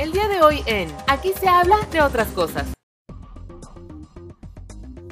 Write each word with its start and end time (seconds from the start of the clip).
El 0.00 0.12
día 0.12 0.28
de 0.28 0.40
hoy 0.40 0.62
en 0.64 0.90
Aquí 1.08 1.30
se 1.38 1.46
habla 1.46 1.76
de 1.92 2.00
otras 2.00 2.28
cosas. 2.28 2.72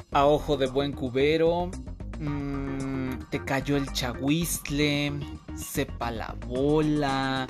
A 0.09 0.25
ojo 0.25 0.57
de 0.57 0.65
buen 0.65 0.93
cubero, 0.93 1.69
mmm, 2.17 3.11
te 3.29 3.45
cayó 3.45 3.77
el 3.77 3.93
chahuistle, 3.93 5.13
sepa 5.55 6.09
la 6.09 6.35
bola, 6.47 7.45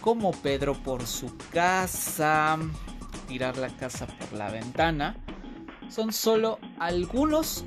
como 0.00 0.32
Pedro 0.32 0.74
por 0.82 1.06
su 1.06 1.32
casa, 1.52 2.58
tirar 3.28 3.56
la 3.58 3.68
casa 3.68 4.08
por 4.08 4.32
la 4.36 4.50
ventana, 4.50 5.16
son 5.88 6.12
solo 6.12 6.58
algunos 6.80 7.64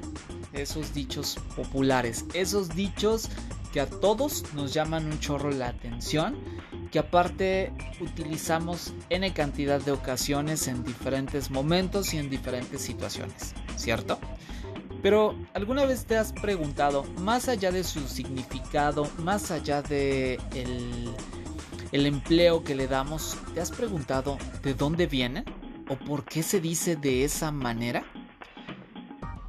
de 0.52 0.64
esos 0.64 0.94
dichos 0.94 1.38
populares, 1.56 2.26
esos 2.34 2.68
dichos 2.76 3.30
que 3.72 3.80
a 3.80 3.90
todos 3.90 4.44
nos 4.56 4.74
llaman 4.74 5.06
un 5.06 5.22
chorro 5.22 5.52
la 5.52 5.70
atención, 5.70 6.36
que 6.92 7.00
aparte 7.00 7.72
utilizamos 8.00 8.94
n 9.10 9.32
cantidad 9.34 9.80
de 9.82 9.92
ocasiones 9.92 10.68
en 10.68 10.84
diferentes 10.84 11.52
momentos 11.52 12.14
y 12.14 12.18
en 12.18 12.30
diferentes 12.30 12.82
situaciones, 12.82 13.54
¿cierto? 13.76 14.20
Pero 15.02 15.36
¿alguna 15.54 15.86
vez 15.86 16.06
te 16.06 16.18
has 16.18 16.34
preguntado, 16.34 17.06
más 17.20 17.48
allá 17.48 17.72
de 17.72 17.84
su 17.84 18.02
significado, 18.08 19.08
más 19.20 19.52
allá 19.52 19.82
de 19.82 20.40
el, 20.54 22.06
empleo 22.06 22.64
que 22.64 22.76
le 22.76 22.88
damos, 22.88 23.38
¿te 23.54 23.62
has 23.62 23.72
preguntado 23.72 24.38
de 24.62 24.74
dónde 24.74 25.08
viene? 25.08 25.46
¿O 25.88 25.96
por 25.96 26.26
qué 26.26 26.44
se 26.44 26.60
dice 26.60 26.96
de 26.96 27.24
esa 27.24 27.52
manera? 27.52 28.04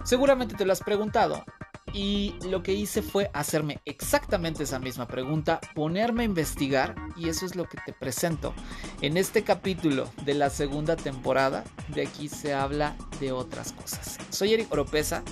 Seguramente 0.04 0.54
te 0.54 0.64
lo 0.64 0.72
has 0.72 0.80
preguntado 0.80 1.44
y 1.92 2.34
lo 2.48 2.62
que 2.62 2.72
hice 2.72 3.02
fue 3.02 3.30
hacerme 3.32 3.80
exactamente 3.84 4.62
esa 4.62 4.78
misma 4.78 5.06
pregunta, 5.06 5.60
ponerme 5.74 6.22
a 6.22 6.26
investigar 6.26 6.94
y 7.16 7.28
eso 7.28 7.46
es 7.46 7.56
lo 7.56 7.64
que 7.64 7.78
te 7.84 7.92
presento. 7.92 8.54
En 9.00 9.16
este 9.16 9.42
capítulo 9.42 10.08
de 10.24 10.34
la 10.34 10.50
segunda 10.50 10.96
temporada, 10.96 11.64
de 11.88 12.02
aquí 12.02 12.28
se 12.28 12.54
habla 12.54 12.96
de 13.18 13.32
otras 13.32 13.72
cosas. 13.72 14.18
Soy 14.30 14.54
Eric 14.54 14.72
Oropesa, 14.72 15.22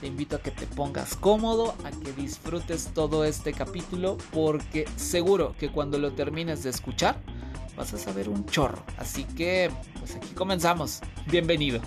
te 0.00 0.06
invito 0.06 0.36
a 0.36 0.40
que 0.40 0.50
te 0.50 0.66
pongas 0.66 1.16
cómodo, 1.16 1.74
a 1.84 1.90
que 1.90 2.12
disfrutes 2.12 2.90
todo 2.94 3.24
este 3.24 3.52
capítulo 3.52 4.16
porque 4.32 4.86
seguro 4.96 5.54
que 5.58 5.70
cuando 5.70 5.98
lo 5.98 6.12
termines 6.12 6.62
de 6.62 6.70
escuchar 6.70 7.20
vas 7.76 7.92
a 7.92 7.98
saber 7.98 8.28
un 8.28 8.46
chorro. 8.46 8.82
Así 8.98 9.24
que, 9.24 9.70
pues 9.98 10.14
aquí 10.14 10.28
comenzamos. 10.34 11.00
Bienvenido. 11.26 11.80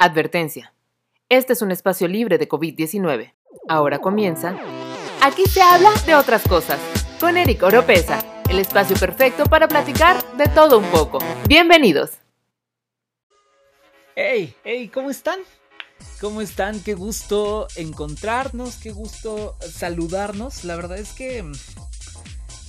Advertencia. 0.00 0.72
Este 1.28 1.54
es 1.54 1.60
un 1.60 1.72
espacio 1.72 2.06
libre 2.06 2.38
de 2.38 2.48
COVID-19. 2.48 3.34
Ahora 3.68 3.98
comienza. 3.98 4.56
Aquí 5.20 5.42
se 5.46 5.60
habla 5.60 5.90
de 6.06 6.14
otras 6.14 6.46
cosas. 6.46 6.78
Con 7.18 7.36
Eric 7.36 7.64
Oropesa, 7.64 8.20
el 8.48 8.60
espacio 8.60 8.94
perfecto 8.96 9.46
para 9.46 9.66
platicar 9.66 10.22
de 10.36 10.46
todo 10.46 10.78
un 10.78 10.84
poco. 10.84 11.18
Bienvenidos. 11.48 12.12
Hey, 14.14 14.54
hey, 14.62 14.88
¿cómo 14.88 15.10
están? 15.10 15.40
¿Cómo 16.20 16.42
están? 16.42 16.80
Qué 16.80 16.94
gusto 16.94 17.66
encontrarnos, 17.74 18.76
qué 18.76 18.92
gusto 18.92 19.56
saludarnos. 19.60 20.62
La 20.62 20.76
verdad 20.76 20.98
es 20.98 21.12
que 21.12 21.42
mm, 21.42 21.52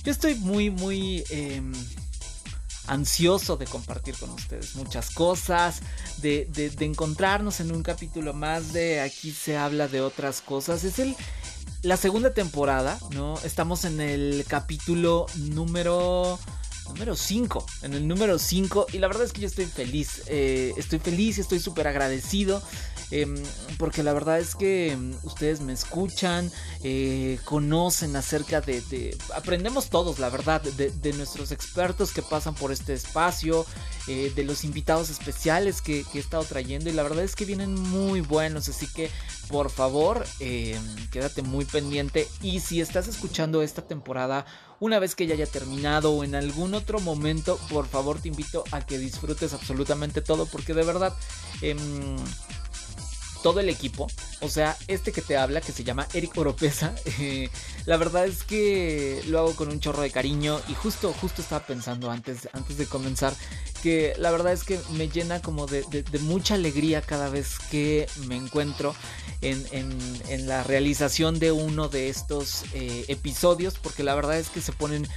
yo 0.02 0.10
estoy 0.10 0.34
muy, 0.34 0.70
muy 0.70 1.22
em, 1.30 1.72
ansioso 2.86 3.56
de 3.56 3.66
compartir 3.66 4.16
con 4.16 4.30
ustedes 4.30 4.74
muchas 4.76 5.10
cosas, 5.10 5.80
de, 6.18 6.48
encontrarnos 6.80 7.60
en 7.60 7.72
un 7.72 7.82
capítulo 7.82 8.32
más 8.32 8.72
de 8.72 9.00
aquí 9.00 9.30
se 9.32 9.56
habla 9.56 9.88
de 9.88 10.00
otras 10.00 10.40
cosas. 10.40 10.84
Es 10.84 10.98
el, 10.98 11.16
la 11.82 11.96
segunda 11.96 12.34
temporada, 12.34 12.98
¿no? 13.12 13.38
Estamos 13.44 13.84
en 13.84 14.00
el 14.00 14.44
capítulo 14.48 15.26
número 15.36 16.38
número 16.88 17.14
5, 17.14 17.66
en 17.82 17.94
el 17.94 18.08
número 18.08 18.38
5 18.38 18.88
y 18.92 18.98
la 18.98 19.06
verdad 19.06 19.22
es 19.22 19.32
que 19.32 19.42
yo 19.42 19.46
estoy 19.46 19.66
feliz, 19.66 20.22
eh, 20.26 20.74
estoy 20.76 20.98
feliz 20.98 21.38
estoy 21.38 21.60
súper 21.60 21.86
agradecido 21.86 22.60
Em, 23.10 23.34
porque 23.78 24.02
la 24.02 24.12
verdad 24.12 24.38
es 24.38 24.54
que 24.54 24.92
em, 24.92 25.14
ustedes 25.24 25.60
me 25.60 25.72
escuchan, 25.72 26.50
eh, 26.82 27.38
conocen 27.44 28.14
acerca 28.16 28.60
de, 28.60 29.16
Aprendemos 29.34 29.90
todos, 29.90 30.18
la 30.18 30.30
verdad, 30.30 30.60
de, 30.62 31.12
nuestros 31.12 31.50
expertos 31.50 32.12
que 32.12 32.22
pasan 32.22 32.54
por 32.54 32.72
este 32.72 32.92
espacio, 32.92 33.66
eh, 34.06 34.32
de 34.34 34.44
los 34.44 34.64
invitados 34.64 35.10
especiales 35.10 35.82
que, 35.82 36.04
he 36.14 36.18
estado 36.18 36.44
trayendo 36.44 36.88
y 36.88 36.92
la 36.92 37.02
verdad 37.02 37.24
es 37.24 37.34
que 37.34 37.44
vienen 37.44 37.74
muy 37.74 38.20
buenos, 38.20 38.68
así 38.68 38.86
que 38.86 39.10
por 39.48 39.70
favor, 39.70 40.24
em, 40.38 41.08
quédate 41.10 41.42
muy 41.42 41.64
pendiente 41.64 42.28
y 42.40 42.60
si 42.60 42.80
estás 42.80 43.08
escuchando 43.08 43.62
esta 43.62 43.82
temporada 43.82 44.46
una 44.78 44.98
vez 44.98 45.14
que 45.14 45.26
ya 45.26 45.34
haya 45.34 45.46
terminado 45.46 46.12
o 46.12 46.24
en 46.24 46.34
algún 46.34 46.74
otro 46.74 47.00
momento, 47.00 47.58
por 47.68 47.86
favor 47.86 48.20
te 48.20 48.28
invito 48.28 48.64
a 48.70 48.80
que 48.80 48.98
disfrutes 48.98 49.52
absolutamente 49.52 50.22
todo 50.22 50.46
porque 50.46 50.72
de 50.72 50.84
verdad 50.84 51.14
todo 53.42 53.60
el 53.60 53.68
equipo. 53.68 54.06
O 54.40 54.48
sea, 54.48 54.76
este 54.88 55.12
que 55.12 55.22
te 55.22 55.36
habla, 55.36 55.60
que 55.60 55.72
se 55.72 55.84
llama 55.84 56.06
Eric 56.14 56.36
Oropesa, 56.36 56.94
eh, 57.20 57.48
la 57.86 57.96
verdad 57.96 58.26
es 58.26 58.42
que 58.42 59.22
lo 59.26 59.38
hago 59.38 59.56
con 59.56 59.68
un 59.68 59.80
chorro 59.80 60.02
de 60.02 60.10
cariño 60.10 60.60
y 60.68 60.74
justo, 60.74 61.12
justo 61.20 61.42
estaba 61.42 61.66
pensando 61.66 62.10
antes, 62.10 62.48
antes 62.52 62.76
de 62.76 62.86
comenzar 62.86 63.34
que 63.82 64.14
la 64.18 64.30
verdad 64.30 64.52
es 64.52 64.64
que 64.64 64.78
me 64.92 65.08
llena 65.08 65.40
como 65.40 65.66
de, 65.66 66.04
mucha 66.20 66.54
alegría 66.54 67.00
cada 67.02 67.28
vez 67.28 67.58
que 67.70 68.06
me 68.26 68.36
encuentro 68.36 68.94
en, 69.40 70.46
la 70.46 70.62
realización 70.62 71.38
de 71.38 71.52
uno 71.52 71.88
de 71.88 72.08
estos 72.08 72.64
eh, 72.74 73.04
episodios, 73.08 73.78
porque 73.78 74.02
la 74.02 74.14
verdad 74.14 74.38
es 74.38 74.48
que 74.48 74.60
se 74.60 74.72
ponen 74.72 75.08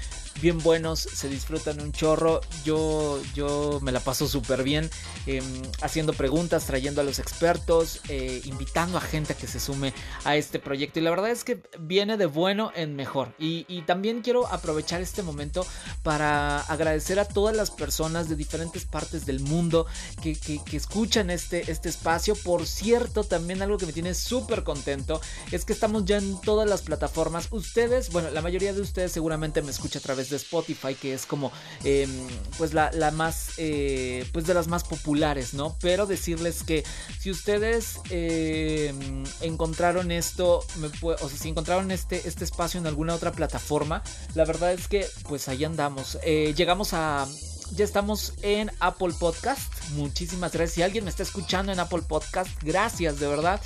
bien 0.41 0.59
buenos, 0.59 0.99
se 0.99 1.29
disfrutan 1.29 1.81
un 1.81 1.91
chorro. 1.91 2.41
Yo, 2.65 3.21
yo 3.33 3.79
me 3.81 3.91
la 3.91 3.99
paso 3.99 4.27
súper 4.27 4.63
bien 4.63 4.89
em, 5.25 5.43
haciendo 5.81 6.13
preguntas, 6.13 6.65
trayendo 6.65 7.01
a 7.01 7.03
los 7.03 7.19
expertos, 7.19 8.01
eh, 8.09 8.41
invitando 8.45 8.97
a 8.97 9.01
gente 9.01 9.33
a 9.33 9.37
que 9.37 9.47
se 9.47 9.59
sume 9.59 9.93
a 10.23 10.35
este 10.35 10.59
proyecto. 10.59 10.99
Y 10.99 11.03
la 11.03 11.09
verdad 11.09 11.29
es 11.29 11.43
que 11.43 11.61
viene 11.79 12.17
de 12.17 12.25
bueno 12.25 12.71
en 12.75 12.95
mejor. 12.95 13.33
Y, 13.39 13.63
también 13.83 14.21
quiero 14.21 14.47
aprovechar 14.47 15.01
este 15.01 15.23
momento 15.23 15.65
para 16.03 16.61
agradecer 16.61 17.19
a 17.19 17.25
todas 17.25 17.55
las 17.55 17.69
personas 17.69 18.29
de 18.29 18.37
diferentes 18.37 18.85
partes 18.85 19.25
del 19.25 19.41
mundo 19.41 19.85
que, 20.21 20.37
escuchan 20.71 21.29
este, 21.29 21.69
este 21.71 21.89
espacio. 21.89 22.35
Por 22.35 22.65
cierto, 22.65 23.23
también 23.23 23.61
algo 23.61 23.77
que 23.77 23.85
me 23.85 23.93
tiene 23.93 24.13
súper 24.13 24.63
contento 24.63 25.21
es 25.51 25.65
que 25.65 25.73
estamos 25.73 26.05
ya 26.05 26.17
en 26.17 26.39
todas 26.41 26.67
las 26.67 26.81
plataformas. 26.81 27.47
Ustedes, 27.51 28.11
bueno, 28.11 28.29
la 28.31 28.41
mayoría 28.41 28.73
de 28.73 28.81
ustedes 28.81 29.11
seguramente 29.11 29.61
me 29.61 29.71
escucha 29.71 29.99
a 29.99 30.01
través 30.01 30.22
de 30.29 30.37
Spotify, 30.37 30.95
que 30.95 31.13
es 31.13 31.25
como 31.25 31.51
em, 31.83 32.09
pues 32.57 32.73
la, 32.73 32.91
más 33.11 33.51
eh, 33.57 34.27
pues 34.31 34.45
de 34.45 34.53
las 34.53 34.67
más 34.67 34.83
populares, 34.83 35.53
¿no? 35.53 35.77
Pero 35.81 36.05
decirles 36.05 36.63
que 36.63 36.83
si 37.19 37.31
ustedes 37.31 37.99
em, 38.09 39.23
encontraron 39.41 40.11
esto, 40.11 40.65
o 41.01 41.29
sea, 41.29 41.37
si 41.37 41.49
encontraron 41.49 41.91
este, 41.91 42.27
este 42.27 42.43
espacio 42.43 42.79
en 42.79 42.87
alguna 42.87 43.15
otra 43.15 43.31
plataforma, 43.31 44.03
la 44.35 44.45
verdad 44.45 44.73
es 44.73 44.87
que 44.87 45.05
pues 45.27 45.47
ahí 45.47 45.63
andamos. 45.63 46.17
Eh, 46.23 46.53
llegamos 46.55 46.93
a 46.93 47.27
ya 47.75 47.85
estamos 47.85 48.33
en 48.41 48.71
Apple 48.79 49.13
Podcast. 49.19 49.73
Muchísimas 49.91 50.51
gracias. 50.51 50.75
Si 50.75 50.81
alguien 50.83 51.05
me 51.05 51.09
está 51.09 51.23
escuchando 51.23 51.71
en 51.71 51.79
Apple 51.79 52.03
Podcast, 52.07 52.49
gracias 52.61 53.19
de 53.19 53.27
verdad. 53.27 53.59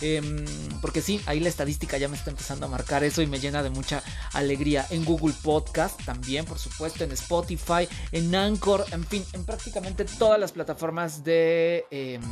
Em, 0.00 0.44
porque 0.80 1.02
sí, 1.02 1.20
ahí 1.26 1.40
la 1.40 1.48
estadística 1.48 1.98
ya 1.98 2.08
me 2.08 2.16
está 2.16 2.30
empezando 2.30 2.66
a 2.66 2.68
marcar 2.68 3.02
eso 3.02 3.20
y 3.20 3.26
me 3.26 3.40
llena 3.40 3.62
de 3.62 3.70
mucha 3.70 4.02
alegría. 4.32 4.86
En 4.90 5.04
Google 5.04 5.34
Podcast 5.42 6.00
también, 6.04 6.44
por 6.44 6.58
supuesto, 6.58 7.04
en 7.04 7.12
Spotify, 7.12 7.88
en 8.12 8.34
Anchor, 8.34 8.84
en 8.92 9.04
fin, 9.04 9.24
en 9.32 9.44
prácticamente 9.44 10.04
todas 10.04 10.38
las 10.38 10.52
plataformas 10.52 11.24
de, 11.24 11.84
em, 11.90 12.22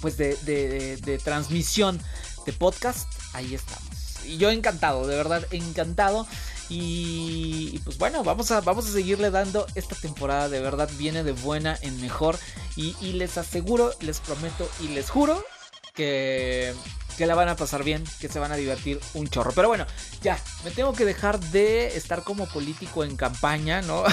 pues 0.00 0.16
de, 0.16 1.20
transmisión 1.24 2.00
de 2.44 2.52
podcast. 2.52 3.08
Ahí 3.32 3.54
estamos. 3.54 4.24
Y 4.24 4.36
yo 4.36 4.50
encantado, 4.50 5.06
de 5.06 5.16
verdad, 5.16 5.44
encantado. 5.50 6.26
Y, 6.68 7.78
pues 7.84 7.96
bueno, 7.96 8.24
vamos 8.24 8.50
a, 8.50 8.60
vamos 8.60 8.86
a 8.86 8.92
seguirle 8.92 9.30
dando 9.30 9.66
esta 9.76 9.94
temporada. 9.94 10.48
De 10.48 10.60
verdad 10.60 10.90
viene 10.98 11.22
de 11.22 11.32
buena 11.32 11.78
en 11.80 12.00
mejor. 12.00 12.38
Y 12.76 12.94
les 13.12 13.38
aseguro, 13.38 13.92
les 14.00 14.20
prometo 14.20 14.68
y 14.80 14.88
les 14.88 15.10
juro 15.10 15.42
que, 15.96 16.74
que 17.16 17.26
la 17.26 17.34
van 17.34 17.48
a 17.48 17.56
pasar 17.56 17.82
bien, 17.82 18.04
que 18.20 18.28
se 18.28 18.38
van 18.38 18.52
a 18.52 18.56
divertir 18.56 19.00
un 19.14 19.26
chorro. 19.28 19.52
Pero 19.52 19.68
bueno, 19.68 19.86
ya, 20.22 20.38
me 20.64 20.70
tengo 20.70 20.92
que 20.92 21.04
dejar 21.04 21.40
de 21.40 21.96
estar 21.96 22.22
como 22.22 22.46
político 22.46 23.04
en 23.04 23.16
campaña, 23.16 23.80
¿no? 23.82 24.04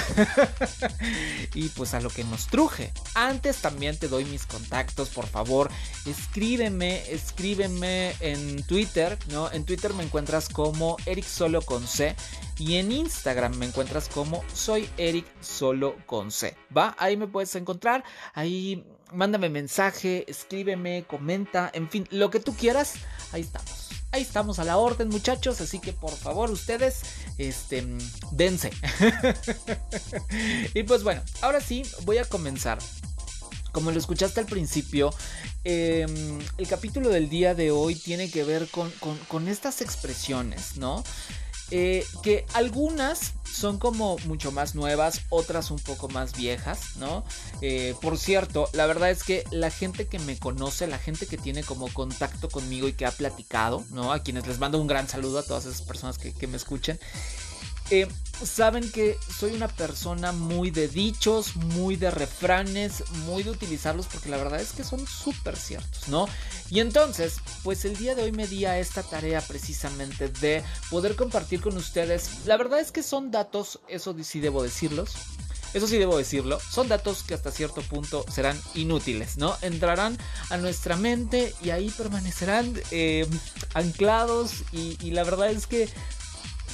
y 1.53 1.67
pues 1.69 1.93
a 1.93 1.99
lo 1.99 2.09
que 2.09 2.23
nos 2.23 2.47
truje. 2.47 2.91
Antes 3.13 3.57
también 3.57 3.97
te 3.97 4.07
doy 4.07 4.25
mis 4.25 4.45
contactos, 4.45 5.09
por 5.09 5.27
favor. 5.27 5.69
Escríbeme, 6.05 7.11
escríbeme 7.11 8.15
en 8.21 8.63
Twitter, 8.63 9.17
¿no? 9.29 9.51
En 9.51 9.65
Twitter 9.65 9.93
me 9.93 10.03
encuentras 10.03 10.49
como 10.49 10.97
Eric 11.05 11.25
Solo 11.25 11.61
con 11.61 11.85
C. 11.87 12.15
Y 12.57 12.77
en 12.77 12.91
Instagram 12.91 13.55
me 13.55 13.65
encuentras 13.65 14.07
como 14.07 14.43
soy 14.53 14.89
Eric 14.97 15.25
Solo 15.41 15.97
con 16.05 16.31
C. 16.31 16.55
¿Va? 16.75 16.95
Ahí 16.97 17.17
me 17.17 17.27
puedes 17.27 17.53
encontrar. 17.55 18.03
Ahí 18.33 18.85
mándame 19.13 19.49
mensaje, 19.49 20.25
escríbeme, 20.29 21.05
comenta, 21.07 21.69
en 21.73 21.89
fin, 21.89 22.07
lo 22.11 22.29
que 22.29 22.39
tú 22.39 22.55
quieras, 22.55 22.93
ahí 23.31 23.41
estamos. 23.41 23.89
ahí 24.11 24.21
estamos 24.21 24.59
a 24.59 24.63
la 24.63 24.77
orden, 24.77 25.09
muchachos. 25.09 25.61
Así 25.61 25.79
que 25.79 25.93
por 25.93 26.15
favor, 26.15 26.51
ustedes, 26.51 27.01
este, 27.37 27.85
dense. 28.31 28.71
y 30.73 30.83
pues 30.83 31.03
bueno, 31.03 31.21
ahora 31.41 31.61
sí, 31.61 31.83
voy 32.03 32.17
a 32.17 32.25
comenzar. 32.25 32.79
Como 33.71 33.89
lo 33.89 33.97
escuchaste 33.97 34.39
al 34.39 34.45
principio, 34.45 35.11
em, 35.63 36.39
el 36.59 36.67
capítulo 36.67 37.09
del 37.09 37.27
día 37.27 37.55
de 37.55 37.71
hoy 37.71 37.95
tiene 37.95 38.29
que 38.29 38.43
ver 38.43 38.67
con, 38.67 38.91
con 39.27 39.47
estas 39.47 39.81
expresiones, 39.81 40.77
¿no? 40.77 41.03
Eh, 41.75 42.05
que 42.21 42.45
algunas 42.53 43.33
son 43.51 43.79
como 43.79 44.19
mucho 44.25 44.51
más 44.51 44.75
nuevas, 44.75 45.21
otras 45.29 45.71
un 45.71 45.79
poco 45.79 46.07
más 46.07 46.37
viejas, 46.37 46.97
¿no? 46.97 47.25
Eh, 47.61 47.95
por 47.99 48.19
cierto, 48.19 48.69
la 48.73 48.85
verdad 48.85 49.09
es 49.09 49.23
que 49.23 49.43
la 49.49 49.71
gente 49.71 50.05
que 50.05 50.19
me 50.19 50.37
conoce, 50.37 50.85
la 50.85 50.99
gente 50.99 51.25
que 51.25 51.35
tiene 51.35 51.63
como 51.63 51.91
contacto 51.91 52.47
conmigo 52.47 52.87
y 52.87 52.93
que 52.93 53.07
ha 53.07 53.11
platicado, 53.11 53.83
¿no? 53.89 54.13
A 54.13 54.19
quienes 54.19 54.45
les 54.45 54.59
mando 54.59 54.79
un 54.79 54.85
gran 54.85 55.09
saludo 55.09 55.39
a 55.39 55.43
todas 55.43 55.65
esas 55.65 55.81
personas 55.81 56.19
que, 56.19 56.31
que 56.31 56.45
me 56.45 56.57
escuchen. 56.57 56.99
Saben 58.43 58.91
que 58.91 59.17
soy 59.39 59.53
una 59.53 59.67
persona 59.67 60.31
muy 60.31 60.71
de 60.71 60.87
dichos, 60.87 61.55
muy 61.55 61.95
de 61.95 62.11
refranes, 62.11 63.03
muy 63.25 63.43
de 63.43 63.51
utilizarlos 63.51 64.07
porque 64.07 64.29
la 64.29 64.37
verdad 64.37 64.59
es 64.59 64.73
que 64.73 64.83
son 64.83 65.05
súper 65.07 65.55
ciertos, 65.55 66.09
¿no? 66.09 66.27
Y 66.69 66.79
entonces, 66.79 67.35
pues 67.63 67.85
el 67.85 67.95
día 67.95 68.15
de 68.15 68.23
hoy 68.23 68.31
me 68.31 68.47
di 68.47 68.65
a 68.65 68.79
esta 68.79 69.03
tarea 69.03 69.39
precisamente 69.41 70.27
de 70.27 70.63
poder 70.89 71.15
compartir 71.15 71.61
con 71.61 71.77
ustedes, 71.77 72.45
la 72.45 72.57
verdad 72.57 72.79
es 72.79 72.91
que 72.91 73.03
son 73.03 73.31
datos, 73.31 73.79
eso 73.87 74.15
sí 74.23 74.39
debo 74.39 74.63
decirlos, 74.63 75.13
eso 75.73 75.87
sí 75.87 75.97
debo 75.97 76.17
decirlo, 76.17 76.59
son 76.59 76.87
datos 76.87 77.23
que 77.23 77.33
hasta 77.33 77.51
cierto 77.51 77.81
punto 77.81 78.25
serán 78.31 78.59
inútiles, 78.75 79.37
¿no? 79.37 79.57
Entrarán 79.61 80.17
a 80.49 80.57
nuestra 80.57 80.95
mente 80.95 81.53
y 81.63 81.71
ahí 81.71 81.89
permanecerán 81.89 82.73
eh, 82.91 83.27
anclados 83.73 84.63
y, 84.71 85.11
la 85.11 85.23
verdad 85.23 85.49
es 85.49 85.65
que 85.65 85.89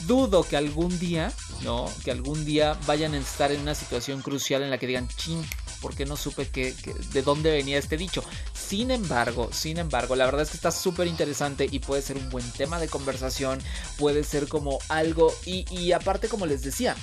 dudo 0.07 0.43
que 0.43 0.57
algún 0.57 0.97
día, 0.99 1.31
¿no? 1.63 1.91
Que 2.03 2.11
algún 2.11 2.45
día 2.45 2.77
vayan 2.85 3.13
a 3.13 3.17
estar 3.17 3.51
en 3.51 3.61
una 3.61 3.75
situación 3.75 4.21
crucial 4.21 4.63
en 4.63 4.69
la 4.69 4.77
que 4.77 4.87
digan, 4.87 5.07
ching, 5.07 5.43
¿por 5.81 5.95
qué 5.95 6.05
no 6.05 6.17
supe 6.17 6.47
que, 6.49 6.73
de 7.11 7.21
dónde 7.21 7.51
venía 7.51 7.77
este 7.77 7.97
dicho? 7.97 8.23
Sin 8.53 8.91
embargo, 8.91 9.49
sin 9.51 9.77
embargo, 9.77 10.15
la 10.15 10.25
verdad 10.25 10.41
es 10.41 10.49
que 10.49 10.57
está 10.57 10.71
súper 10.71 11.07
interesante 11.07 11.67
y 11.69 11.79
puede 11.79 12.01
ser 12.01 12.17
un 12.17 12.29
buen 12.29 12.49
tema 12.51 12.79
de 12.79 12.87
conversación, 12.87 13.59
puede 13.97 14.23
ser 14.23 14.47
como 14.47 14.79
algo, 14.89 15.33
y, 15.45 15.65
y 15.73 15.91
aparte 15.91 16.27
como 16.27 16.45
les 16.45 16.61
decía, 16.61 16.95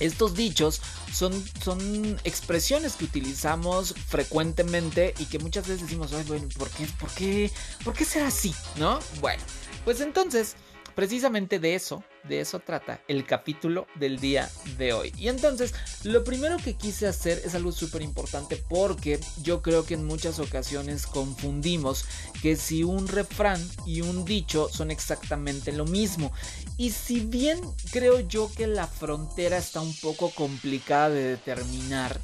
estos 0.00 0.34
dichos 0.34 0.80
son, 1.12 1.32
son 1.62 2.20
expresiones 2.24 2.94
que 2.94 3.04
utilizamos 3.04 3.94
frecuentemente 4.08 5.14
y 5.18 5.26
que 5.26 5.38
muchas 5.38 5.66
veces 5.66 5.82
decimos, 5.82 6.10
bueno, 6.26 6.48
¿por 6.56 6.70
qué, 6.70 6.86
por 6.98 7.10
qué, 7.10 7.50
por 7.84 7.94
qué 7.94 8.04
será 8.04 8.28
así? 8.28 8.54
¿No? 8.76 8.98
Bueno, 9.20 9.42
pues 9.84 10.00
entonces 10.00 10.54
Precisamente 10.98 11.60
de 11.60 11.76
eso, 11.76 12.02
de 12.24 12.40
eso 12.40 12.58
trata 12.58 13.00
el 13.06 13.24
capítulo 13.24 13.86
del 13.94 14.18
día 14.18 14.50
de 14.78 14.92
hoy. 14.92 15.12
Y 15.16 15.28
entonces, 15.28 15.72
lo 16.02 16.24
primero 16.24 16.56
que 16.56 16.74
quise 16.74 17.06
hacer 17.06 17.40
es 17.44 17.54
algo 17.54 17.70
súper 17.70 18.02
importante 18.02 18.56
porque 18.68 19.20
yo 19.40 19.62
creo 19.62 19.86
que 19.86 19.94
en 19.94 20.04
muchas 20.04 20.40
ocasiones 20.40 21.06
confundimos 21.06 22.04
que 22.42 22.56
si 22.56 22.82
un 22.82 23.06
refrán 23.06 23.64
y 23.86 24.00
un 24.00 24.24
dicho 24.24 24.68
son 24.72 24.90
exactamente 24.90 25.70
lo 25.70 25.84
mismo. 25.84 26.32
Y 26.78 26.90
si 26.90 27.20
bien 27.20 27.60
creo 27.92 28.18
yo 28.18 28.50
que 28.56 28.66
la 28.66 28.88
frontera 28.88 29.56
está 29.56 29.80
un 29.80 29.94
poco 29.98 30.30
complicada 30.30 31.10
de 31.10 31.22
determinar, 31.22 32.20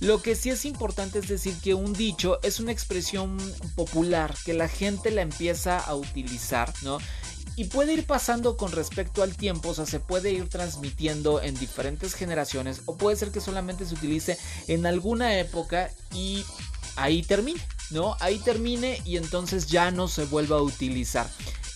lo 0.00 0.22
que 0.22 0.34
sí 0.34 0.50
es 0.50 0.64
importante 0.64 1.18
es 1.18 1.28
decir 1.28 1.54
que 1.62 1.74
un 1.74 1.92
dicho 1.92 2.40
es 2.42 2.58
una 2.58 2.72
expresión 2.72 3.36
popular 3.74 4.34
que 4.44 4.54
la 4.54 4.68
gente 4.68 5.10
la 5.10 5.22
empieza 5.22 5.78
a 5.78 5.94
utilizar, 5.94 6.72
¿no? 6.82 6.98
Y 7.56 7.64
puede 7.64 7.92
ir 7.94 8.06
pasando 8.06 8.56
con 8.56 8.72
respecto 8.72 9.22
al 9.22 9.36
tiempo, 9.36 9.70
o 9.70 9.74
sea, 9.74 9.86
se 9.86 10.00
puede 10.00 10.32
ir 10.32 10.48
transmitiendo 10.48 11.40
en 11.40 11.54
diferentes 11.58 12.14
generaciones 12.14 12.82
o 12.86 12.96
puede 12.96 13.16
ser 13.16 13.30
que 13.30 13.40
solamente 13.40 13.84
se 13.86 13.94
utilice 13.94 14.38
en 14.66 14.86
alguna 14.86 15.38
época 15.38 15.90
y 16.12 16.44
ahí 16.96 17.22
termine, 17.22 17.60
¿no? 17.90 18.16
Ahí 18.20 18.38
termine 18.38 19.00
y 19.04 19.16
entonces 19.16 19.66
ya 19.66 19.90
no 19.90 20.08
se 20.08 20.24
vuelva 20.24 20.56
a 20.56 20.62
utilizar. 20.62 21.28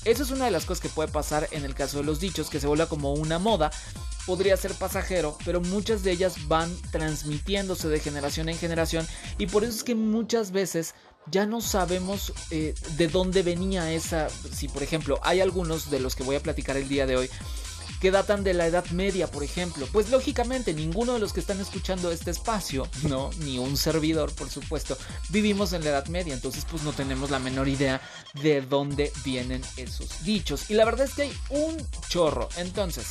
Eso 0.04 0.22
es 0.22 0.30
una 0.30 0.46
de 0.46 0.50
las 0.50 0.64
cosas 0.64 0.82
que 0.82 0.88
puede 0.88 1.08
pasar 1.08 1.48
en 1.50 1.64
el 1.64 1.74
caso 1.74 1.98
de 1.98 2.04
los 2.04 2.20
dichos, 2.20 2.50
que 2.50 2.60
se 2.60 2.66
vuelva 2.66 2.86
como 2.86 3.12
una 3.12 3.38
moda. 3.38 3.70
Podría 4.26 4.56
ser 4.56 4.74
pasajero, 4.74 5.36
pero 5.44 5.60
muchas 5.60 6.02
de 6.02 6.12
ellas 6.12 6.48
van 6.48 6.74
transmitiéndose 6.90 7.88
de 7.88 7.98
generación 7.98 8.48
en 8.48 8.58
generación 8.58 9.06
y 9.38 9.46
por 9.46 9.64
eso 9.64 9.74
es 9.74 9.84
que 9.84 9.94
muchas 9.94 10.50
veces 10.50 10.94
ya 11.30 11.46
no 11.46 11.60
sabemos 11.60 12.32
eh, 12.50 12.74
de 12.96 13.08
dónde 13.08 13.42
venía 13.42 13.92
esa. 13.92 14.28
Si, 14.30 14.68
por 14.68 14.82
ejemplo, 14.82 15.18
hay 15.22 15.40
algunos 15.40 15.90
de 15.90 16.00
los 16.00 16.14
que 16.14 16.22
voy 16.22 16.36
a 16.36 16.40
platicar 16.40 16.76
el 16.76 16.88
día 16.88 17.06
de 17.06 17.16
hoy 17.16 17.30
que 18.00 18.10
datan 18.10 18.44
de 18.44 18.54
la 18.54 18.66
Edad 18.66 18.86
Media, 18.90 19.30
por 19.30 19.42
ejemplo. 19.42 19.86
Pues 19.92 20.10
lógicamente 20.10 20.72
ninguno 20.72 21.14
de 21.14 21.18
los 21.18 21.32
que 21.32 21.40
están 21.40 21.60
escuchando 21.60 22.10
este 22.10 22.30
espacio, 22.30 22.88
no, 23.08 23.30
ni 23.40 23.58
un 23.58 23.76
servidor, 23.76 24.32
por 24.34 24.50
supuesto, 24.50 24.96
vivimos 25.30 25.72
en 25.72 25.84
la 25.84 25.90
Edad 25.90 26.06
Media, 26.06 26.34
entonces 26.34 26.64
pues 26.70 26.82
no 26.82 26.92
tenemos 26.92 27.30
la 27.30 27.38
menor 27.38 27.68
idea 27.68 28.00
de 28.42 28.60
dónde 28.62 29.12
vienen 29.24 29.62
esos 29.76 30.24
dichos. 30.24 30.70
Y 30.70 30.74
la 30.74 30.84
verdad 30.84 31.06
es 31.06 31.14
que 31.14 31.22
hay 31.22 31.32
un 31.50 31.76
chorro. 32.08 32.48
Entonces, 32.56 33.06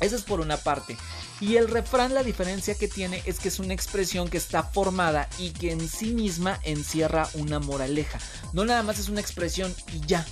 eso 0.00 0.16
es 0.16 0.22
por 0.22 0.40
una 0.40 0.56
parte. 0.56 0.96
Y 1.40 1.56
el 1.56 1.68
refrán 1.68 2.14
la 2.14 2.22
diferencia 2.22 2.74
que 2.74 2.88
tiene 2.88 3.22
es 3.26 3.38
que 3.38 3.48
es 3.48 3.58
una 3.58 3.74
expresión 3.74 4.28
que 4.28 4.38
está 4.38 4.62
formada 4.62 5.28
y 5.38 5.50
que 5.50 5.72
en 5.72 5.88
sí 5.88 6.12
misma 6.12 6.58
encierra 6.64 7.28
una 7.34 7.58
moraleja. 7.58 8.18
No 8.52 8.64
nada 8.64 8.82
más 8.82 8.98
es 8.98 9.08
una 9.08 9.20
expresión 9.20 9.74
y 9.92 10.00
ya, 10.06 10.26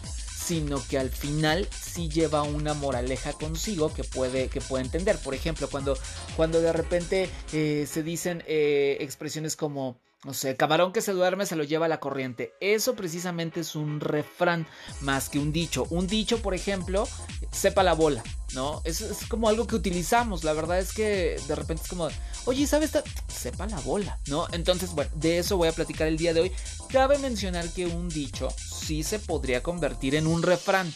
sino 0.45 0.83
que 0.89 0.99
al 0.99 1.11
final 1.11 1.69
sí 1.71 2.09
lleva 2.09 2.43
una 2.43 2.75
moraleja 2.75 3.33
consigo 3.33 3.93
que 3.93 4.05
puede, 4.05 4.49
que 4.49 4.61
entender. 4.77 5.19
Por 5.19 5.35
ejemplo, 5.35 5.69
cuando, 5.71 5.97
cuando 6.37 6.61
de 6.61 6.73
repente 6.73 7.31
eh, 7.53 7.87
se 7.91 8.03
dicen 8.03 8.43
eh, 8.47 8.99
expresiones 9.01 9.57
como 9.57 9.99
no 10.25 10.33
sé, 10.33 10.57
camarón 10.57 10.93
que 10.93 11.03
se 11.03 11.13
duerme 11.13 11.45
se 11.45 11.57
lo 11.57 11.65
lleva 11.65 11.87
a 11.87 11.89
la 11.89 12.01
corriente. 12.01 12.55
Eso 12.61 12.95
precisamente 12.95 13.61
es 13.61 13.75
un 13.75 14.01
refrán 14.01 14.67
más 15.01 15.29
que 15.29 15.39
un 15.39 15.53
dicho. 15.53 15.87
Un 15.91 16.07
dicho, 16.07 16.41
por 16.41 16.55
ejemplo, 16.55 17.07
sepa 17.53 17.83
la 17.83 17.93
bola, 17.93 18.23
¿no? 18.55 18.81
Es, 18.85 19.03
es 19.03 19.27
como 19.27 19.49
algo 19.49 19.67
que 19.67 19.77
utilizamos. 19.77 20.43
La 20.43 20.55
verdad 20.55 20.79
es 20.79 20.93
que 20.93 21.39
de 21.47 21.55
repente 21.55 21.83
es 21.83 21.89
como, 21.89 22.09
oye, 22.47 22.67
¿sabes? 22.67 22.93
Sepa 23.29 23.67
la 23.67 23.81
bola, 23.81 24.19
¿no? 24.27 24.47
Entonces, 24.53 24.93
bueno, 24.93 25.11
de 25.15 25.39
eso 25.39 25.59
voy 25.59 25.69
a 25.69 25.73
platicar 25.73 26.09
el 26.09 26.17
día 26.17 26.33
de 26.33 26.41
hoy. 26.41 26.53
Cabe 26.91 27.19
mencionar 27.19 27.69
que 27.69 27.87
un 27.87 28.09
dicho 28.09 28.49
sí 28.57 29.03
se 29.03 29.19
podría 29.19 29.63
convertir 29.63 30.15
en 30.15 30.27
un 30.27 30.43
refrán. 30.43 30.93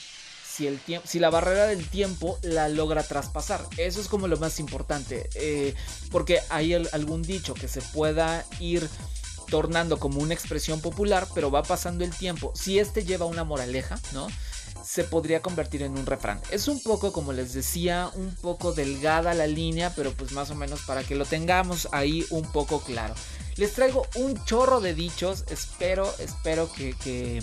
Si, 0.46 0.66
el 0.66 0.80
si, 1.04 1.20
la 1.20 1.30
barrera 1.30 1.66
del 1.66 1.88
tiempo 1.88 2.36
la 2.42 2.68
logra 2.68 3.04
traspasar. 3.04 3.64
Eso 3.76 4.00
es 4.00 4.08
como 4.08 4.26
lo 4.26 4.38
más 4.38 4.58
importante. 4.58 5.28
Eh, 5.34 5.74
porque 6.10 6.40
hay 6.48 6.74
algún 6.74 7.22
dicho 7.22 7.54
que 7.54 7.68
se 7.68 7.80
pueda 7.80 8.44
ir 8.58 8.88
tornando 9.50 9.98
como 9.98 10.20
una 10.20 10.34
expresión 10.34 10.80
popular, 10.80 11.26
pero 11.34 11.50
va 11.50 11.62
pasando 11.62 12.04
el 12.04 12.14
tiempo. 12.14 12.52
Si 12.54 12.78
este 12.78 13.04
lleva 13.04 13.26
una 13.26 13.44
moraleja, 13.44 13.98
¿no? 14.12 14.28
Se 14.84 15.04
podría 15.04 15.42
convertir 15.42 15.82
en 15.82 15.98
un 15.98 16.06
refrán. 16.06 16.40
Es 16.50 16.68
un 16.68 16.82
poco, 16.82 17.12
como 17.12 17.32
les 17.32 17.52
decía, 17.52 18.10
un 18.14 18.34
poco 18.36 18.72
delgada 18.72 19.34
la 19.34 19.46
línea, 19.46 19.92
pero 19.94 20.12
pues 20.12 20.32
más 20.32 20.50
o 20.50 20.54
menos 20.54 20.80
para 20.82 21.04
que 21.04 21.14
lo 21.14 21.24
tengamos 21.24 21.88
ahí 21.92 22.24
un 22.30 22.50
poco 22.50 22.80
claro. 22.80 23.14
Les 23.56 23.72
traigo 23.72 24.06
un 24.14 24.42
chorro 24.44 24.80
de 24.80 24.94
dichos, 24.94 25.44
espero, 25.50 26.12
espero 26.18 26.72
que, 26.72 26.94
que, 26.94 27.42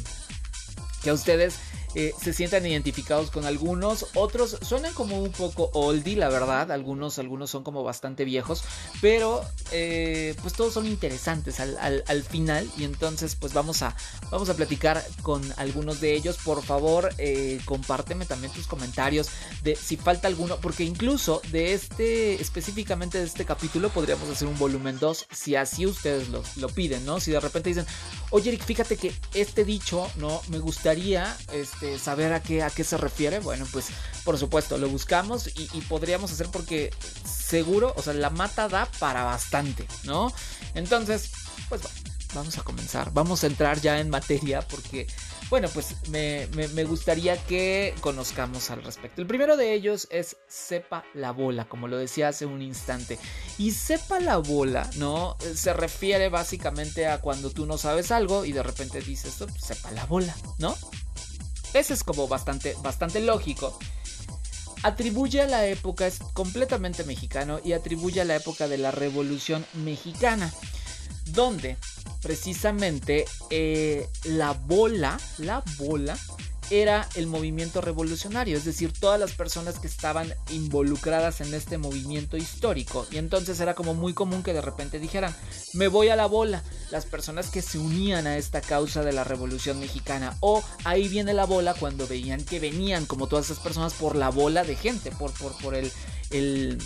que 1.03 1.09
a 1.09 1.13
ustedes 1.13 1.55
eh, 1.95 2.13
se 2.21 2.33
sientan 2.33 2.65
identificados 2.65 3.31
con 3.31 3.45
algunos, 3.45 4.07
otros 4.15 4.57
suenan 4.61 4.93
como 4.93 5.21
un 5.21 5.31
poco 5.31 5.69
oldie, 5.73 6.17
la 6.17 6.29
verdad, 6.29 6.71
algunos, 6.71 7.19
algunos 7.19 7.49
son 7.49 7.63
como 7.63 7.83
bastante 7.83 8.25
viejos, 8.25 8.63
pero 9.01 9.41
eh, 9.71 10.35
pues 10.41 10.53
todos 10.53 10.73
son 10.73 10.85
interesantes 10.87 11.59
al, 11.59 12.03
final 12.29 12.69
y 12.77 12.83
entonces 12.83 13.35
pues 13.35 13.53
vamos 13.53 13.81
a, 13.81 13.95
vamos 14.31 14.49
a 14.49 14.55
platicar 14.55 15.03
con 15.21 15.41
algunos 15.57 16.01
de 16.01 16.15
ellos, 16.15 16.37
por 16.43 16.63
favor 16.63 17.09
eh, 17.17 17.59
compárteme 17.65 18.25
también 18.25 18.51
tus 18.51 18.67
comentarios 18.67 19.29
de 19.63 19.75
si 19.75 19.95
falta 19.95 20.27
alguno, 20.27 20.57
porque 20.57 20.83
incluso 20.83 21.41
de 21.51 21.73
este, 21.73 22.41
específicamente 22.41 23.19
de 23.19 23.25
este 23.25 23.45
capítulo 23.45 23.89
podríamos 23.89 24.29
hacer 24.29 24.47
un 24.47 24.57
volumen 24.57 24.99
2 24.99 25.27
si 25.31 25.55
así 25.55 25.85
ustedes 25.85 26.29
lo, 26.29 26.43
lo 26.57 26.67
piden, 26.69 27.05
¿no? 27.05 27.19
Si 27.19 27.31
de 27.31 27.39
repente 27.39 27.69
dicen, 27.69 27.85
oye 28.31 28.49
Eric, 28.49 28.63
fíjate 28.63 28.97
que 28.97 29.13
este 29.33 29.63
dicho, 29.65 30.09
¿no? 30.17 30.41
Me 30.49 30.59
gustaría, 30.59 31.37
este, 31.53 31.84
este, 31.85 31.99
saber 31.99 32.33
a 32.33 32.41
qué, 32.41 32.63
a 32.63 32.69
qué 32.69 32.83
se 32.83 32.97
refiere, 32.97 33.39
bueno, 33.39 33.65
pues 33.71 33.87
por 34.23 34.37
supuesto 34.37 34.77
lo 34.77 34.89
buscamos 34.89 35.47
y, 35.47 35.81
podríamos 35.81 36.31
hacer 36.31 36.47
porque 36.51 36.91
seguro, 37.25 37.93
o 37.95 38.01
sea, 38.01 38.13
la 38.13 38.29
mata 38.29 38.67
da 38.67 38.87
para 38.99 39.23
bastante, 39.23 39.85
¿no? 40.03 40.31
Entonces, 40.73 41.31
pues 41.69 41.81
vamos 42.33 42.57
a 42.57 42.63
comenzar, 42.63 43.11
vamos 43.13 43.43
a 43.43 43.47
entrar 43.47 43.79
ya 43.79 43.99
en 43.99 44.09
materia 44.09 44.61
porque 44.61 45.07
bueno, 45.49 45.69
pues 45.73 45.95
me, 46.09 46.47
gustaría 46.85 47.37
que 47.45 47.93
conozcamos 48.01 48.71
al 48.71 48.83
respecto. 48.83 49.21
El 49.21 49.27
primero 49.27 49.57
de 49.57 49.73
ellos 49.73 50.07
es 50.09 50.37
sepa 50.47 51.05
la 51.13 51.31
bola, 51.31 51.65
como 51.65 51.87
lo 51.87 51.97
decía 51.97 52.29
hace 52.29 52.47
un 52.47 52.63
instante. 52.63 53.19
Y 53.59 53.71
sepa 53.71 54.19
la 54.19 54.37
bola, 54.37 54.89
¿no? 54.97 55.37
Se 55.53 55.71
refiere 55.73 56.29
básicamente 56.29 57.05
a 57.05 57.21
cuando 57.21 57.51
tú 57.51 57.67
no 57.67 57.77
sabes 57.77 58.11
algo 58.11 58.43
y 58.43 58.53
de 58.53 58.63
repente 58.63 59.01
dices, 59.01 59.35
sepa 59.59 59.91
la 59.91 60.05
bola, 60.07 60.35
¿no? 60.57 60.75
Ese 61.79 61.93
es 61.93 62.03
como 62.03 62.27
bastante, 62.27 62.75
bastante 62.81 63.19
lógico. 63.19 63.77
Atribuye 64.83 65.41
a 65.41 65.47
la 65.47 65.65
época, 65.65 66.05
es 66.07 66.19
completamente 66.33 67.03
mexicano, 67.03 67.59
y 67.63 67.73
atribuye 67.73 68.21
a 68.21 68.25
la 68.25 68.35
época 68.35 68.67
de 68.67 68.77
la 68.77 68.91
Revolución 68.91 69.65
Mexicana, 69.73 70.53
donde 71.27 71.77
precisamente 72.21 73.25
eh, 73.49 74.07
la 74.23 74.53
bola, 74.53 75.19
la 75.37 75.63
bola, 75.77 76.17
era 76.69 77.07
el 77.15 77.27
movimiento 77.27 77.81
revolucionario, 77.81 78.57
es 78.57 78.65
decir, 78.65 78.91
todas 78.91 79.19
las 79.19 79.33
personas 79.33 79.79
que 79.79 79.87
estaban 79.87 80.33
involucradas 80.49 81.41
en 81.41 81.53
este 81.53 81.77
movimiento 81.77 82.37
histórico. 82.37 83.05
Y 83.11 83.17
entonces 83.17 83.59
era 83.59 83.75
como 83.75 83.93
muy 83.93 84.13
común 84.13 84.43
que 84.43 84.53
de 84.53 84.61
repente 84.61 84.99
dijeran, 84.99 85.35
me 85.73 85.87
voy 85.87 86.09
a 86.09 86.15
la 86.15 86.25
bola, 86.25 86.63
las 86.91 87.05
personas 87.05 87.49
que 87.49 87.61
se 87.61 87.77
unían 87.77 88.27
a 88.27 88.37
esta 88.37 88.61
causa 88.61 89.03
de 89.03 89.13
la 89.13 89.23
revolución 89.23 89.79
mexicana. 89.79 90.37
O 90.39 90.63
ahí 90.83 91.07
viene 91.07 91.33
la 91.33 91.45
bola 91.45 91.73
cuando 91.73 92.07
veían 92.07 92.43
que 92.43 92.59
venían 92.59 93.05
como 93.05 93.27
todas 93.27 93.45
esas 93.45 93.59
personas 93.59 93.93
por 93.93 94.15
la 94.15 94.29
bola 94.29 94.63
de 94.63 94.75
gente, 94.75 95.11
por, 95.11 95.31
por, 95.33 95.57
por 95.57 95.75
el, 95.75 95.91
el, 96.31 96.77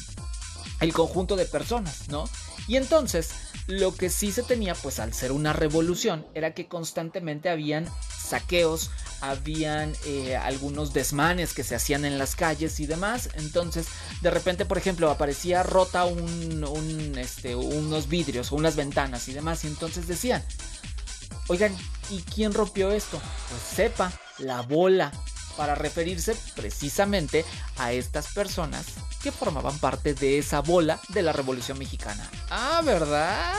el 0.80 0.94
conjunto 0.94 1.36
de 1.36 1.46
personas, 1.46 2.10
¿no? 2.10 2.30
Y 2.68 2.78
entonces 2.78 3.32
lo 3.68 3.96
que 3.96 4.10
sí 4.10 4.32
se 4.32 4.44
tenía, 4.44 4.74
pues 4.74 5.00
al 5.00 5.14
ser 5.14 5.32
una 5.32 5.54
revolución, 5.54 6.26
era 6.34 6.54
que 6.54 6.68
constantemente 6.68 7.50
habían 7.50 7.88
saqueos, 8.18 8.90
habían 9.22 9.94
eh, 10.06 10.36
algunos 10.36 10.94
desmanes 10.94 11.54
que 11.54 11.64
se 11.64 11.76
hacían 11.76 12.06
en 12.06 12.18
las 12.18 12.36
calles 12.36 12.80
y 12.80 12.88
demás. 12.88 13.30
Entonces, 13.36 13.88
de 14.22 14.32
repente, 14.32 14.66
por 14.66 14.78
ejemplo, 14.78 15.12
aparecía 15.12 15.62
rota 15.64 16.06
un, 16.06 17.16
este, 17.18 17.56
unos 17.56 18.08
vidrios 18.08 18.52
o 18.52 18.56
unas 18.56 18.76
ventanas 18.76 19.28
y 19.28 19.34
demás. 19.34 19.64
Y 19.66 19.68
entonces 19.68 20.08
decían, 20.08 20.44
oigan, 21.48 21.76
¿y 22.10 22.22
quién 22.22 22.54
rompió 22.54 22.92
esto? 22.92 23.22
Pues 23.50 23.62
sepa, 23.62 24.12
la 24.40 24.62
bola, 24.62 25.12
para 25.58 25.76
referirse 25.76 26.36
precisamente 26.56 27.46
a 27.78 27.92
estas 27.92 28.34
personas 28.34 28.86
que 29.22 29.32
formaban 29.32 29.78
parte 29.80 30.14
de 30.14 30.38
esa 30.38 30.62
bola 30.62 31.00
de 31.10 31.22
la 31.22 31.34
Revolución 31.34 31.78
Mexicana. 31.78 32.30
Ah, 32.50 32.82
¿verdad? 32.84 33.56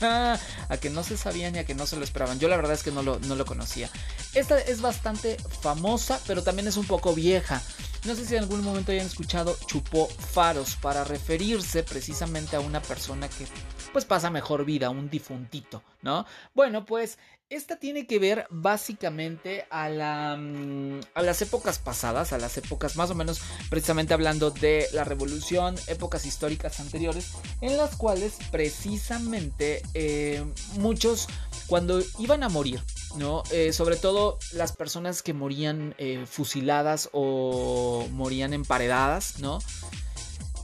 a 0.68 0.76
que 0.78 0.90
no 0.90 1.04
se 1.04 1.16
sabía 1.16 1.50
ni 1.50 1.58
a 1.58 1.64
que 1.64 1.74
no 1.74 1.86
se 1.86 1.96
lo 1.96 2.04
esperaban. 2.04 2.38
Yo 2.38 2.48
la 2.48 2.56
verdad 2.56 2.72
es 2.72 2.82
que 2.82 2.90
no 2.90 3.02
lo, 3.02 3.18
no 3.20 3.36
lo 3.36 3.44
conocía. 3.44 3.90
Esta 4.34 4.58
es 4.58 4.80
bastante 4.80 5.36
famosa, 5.60 6.20
pero 6.26 6.42
también 6.42 6.68
es 6.68 6.76
un 6.76 6.86
poco 6.86 7.14
vieja. 7.14 7.62
No 8.04 8.14
sé 8.14 8.26
si 8.26 8.36
en 8.36 8.42
algún 8.42 8.62
momento 8.62 8.92
hayan 8.92 9.06
escuchado 9.06 9.56
chupó 9.66 10.08
faros 10.08 10.76
para 10.76 11.04
referirse 11.04 11.82
precisamente 11.82 12.56
a 12.56 12.60
una 12.60 12.82
persona 12.82 13.28
que 13.28 13.46
pues 13.92 14.04
pasa 14.04 14.28
mejor 14.28 14.64
vida, 14.64 14.90
un 14.90 15.08
difuntito, 15.08 15.82
¿no? 16.02 16.26
Bueno, 16.54 16.84
pues 16.84 17.18
esta 17.50 17.78
tiene 17.78 18.06
que 18.06 18.18
ver 18.18 18.46
básicamente 18.50 19.66
mm, 19.70 21.00
a 21.14 21.22
las 21.22 21.42
épocas 21.42 21.78
pasadas, 21.78 22.32
a 22.32 22.38
las 22.38 22.56
épocas 22.56 22.96
más 22.96 23.10
o 23.10 23.14
menos 23.14 23.40
precisamente 23.70 24.14
hablando 24.14 24.50
de 24.50 24.86
la 24.92 25.04
revolución, 25.04 25.76
épocas 25.86 26.26
históricas 26.26 26.80
anteriores, 26.80 27.32
en 27.60 27.76
las 27.76 27.96
cuales 27.96 28.34
precisamente 28.50 29.82
eh, 29.94 30.44
muchos 30.78 31.28
cuando 31.66 32.02
iban 32.18 32.42
a 32.42 32.48
morir, 32.48 32.80
¿no? 33.16 33.42
Eh, 33.50 33.72
sobre 33.72 33.96
todo 33.96 34.38
las 34.52 34.72
personas 34.72 35.22
que 35.22 35.32
morían 35.32 35.94
eh, 35.98 36.24
fusiladas 36.26 37.08
o 37.12 38.06
morían 38.10 38.52
emparedadas, 38.52 39.38
¿no? 39.38 39.60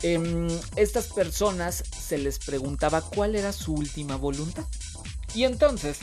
Em, 0.02 0.48
estas 0.76 1.08
personas 1.08 1.84
se 1.98 2.16
les 2.16 2.38
preguntaba 2.38 3.02
cuál 3.02 3.36
era 3.36 3.52
su 3.52 3.74
última 3.74 4.16
voluntad. 4.16 4.64
Y 5.34 5.44
entonces 5.44 5.98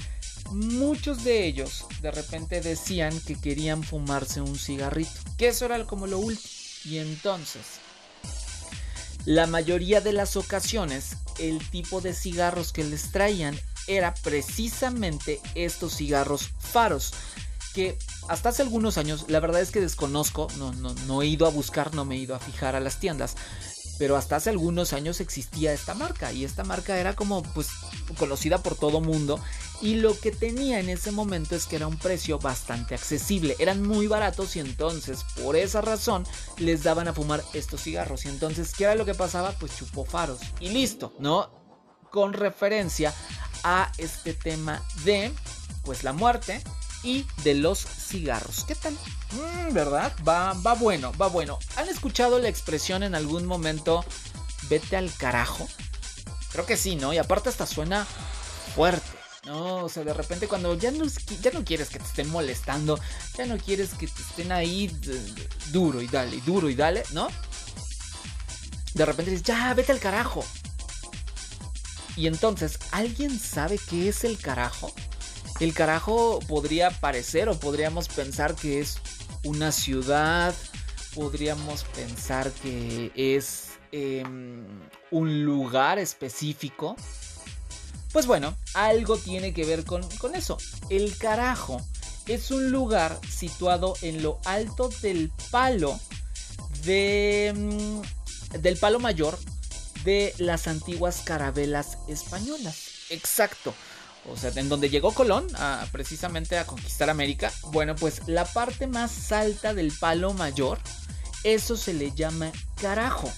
muchos 0.51 1.23
de 1.23 1.45
ellos 1.45 1.85
de 2.01 2.11
repente 2.11 2.61
decían 2.61 3.19
que 3.21 3.35
querían 3.35 3.83
fumarse 3.83 4.41
un 4.41 4.57
cigarrito, 4.57 5.11
que 5.37 5.49
eso 5.49 5.65
era 5.65 5.85
como 5.85 6.07
lo 6.07 6.19
último. 6.19 6.49
Y 6.85 6.99
entonces, 6.99 7.63
la 9.25 9.47
mayoría 9.47 9.99
de 10.01 10.13
las 10.13 10.35
ocasiones, 10.35 11.17
el 11.39 11.59
tipo 11.69 12.01
de 12.01 12.13
cigarros 12.13 12.71
que 12.71 12.83
les 12.83 13.11
traían 13.11 13.59
era 13.87 14.13
precisamente 14.13 15.39
estos 15.55 15.97
cigarros 15.97 16.49
faros, 16.59 17.13
que 17.73 17.97
hasta 18.27 18.49
hace 18.49 18.61
algunos 18.61 18.97
años, 18.97 19.25
la 19.27 19.39
verdad 19.39 19.61
es 19.61 19.71
que 19.71 19.81
desconozco, 19.81 20.47
no, 20.57 20.73
no, 20.73 20.93
no 21.07 21.21
he 21.21 21.27
ido 21.27 21.45
a 21.45 21.51
buscar, 21.51 21.93
no 21.93 22.05
me 22.05 22.15
he 22.15 22.19
ido 22.19 22.35
a 22.35 22.39
fijar 22.39 22.75
a 22.75 22.79
las 22.79 22.99
tiendas, 22.99 23.35
pero 23.97 24.15
hasta 24.15 24.35
hace 24.35 24.49
algunos 24.49 24.93
años 24.93 25.19
existía 25.21 25.73
esta 25.73 25.93
marca 25.93 26.31
y 26.31 26.45
esta 26.45 26.63
marca 26.63 26.97
era 26.97 27.15
como 27.15 27.43
pues 27.43 27.69
conocida 28.17 28.59
por 28.59 28.75
todo 28.75 29.01
mundo 29.01 29.39
y 29.81 29.95
lo 29.95 30.17
que 30.19 30.31
tenía 30.31 30.79
en 30.79 30.89
ese 30.89 31.11
momento 31.11 31.55
es 31.55 31.65
que 31.65 31.75
era 31.75 31.87
un 31.87 31.97
precio 31.97 32.39
bastante 32.39 32.95
accesible, 32.95 33.55
eran 33.59 33.81
muy 33.81 34.07
baratos 34.07 34.55
y 34.55 34.59
entonces 34.59 35.23
por 35.43 35.55
esa 35.55 35.81
razón 35.81 36.25
les 36.57 36.83
daban 36.83 37.07
a 37.07 37.13
fumar 37.13 37.43
estos 37.53 37.83
cigarros 37.83 38.25
y 38.25 38.29
entonces 38.29 38.73
¿qué 38.75 38.85
era 38.85 38.95
lo 38.95 39.05
que 39.05 39.13
pasaba? 39.13 39.51
Pues 39.51 39.77
chupó 39.77 40.05
faros 40.05 40.39
y 40.59 40.69
listo, 40.69 41.13
¿no? 41.19 41.49
Con 42.11 42.33
referencia 42.33 43.13
a 43.63 43.91
este 43.97 44.33
tema 44.33 44.83
de 45.03 45.31
pues 45.83 46.03
la 46.03 46.13
muerte 46.13 46.61
y 47.03 47.25
de 47.43 47.55
los 47.55 47.79
cigarros. 47.79 48.63
¿Qué 48.65 48.75
tal? 48.75 48.93
Mm, 49.31 49.73
¿Verdad? 49.73 50.13
Va, 50.27 50.53
va 50.53 50.73
bueno, 50.73 51.11
va 51.19 51.27
bueno. 51.27 51.59
¿Han 51.75 51.89
escuchado 51.89 52.39
la 52.39 52.49
expresión 52.49 53.03
en 53.03 53.15
algún 53.15 53.45
momento 53.45 54.03
vete 54.69 54.97
al 54.97 55.11
carajo? 55.13 55.67
Creo 56.51 56.65
que 56.65 56.77
sí, 56.77 56.95
¿no? 56.95 57.13
Y 57.13 57.17
aparte 57.17 57.49
hasta 57.49 57.65
suena 57.65 58.05
fuerte. 58.75 59.17
No, 59.45 59.85
o 59.85 59.89
sea, 59.89 60.03
de 60.03 60.13
repente 60.13 60.47
cuando 60.47 60.75
ya 60.75 60.91
no, 60.91 61.05
ya 61.41 61.51
no 61.51 61.63
quieres 61.63 61.89
que 61.89 61.99
te 61.99 62.05
estén 62.05 62.29
molestando, 62.29 62.99
ya 63.37 63.45
no 63.45 63.57
quieres 63.57 63.91
que 63.91 64.07
te 64.07 64.21
estén 64.21 64.51
ahí 64.51 64.91
duro 65.71 66.01
y 66.01 66.07
dale, 66.07 66.41
duro 66.45 66.69
y 66.69 66.75
dale, 66.75 67.03
¿no? 67.11 67.29
De 68.93 69.05
repente 69.05 69.31
dices, 69.31 69.45
ya, 69.45 69.73
vete 69.73 69.93
al 69.93 69.99
carajo. 69.99 70.43
Y 72.17 72.27
entonces, 72.27 72.79
¿alguien 72.91 73.39
sabe 73.39 73.79
qué 73.89 74.09
es 74.09 74.23
el 74.23 74.37
carajo? 74.37 74.93
El 75.59 75.73
carajo 75.73 76.39
podría 76.47 76.91
parecer 76.91 77.49
o 77.49 77.59
podríamos 77.59 78.07
pensar 78.09 78.53
que 78.55 78.79
es 78.79 78.99
una 79.43 79.71
ciudad, 79.71 80.53
podríamos 81.15 81.83
pensar 81.83 82.51
que 82.51 83.11
es 83.15 83.69
em, 83.91 84.63
un 85.09 85.43
lugar 85.43 85.97
específico. 85.97 86.95
Pues 88.13 88.27
bueno, 88.27 88.55
algo 88.75 89.17
tiene 89.17 89.51
que 89.51 89.65
ver 89.65 89.83
con, 89.83 90.07
con 90.19 90.35
eso. 90.35 90.59
El 90.89 91.17
carajo 91.17 91.81
es 92.27 92.51
un 92.51 92.69
lugar 92.69 93.19
situado 93.27 93.95
en 94.03 94.21
lo 94.21 94.37
alto 94.45 94.89
del 95.01 95.31
palo 95.49 95.99
de, 96.83 97.51
mm, 97.55 98.59
del 98.59 98.77
palo 98.77 98.99
mayor 98.99 99.39
de 100.03 100.35
las 100.37 100.67
antiguas 100.67 101.23
carabelas 101.25 101.97
españolas. 102.07 103.07
Exacto 103.09 103.73
o 104.31 104.37
sea, 104.37 104.51
en 104.55 104.69
donde 104.69 104.89
llegó 104.89 105.13
Colón 105.13 105.47
precisamente 105.91 106.57
a 106.57 106.65
conquistar 106.65 107.09
América, 107.09 107.51
bueno, 107.71 107.95
pues 107.95 108.21
la 108.27 108.45
parte 108.45 108.87
más 108.87 109.31
alta 109.31 109.73
del 109.73 109.91
palo 109.91 110.33
mayor, 110.33 110.79
eso 111.43 111.77
se 111.77 111.93
le 111.93 112.11
llama 112.13 112.51
carajo. 112.81 113.31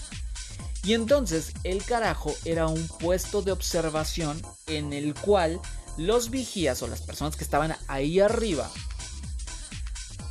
Y 0.84 0.93
entonces 0.93 1.51
el 1.63 1.84
carajo 1.84 2.34
era 2.46 2.67
un 2.67 2.88
puesto 2.88 3.41
de 3.41 3.51
observación 3.51 4.41
en 4.67 4.93
el 4.93 5.13
cual 5.13 5.60
los 5.98 6.29
vigías 6.29 6.81
o 6.81 6.88
las 6.88 7.01
personas 7.01 7.36
que 7.36 7.43
estaban 7.43 7.75
ahí 7.88 8.22
arriba 8.22 8.72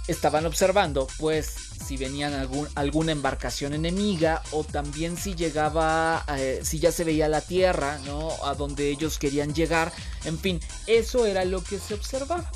estaban 0.06 0.46
observando 0.46 1.06
pues 1.18 1.67
si 1.84 1.96
venían 1.96 2.34
alguna 2.74 3.12
embarcación 3.12 3.74
enemiga 3.74 4.42
o 4.50 4.64
también 4.64 5.16
si 5.16 5.34
llegaba, 5.34 6.24
eh, 6.36 6.60
si 6.62 6.78
ya 6.78 6.92
se 6.92 7.04
veía 7.04 7.28
la 7.28 7.40
tierra, 7.40 7.98
¿no? 8.04 8.30
A 8.44 8.54
donde 8.54 8.90
ellos 8.90 9.18
querían 9.18 9.54
llegar. 9.54 9.92
En 10.24 10.38
fin, 10.38 10.60
eso 10.86 11.26
era 11.26 11.44
lo 11.44 11.62
que 11.62 11.78
se 11.78 11.94
observaba. 11.94 12.50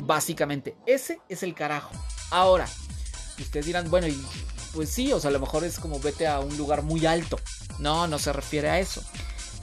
Básicamente, 0.00 0.76
ese 0.86 1.20
es 1.28 1.42
el 1.42 1.54
carajo. 1.54 1.90
Ahora, 2.30 2.68
ustedes 3.38 3.66
dirán, 3.66 3.90
bueno, 3.90 4.06
pues 4.74 4.90
sí, 4.90 5.12
o 5.12 5.20
sea, 5.20 5.30
a 5.30 5.32
lo 5.32 5.40
mejor 5.40 5.64
es 5.64 5.78
como 5.78 5.98
vete 6.00 6.26
a 6.26 6.40
un 6.40 6.56
lugar 6.56 6.82
muy 6.82 7.06
alto. 7.06 7.38
No, 7.78 8.06
no 8.06 8.18
se 8.18 8.32
refiere 8.32 8.68
a 8.68 8.78
eso. 8.78 9.02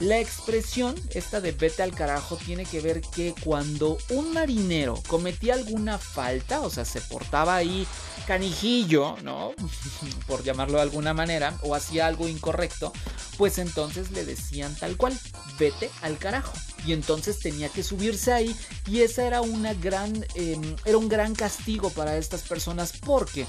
La 0.00 0.18
expresión, 0.18 0.96
esta 1.10 1.40
de 1.40 1.52
vete 1.52 1.82
al 1.82 1.94
carajo, 1.94 2.36
tiene 2.36 2.64
que 2.64 2.80
ver 2.80 3.00
que 3.00 3.32
cuando 3.44 3.96
un 4.10 4.32
marinero 4.32 5.00
cometía 5.06 5.54
alguna 5.54 5.98
falta, 5.98 6.60
o 6.62 6.70
sea, 6.70 6.84
se 6.84 7.00
portaba 7.00 7.54
ahí 7.54 7.86
canijillo, 8.26 9.16
¿no? 9.22 9.52
Por 10.26 10.42
llamarlo 10.42 10.76
de 10.76 10.82
alguna 10.82 11.14
manera, 11.14 11.56
o 11.62 11.74
hacía 11.74 12.06
algo 12.06 12.26
incorrecto, 12.26 12.92
pues 13.38 13.58
entonces 13.58 14.10
le 14.10 14.24
decían 14.24 14.74
tal 14.74 14.96
cual, 14.96 15.18
vete 15.58 15.90
al 16.02 16.18
carajo. 16.18 16.52
Y 16.86 16.92
entonces 16.92 17.38
tenía 17.38 17.68
que 17.68 17.82
subirse 17.82 18.32
ahí 18.32 18.54
y 18.86 19.00
esa 19.00 19.24
era 19.26 19.40
una 19.42 19.74
gran, 19.74 20.26
em, 20.34 20.76
era 20.84 20.98
un 20.98 21.08
gran 21.08 21.34
castigo 21.34 21.90
para 21.90 22.16
estas 22.16 22.42
personas 22.42 22.92
porque, 22.92 23.46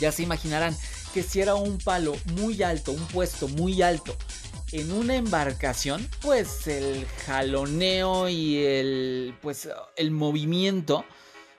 ya 0.00 0.12
se 0.12 0.22
imaginarán, 0.22 0.76
que 1.12 1.22
si 1.22 1.40
era 1.40 1.54
un 1.54 1.78
palo 1.78 2.16
muy 2.34 2.62
alto, 2.62 2.92
un 2.92 3.06
puesto 3.06 3.48
muy 3.48 3.82
alto, 3.82 4.16
en 4.72 4.92
una 4.92 5.16
embarcación, 5.16 6.08
pues 6.20 6.66
el 6.66 7.06
jaloneo 7.26 8.28
y 8.28 8.58
el 8.58 9.34
pues 9.40 9.68
el 9.96 10.10
movimiento 10.10 11.04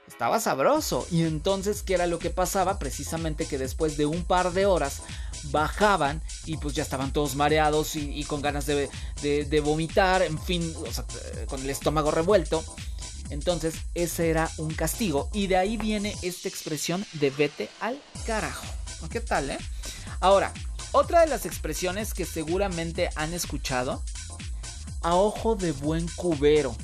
estaba 0.08 0.40
sabroso. 0.40 1.08
Y 1.12 1.24
entonces, 1.24 1.84
¿qué 1.84 1.94
era 1.94 2.08
lo 2.08 2.20
que 2.20 2.30
pasaba? 2.30 2.80
Precisamente 2.80 3.46
que 3.46 3.58
después 3.58 3.98
de 3.98 4.06
un 4.06 4.24
par 4.24 4.52
de 4.54 4.66
horas 4.66 5.02
bajaban 5.46 6.22
y 6.46 6.58
pues 6.58 6.76
ya 6.76 6.84
estaban 6.84 7.14
todos 7.14 7.36
mareados 7.36 7.96
y, 7.96 8.24
con 8.26 8.42
ganas 8.42 8.66
de, 8.66 8.90
de, 9.22 9.60
vomitar, 9.62 10.22
en 10.22 10.38
fin, 10.38 10.74
con 11.48 11.62
el 11.62 11.70
estómago 11.70 12.12
revuelto. 12.12 12.64
Entonces, 13.30 13.76
ese 13.94 14.30
era 14.30 14.50
un 14.58 14.74
castigo. 14.74 15.30
Y 15.34 15.48
de 15.48 15.58
ahí 15.58 15.78
viene 15.78 16.16
esta 16.22 16.50
expresión 16.50 17.06
de 17.14 17.30
vete 17.30 17.70
al 17.80 18.02
carajo. 18.26 18.66
¿Qué 19.10 19.22
tal, 19.22 19.52
eh? 19.52 19.60
Ahora, 20.20 20.52
otra 20.92 21.22
de 21.22 21.28
las 21.28 21.46
expresiones 21.46 22.14
que 22.14 22.26
seguramente 22.26 23.10
han 23.16 23.34
escuchado, 23.34 24.04
a 25.02 25.16
ojo 25.16 25.56
de 25.56 25.72
buen 25.72 26.08
cubero. 26.16 26.76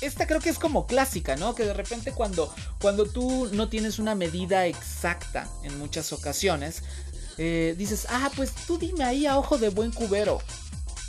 Esta 0.00 0.26
creo 0.26 0.40
que 0.40 0.48
es 0.48 0.58
como 0.58 0.86
clásica, 0.86 1.36
¿no? 1.36 1.54
Que 1.54 1.64
de 1.64 1.74
repente 1.74 2.12
cuando, 2.12 2.52
cuando 2.80 3.06
tú 3.06 3.50
no 3.52 3.68
tienes 3.68 3.98
una 3.98 4.14
medida 4.14 4.66
exacta 4.66 5.46
en 5.62 5.78
muchas 5.78 6.12
ocasiones, 6.12 6.82
eh, 7.36 7.74
dices, 7.76 8.06
ah, 8.08 8.30
pues 8.34 8.52
tú 8.66 8.78
dime 8.78 9.04
ahí 9.04 9.26
a 9.26 9.38
ojo 9.38 9.58
de 9.58 9.68
buen 9.68 9.92
cubero. 9.92 10.40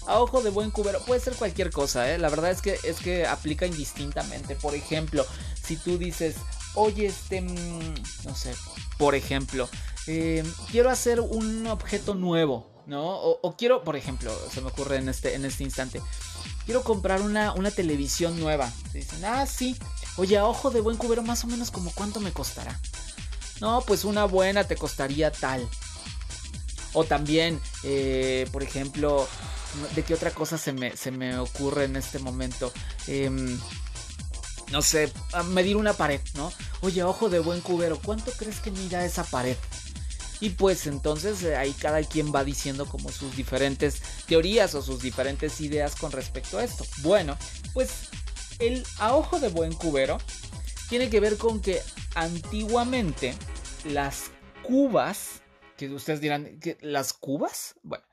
A 0.08 0.20
ojo 0.20 0.42
de 0.42 0.50
buen 0.50 0.72
cubero. 0.72 1.00
Puede 1.06 1.22
ser 1.22 1.36
cualquier 1.36 1.72
cosa, 1.72 2.12
¿eh? 2.12 2.18
La 2.18 2.30
verdad 2.30 2.52
es 2.52 2.62
que, 2.62 2.78
es 2.84 2.98
que 2.98 3.26
aplica 3.26 3.66
indistintamente. 3.66 4.56
Por 4.56 4.76
ejemplo, 4.76 5.26
si 5.64 5.78
tú 5.78 5.98
dices, 5.98 6.36
oye, 6.76 7.08
este, 7.08 7.42
mm, 7.42 7.94
no 8.26 8.36
sé, 8.36 8.56
por 8.98 9.16
ejemplo, 9.16 9.70
eh, 10.08 10.44
quiero 10.72 10.90
hacer 10.90 11.20
un 11.20 11.68
objeto 11.68 12.16
nuevo, 12.16 12.84
¿no? 12.88 13.04
O, 13.04 13.56
quiero, 13.56 13.84
por 13.84 13.96
ejemplo, 13.96 14.34
se 14.52 14.62
me 14.62 14.68
ocurre 14.68 14.98
en 14.98 15.10
este, 15.10 15.36
en 15.36 15.46
este 15.46 15.64
instante, 15.64 16.02
quiero 16.66 16.84
comprar 16.84 17.22
una, 17.22 17.54
una 17.54 17.72
televisión 17.72 18.40
nueva. 18.40 18.72
Dicen, 18.94 19.24
ah, 19.26 19.46
sí. 19.46 19.76
Oye, 20.18 20.40
ojo 20.42 20.72
de 20.72 20.82
buen 20.82 20.98
cubero, 20.98 21.24
más 21.24 21.44
o 21.44 21.48
menos 21.48 21.72
como 21.72 21.92
cuánto 21.92 22.20
me 22.20 22.32
costará. 22.32 22.80
No, 23.62 23.82
pues 23.82 24.04
una 24.06 24.26
buena 24.26 24.64
te 24.64 24.76
costaría 24.76 25.32
tal. 25.32 25.68
O 26.94 27.04
también, 27.06 27.62
eh, 27.84 28.48
por 28.52 28.64
ejemplo, 28.64 29.28
¿de 29.96 30.04
qué 30.04 30.14
otra 30.14 30.32
cosa 30.32 30.58
se 30.58 30.74
me, 30.74 30.98
se 30.98 31.12
me 31.12 31.38
ocurre 31.38 31.86
en 31.86 31.96
este 31.96 32.20
momento? 32.20 32.74
Em, 33.08 33.58
no 34.72 34.82
sé, 34.82 35.12
medir 35.50 35.78
una 35.78 35.94
pared, 35.94 36.22
¿no? 36.36 36.52
Oye, 36.82 37.04
ojo 37.04 37.30
de 37.30 37.40
buen 37.40 37.62
cubero, 37.62 38.00
¿cuánto 38.04 38.32
crees 38.32 38.60
que 38.60 38.72
mira 38.72 39.06
esa 39.06 39.24
pared? 39.24 39.58
Y 40.40 40.50
pues 40.50 40.88
entonces 40.88 41.44
eh, 41.44 41.56
ahí 41.56 41.72
cada 41.74 42.02
quien 42.04 42.34
va 42.34 42.44
diciendo 42.44 42.88
como 42.88 43.12
sus 43.12 43.36
diferentes 43.36 44.02
teorías 44.26 44.74
o 44.74 44.82
sus 44.82 45.02
diferentes 45.02 45.62
ideas 45.62 45.96
con 45.96 46.12
respecto 46.12 46.58
a 46.58 46.64
esto. 46.64 46.84
Bueno, 47.04 47.38
pues 47.74 48.10
el 48.60 48.84
a 48.98 49.16
ojo 49.16 49.40
de 49.40 49.50
buen 49.50 49.74
cubero 49.74 50.18
tiene 50.90 51.10
que 51.10 51.20
ver 51.20 51.38
con 51.38 51.62
que 51.62 51.82
antiguamente 52.16 53.36
las 53.86 54.32
cubas, 54.64 55.42
que 55.78 55.90
ustedes 55.90 56.22
dirán, 56.22 56.60
¿que 56.60 56.78
¿las 56.82 57.14
cubas? 57.14 57.76
Bueno, 57.84 58.04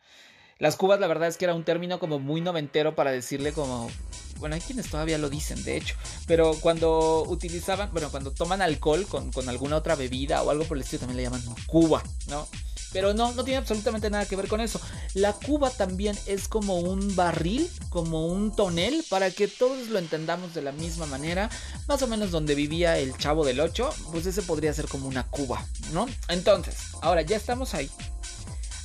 las 0.59 0.77
cubas 0.77 1.00
la 1.00 1.07
verdad 1.07 1.29
es 1.29 1.38
que 1.38 1.47
era 1.47 1.55
un 1.55 1.65
término 1.65 1.99
como 1.99 2.19
muy 2.19 2.41
noventero 2.41 2.95
para 2.95 3.11
decirle 3.11 3.53
como 3.53 3.91
bueno, 4.38 4.54
hay 4.54 4.61
quienes 4.61 4.90
todavía 4.90 5.18
lo 5.18 5.30
dicen, 5.30 5.62
de 5.64 5.76
hecho. 5.76 5.95
Pero 6.26 6.54
cuando 6.61 7.25
utilizaban, 7.28 7.90
bueno, 7.92 8.11
cuando 8.11 8.33
toman 8.33 8.62
alcohol 8.62 9.07
con, 9.07 9.49
alguna 9.49 9.76
otra 9.76 9.95
bebida 9.95 10.42
o 10.42 10.50
algo 10.50 10.64
por 10.64 10.76
el 10.76 10.83
estilo, 10.83 11.00
también 11.00 11.16
le 11.18 11.23
llaman 11.25 11.42
cuba, 11.66 12.02
¿no? 12.28 12.47
Pero 12.92 13.12
no, 13.12 13.33
no 13.33 13.45
tiene 13.45 13.59
absolutamente 13.59 14.09
nada 14.09 14.25
que 14.25 14.37
ver 14.37 14.49
con 14.49 14.61
eso. 14.61 14.80
La 15.14 15.35
cuba 15.35 15.71
también 15.71 16.16
es 16.26 16.49
como 16.49 16.78
un 16.78 17.14
barril, 17.14 17.68
como 17.90 18.26
un 18.26 18.54
tonel, 18.54 19.04
para 19.11 19.30
que 19.30 19.47
todos 19.47 19.88
lo 19.88 19.99
entendamos 19.99 20.54
de 20.54 20.62
la 20.62 20.73
misma 20.73 21.07
manera. 21.07 21.50
Más 21.87 22.00
o 22.02 22.07
menos 22.07 22.30
donde 22.30 22.54
vivía 22.54 22.99
el 22.99 23.16
chavo 23.18 23.45
del 23.45 23.61
8, 23.61 23.90
pues 24.11 24.26
ese 24.26 24.42
podría 24.42 24.73
ser 24.73 24.88
como 24.88 25.07
una 25.07 25.26
cuba, 25.26 25.66
¿no? 25.92 26.07
Entonces, 26.28 26.76
ahora 27.02 27.23
ya 27.23 27.37
estamos 27.37 27.75
ahí. 27.75 27.90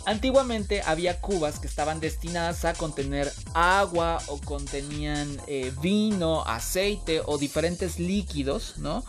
Antiguamente 0.06 0.82
había 0.82 1.22
cubas 1.22 1.60
que 1.60 1.68
estaban 1.68 2.00
destinadas 2.00 2.66
a 2.66 2.74
contener 2.74 3.32
agua 3.54 4.20
o 4.28 4.38
contenían 4.40 5.40
eh, 5.48 5.72
vino, 5.82 6.44
aceite 6.46 7.22
o 7.26 7.38
diferentes 7.38 8.00
líquidos, 8.00 8.78
¿no? 8.78 9.04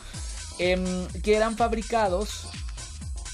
Em, 0.59 1.09
que 1.23 1.35
eran 1.35 1.57
fabricados 1.57 2.47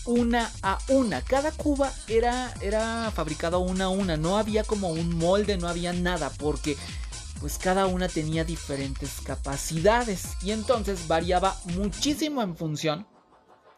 una 0.07 0.51
a 0.62 0.79
una. 0.88 1.20
Cada 1.23 1.53
cuba 1.53 1.92
era, 2.09 2.55
era 2.62 3.11
fabricada 3.14 3.59
una 3.59 3.87
a 3.87 3.88
una. 3.90 4.16
No 4.16 4.38
había 4.38 4.64
como 4.64 4.88
un 4.88 5.18
molde, 5.18 5.59
no 5.59 5.68
había 5.68 5.92
nada, 5.92 6.31
porque 6.38 6.79
pues 7.40 7.59
cada 7.59 7.87
una 7.87 8.09
tenía 8.09 8.44
diferentes 8.44 9.20
capacidades. 9.23 10.31
Y 10.42 10.53
entonces 10.53 11.09
variaba 11.09 11.57
muchísimo 11.77 12.42
en 12.42 12.57
función 12.57 13.07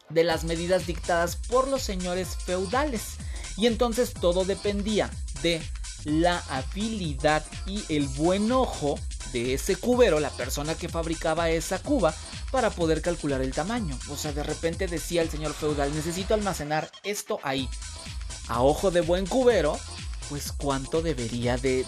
de 0.09 0.23
las 0.23 0.43
medidas 0.43 0.87
dictadas 0.87 1.35
por 1.35 1.67
los 1.67 1.81
señores 1.81 2.37
feudales. 2.45 3.17
Y 3.57 3.67
entonces 3.67 4.13
todo 4.13 4.45
dependía 4.45 5.09
de 5.41 5.61
la 6.05 6.39
habilidad 6.49 7.45
y 7.65 7.83
el 7.89 8.07
buen 8.07 8.51
ojo 8.51 8.99
de 9.31 9.53
ese 9.53 9.75
cubero, 9.75 10.19
la 10.19 10.29
persona 10.29 10.75
que 10.75 10.89
fabricaba 10.89 11.49
esa 11.49 11.79
cuba, 11.79 12.13
para 12.51 12.69
poder 12.69 13.01
calcular 13.01 13.41
el 13.41 13.53
tamaño. 13.53 13.97
O 14.09 14.17
sea, 14.17 14.31
de 14.31 14.43
repente 14.43 14.87
decía 14.87 15.21
el 15.21 15.29
señor 15.29 15.53
feudal, 15.53 15.93
necesito 15.93 16.33
almacenar 16.33 16.91
esto 17.03 17.39
ahí. 17.43 17.67
A 18.47 18.61
ojo 18.61 18.91
de 18.91 19.01
buen 19.01 19.25
cubero, 19.25 19.79
pues 20.29 20.51
cuánto 20.51 21.01
debería 21.01 21.57
de, 21.57 21.85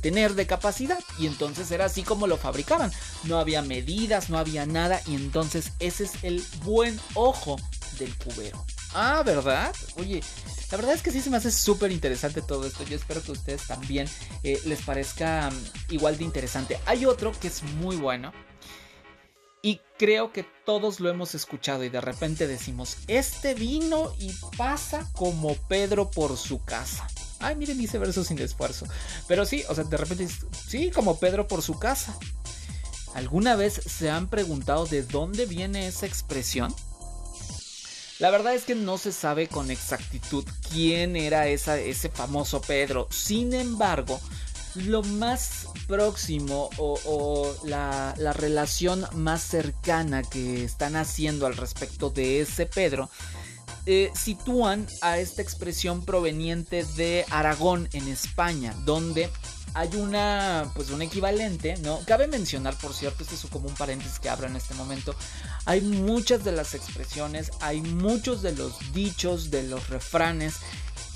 tener 0.00 0.34
de 0.34 0.46
capacidad. 0.46 0.98
Y 1.18 1.26
entonces 1.26 1.70
era 1.70 1.86
así 1.86 2.02
como 2.02 2.26
lo 2.26 2.36
fabricaban. 2.36 2.92
No 3.24 3.38
había 3.38 3.62
medidas, 3.62 4.30
no 4.30 4.38
había 4.38 4.66
nada. 4.66 5.00
Y 5.06 5.14
entonces 5.14 5.72
ese 5.78 6.04
es 6.04 6.12
el 6.22 6.44
buen 6.64 6.98
ojo 7.14 7.56
del 7.98 8.14
cubero. 8.16 8.64
Ah, 8.94 9.22
¿verdad? 9.24 9.74
Oye, 9.96 10.22
la 10.70 10.76
verdad 10.76 10.94
es 10.94 11.02
que 11.02 11.10
sí 11.10 11.20
se 11.20 11.30
me 11.30 11.36
hace 11.36 11.50
súper 11.50 11.90
interesante 11.90 12.42
todo 12.42 12.66
esto. 12.66 12.84
Yo 12.84 12.96
espero 12.96 13.22
que 13.22 13.30
a 13.30 13.34
ustedes 13.34 13.66
también 13.66 14.08
eh, 14.42 14.60
les 14.64 14.82
parezca 14.82 15.50
mm, 15.50 15.92
igual 15.92 16.16
de 16.16 16.24
interesante. 16.24 16.78
Hay 16.86 17.04
otro 17.04 17.32
que 17.32 17.48
es 17.48 17.62
muy 17.62 17.96
bueno. 17.96 18.32
Y 19.62 19.80
creo 19.98 20.32
que 20.32 20.44
todos 20.66 21.00
lo 21.00 21.08
hemos 21.08 21.34
escuchado 21.34 21.84
y 21.84 21.88
de 21.88 22.00
repente 22.00 22.46
decimos, 22.46 22.98
este 23.08 23.54
vino 23.54 24.12
y 24.18 24.30
pasa 24.58 25.10
como 25.14 25.54
Pedro 25.54 26.10
por 26.10 26.36
su 26.36 26.62
casa. 26.62 27.06
Ay, 27.40 27.56
miren, 27.56 27.78
dice 27.78 27.98
verso 27.98 28.24
sin 28.24 28.38
esfuerzo. 28.40 28.86
Pero 29.26 29.46
sí, 29.46 29.64
o 29.68 29.74
sea, 29.74 29.84
de 29.84 29.96
repente, 29.96 30.28
sí, 30.68 30.90
como 30.90 31.18
Pedro 31.18 31.48
por 31.48 31.62
su 31.62 31.78
casa. 31.78 32.16
¿Alguna 33.14 33.56
vez 33.56 33.74
se 33.74 34.10
han 34.10 34.28
preguntado 34.28 34.86
de 34.86 35.02
dónde 35.02 35.46
viene 35.46 35.86
esa 35.86 36.06
expresión? 36.06 36.74
La 38.18 38.30
verdad 38.30 38.54
es 38.54 38.64
que 38.64 38.74
no 38.74 38.96
se 38.96 39.12
sabe 39.12 39.48
con 39.48 39.70
exactitud 39.70 40.44
quién 40.70 41.16
era 41.16 41.48
ese 41.48 42.08
famoso 42.10 42.60
Pedro. 42.60 43.08
Sin 43.10 43.52
embargo, 43.54 44.20
lo 44.74 45.02
más 45.02 45.66
próximo 45.86 46.70
o, 46.78 47.54
la, 47.64 48.14
relación 48.34 49.04
más 49.14 49.42
cercana 49.42 50.22
que 50.22 50.64
están 50.64 50.96
haciendo 50.96 51.46
al 51.46 51.56
respecto 51.56 52.10
de 52.10 52.40
ese 52.40 52.66
Pedro 52.66 53.10
eh, 53.86 54.10
sitúan 54.14 54.86
a 55.02 55.18
esta 55.18 55.42
expresión 55.42 56.04
proveniente 56.04 56.84
de 56.96 57.24
Aragón 57.30 57.88
en 57.92 58.08
España, 58.08 58.74
donde 58.84 59.30
hay 59.74 59.88
una, 59.96 60.70
pues 60.74 60.90
un 60.90 61.02
equivalente, 61.02 61.76
¿no? 61.78 62.00
Cabe 62.06 62.28
mencionar, 62.28 62.76
por 62.78 62.94
cierto, 62.94 63.24
este 63.24 63.34
es 63.34 63.44
como 63.50 63.68
un 63.68 63.74
paréntesis 63.74 64.20
que 64.20 64.28
abro 64.28 64.46
en 64.46 64.56
este 64.56 64.72
momento, 64.74 65.14
hay 65.66 65.80
muchas 65.80 66.44
de 66.44 66.52
las 66.52 66.74
expresiones, 66.74 67.50
hay 67.60 67.80
muchos 67.80 68.40
de 68.40 68.52
los 68.52 68.92
dichos, 68.94 69.50
de 69.50 69.64
los 69.64 69.88
refranes, 69.88 70.54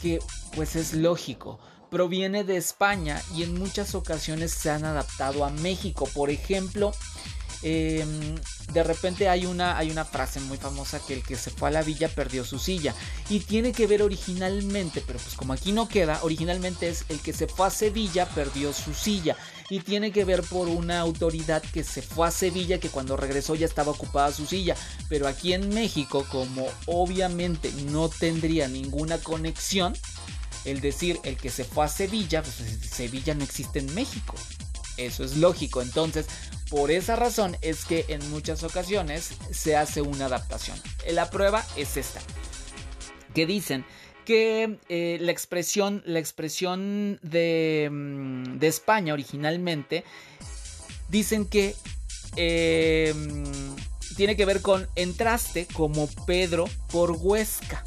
que 0.02 0.18
pues 0.54 0.76
es 0.76 0.92
lógico. 0.92 1.60
Proviene 1.90 2.44
de 2.44 2.56
España 2.56 3.22
y 3.34 3.44
en 3.44 3.58
muchas 3.58 3.94
ocasiones 3.94 4.52
se 4.52 4.70
han 4.70 4.84
adaptado 4.84 5.44
a 5.44 5.50
México. 5.50 6.06
Por 6.12 6.28
ejemplo, 6.28 6.92
Em, 7.62 8.36
de 8.72 8.82
repente 8.84 9.28
hay 9.28 9.46
una, 9.46 9.76
hay 9.76 9.90
una 9.90 10.04
frase 10.04 10.40
muy 10.40 10.58
famosa 10.58 11.00
que 11.04 11.14
el 11.14 11.22
que 11.22 11.36
se 11.36 11.50
fue 11.50 11.68
a 11.68 11.72
la 11.72 11.82
villa 11.82 12.08
perdió 12.08 12.44
su 12.44 12.58
silla. 12.58 12.94
Y 13.28 13.40
tiene 13.40 13.72
que 13.72 13.86
ver 13.86 14.02
originalmente, 14.02 15.02
pero 15.06 15.18
pues 15.18 15.34
como 15.34 15.52
aquí 15.52 15.72
no 15.72 15.88
queda, 15.88 16.20
originalmente 16.22 16.88
es 16.88 17.04
el 17.08 17.20
que 17.20 17.32
se 17.32 17.48
fue 17.48 17.66
a 17.66 17.70
Sevilla 17.70 18.26
perdió 18.26 18.72
su 18.72 18.94
silla. 18.94 19.36
Y 19.70 19.80
tiene 19.80 20.12
que 20.12 20.24
ver 20.24 20.42
por 20.42 20.68
una 20.68 21.00
autoridad 21.00 21.62
que 21.62 21.84
se 21.84 22.00
fue 22.00 22.28
a 22.28 22.30
Sevilla 22.30 22.78
que 22.78 22.88
cuando 22.88 23.16
regresó 23.16 23.54
ya 23.54 23.66
estaba 23.66 23.92
ocupada 23.92 24.32
su 24.32 24.46
silla. 24.46 24.76
Pero 25.08 25.26
aquí 25.26 25.52
en 25.52 25.68
México, 25.70 26.24
como 26.30 26.66
obviamente 26.86 27.72
no 27.90 28.08
tendría 28.08 28.68
ninguna 28.68 29.18
conexión, 29.18 29.94
el 30.64 30.80
decir 30.80 31.18
el 31.24 31.36
que 31.36 31.50
se 31.50 31.64
fue 31.64 31.84
a 31.84 31.88
Sevilla, 31.88 32.42
pues 32.42 32.56
Sevilla 32.90 33.34
no 33.34 33.44
existe 33.44 33.78
en 33.78 33.94
México. 33.94 34.34
Eso 34.98 35.24
es 35.24 35.36
lógico. 35.36 35.80
Entonces, 35.80 36.26
por 36.68 36.90
esa 36.90 37.16
razón 37.16 37.56
es 37.62 37.84
que 37.84 38.04
en 38.08 38.28
muchas 38.30 38.62
ocasiones 38.62 39.30
se 39.50 39.76
hace 39.76 40.02
una 40.02 40.26
adaptación. 40.26 40.76
La 41.10 41.30
prueba 41.30 41.64
es 41.76 41.96
esta. 41.96 42.20
Que 43.34 43.46
dicen 43.46 43.86
que 44.26 44.76
eh, 44.90 45.16
la 45.22 45.32
expresión, 45.32 46.02
la 46.04 46.18
expresión 46.18 47.18
de, 47.22 47.88
mm, 47.90 48.58
de 48.58 48.66
España 48.66 49.14
originalmente, 49.14 50.04
dicen 51.08 51.46
que, 51.46 51.74
em, 52.36 53.44
tiene 54.16 54.36
que 54.36 54.44
ver 54.44 54.60
con 54.60 54.86
entraste 54.96 55.66
como 55.72 56.08
Pedro 56.26 56.66
por 56.90 57.12
Huesca. 57.12 57.82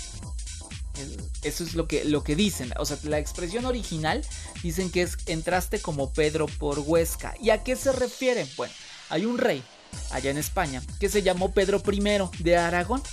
Eso 1.43 1.63
es 1.63 1.75
lo 1.75 1.87
que, 1.87 2.03
lo 2.05 2.23
que 2.23 2.35
dicen. 2.35 2.73
O 2.77 2.85
sea, 2.85 2.97
la 3.03 3.19
expresión 3.19 3.65
original 3.65 4.25
dicen 4.61 4.91
que 4.91 5.03
es 5.03 5.17
entraste 5.25 5.79
como 5.79 6.11
Pedro 6.13 6.47
por 6.47 6.79
Huesca. 6.79 7.35
¿Y 7.41 7.49
a 7.49 7.63
qué 7.63 7.75
se 7.75 7.91
refiere? 7.91 8.47
Bueno, 8.57 8.73
hay 9.09 9.25
un 9.25 9.37
rey 9.37 9.63
allá 10.11 10.31
en 10.31 10.37
España 10.37 10.81
que 10.99 11.09
se 11.09 11.21
llamó 11.21 11.51
Pedro 11.51 11.83
I 11.91 12.01
de 12.39 12.55
Aragón. 12.57 13.03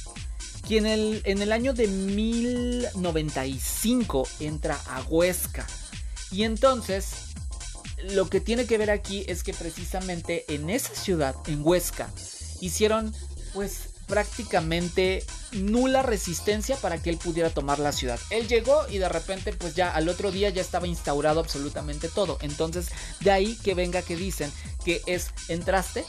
Quien 0.67 0.87
el, 0.87 1.21
en 1.25 1.41
el 1.41 1.53
año 1.53 1.73
de 1.73 1.87
1095 1.89 4.29
entra 4.41 4.79
a 4.87 5.03
Huesca. 5.09 5.67
Y 6.31 6.43
entonces 6.43 7.29
lo 8.11 8.29
que 8.29 8.41
tiene 8.41 8.67
que 8.67 8.79
ver 8.79 8.91
aquí 8.91 9.25
es 9.29 9.43
que 9.43 9.55
precisamente 9.55 10.45
en 10.49 10.71
esa 10.71 10.95
ciudad, 10.95 11.35
en 11.47 11.61
Huesca, 11.65 12.11
hicieron 12.61 13.15
pues 13.55 13.88
prácticamente 14.09 15.25
nula 15.53 16.03
resistencia 16.03 16.77
para 16.77 17.01
que 17.01 17.11
él 17.11 17.19
pudiera 17.19 17.51
tomar 17.51 17.79
la 17.79 17.93
ciudad. 17.93 18.19
Él 18.31 18.49
llegó 18.49 18.89
y 18.89 18.99
de 18.99 19.09
repente 19.09 19.53
pues 19.53 19.75
ya 19.75 19.91
al 19.91 20.09
otro 20.09 20.33
día 20.33 20.51
ya 20.51 20.63
estaba 20.63 20.87
instaurado 20.87 21.41
absolutamente 21.41 22.09
todo. 22.09 22.39
Entonces 22.41 22.89
de 23.21 23.31
ahí 23.31 23.57
que 23.63 23.75
venga 23.75 24.03
que 24.03 24.17
dicen 24.17 24.51
que 24.85 25.03
es 25.07 25.29
entraste 25.49 26.05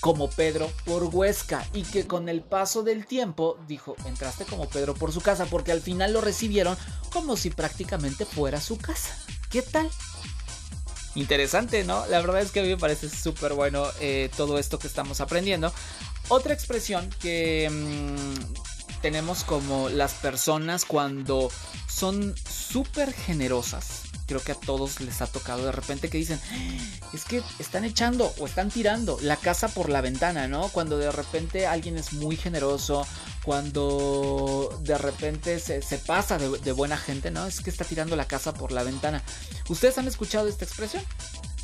como 0.00 0.30
Pedro 0.30 0.70
por 0.86 1.04
Huesca 1.04 1.66
y 1.74 1.82
que 1.82 2.06
con 2.06 2.28
el 2.30 2.40
paso 2.40 2.82
del 2.82 3.04
tiempo 3.04 3.58
dijo 3.68 3.96
entraste 4.06 4.46
como 4.46 4.68
Pedro 4.68 4.94
por 4.94 5.12
su 5.12 5.20
casa 5.20 5.44
porque 5.44 5.72
al 5.72 5.82
final 5.82 6.14
lo 6.14 6.22
recibieron 6.22 6.76
como 7.12 7.36
si 7.36 7.50
prácticamente 7.50 8.24
fuera 8.24 8.60
su 8.60 8.78
casa. 8.78 9.14
¿Qué 9.50 9.62
tal? 9.62 9.90
Interesante, 11.16 11.82
¿no? 11.82 12.06
La 12.06 12.20
verdad 12.20 12.40
es 12.40 12.52
que 12.52 12.60
a 12.60 12.62
mí 12.62 12.68
me 12.68 12.76
parece 12.76 13.08
súper 13.08 13.54
bueno 13.54 13.84
eh, 14.00 14.30
todo 14.36 14.58
esto 14.58 14.78
que 14.78 14.86
estamos 14.86 15.20
aprendiendo. 15.20 15.72
Otra 16.30 16.54
expresión 16.54 17.10
que 17.20 17.68
mm, 17.68 19.00
tenemos 19.02 19.42
como 19.42 19.88
las 19.88 20.14
personas 20.14 20.84
cuando 20.84 21.50
son 21.88 22.36
súper 22.48 23.12
generosas. 23.12 24.02
Creo 24.28 24.40
que 24.40 24.52
a 24.52 24.54
todos 24.54 25.00
les 25.00 25.22
ha 25.22 25.26
tocado 25.26 25.64
de 25.64 25.72
repente 25.72 26.08
que 26.08 26.18
dicen, 26.18 26.40
ah, 26.52 27.08
es 27.12 27.24
que 27.24 27.42
están 27.58 27.84
echando 27.84 28.32
o 28.38 28.46
están 28.46 28.70
tirando 28.70 29.18
la 29.22 29.36
casa 29.38 29.66
por 29.66 29.88
la 29.88 30.02
ventana, 30.02 30.46
¿no? 30.46 30.68
Cuando 30.68 30.98
de 30.98 31.10
repente 31.10 31.66
alguien 31.66 31.98
es 31.98 32.12
muy 32.12 32.36
generoso, 32.36 33.04
cuando 33.42 34.78
de 34.82 34.98
repente 34.98 35.58
se, 35.58 35.80
pasa 35.98 36.38
de, 36.38 36.58
de 36.60 36.70
buena 36.70 36.96
gente, 36.96 37.32
¿no? 37.32 37.44
Es 37.44 37.60
que 37.60 37.70
está 37.70 37.84
tirando 37.84 38.14
la 38.14 38.28
casa 38.28 38.54
por 38.54 38.70
la 38.70 38.84
ventana. 38.84 39.20
¿Ustedes 39.68 39.98
han 39.98 40.06
escuchado 40.06 40.46
esta 40.46 40.64
expresión? 40.64 41.02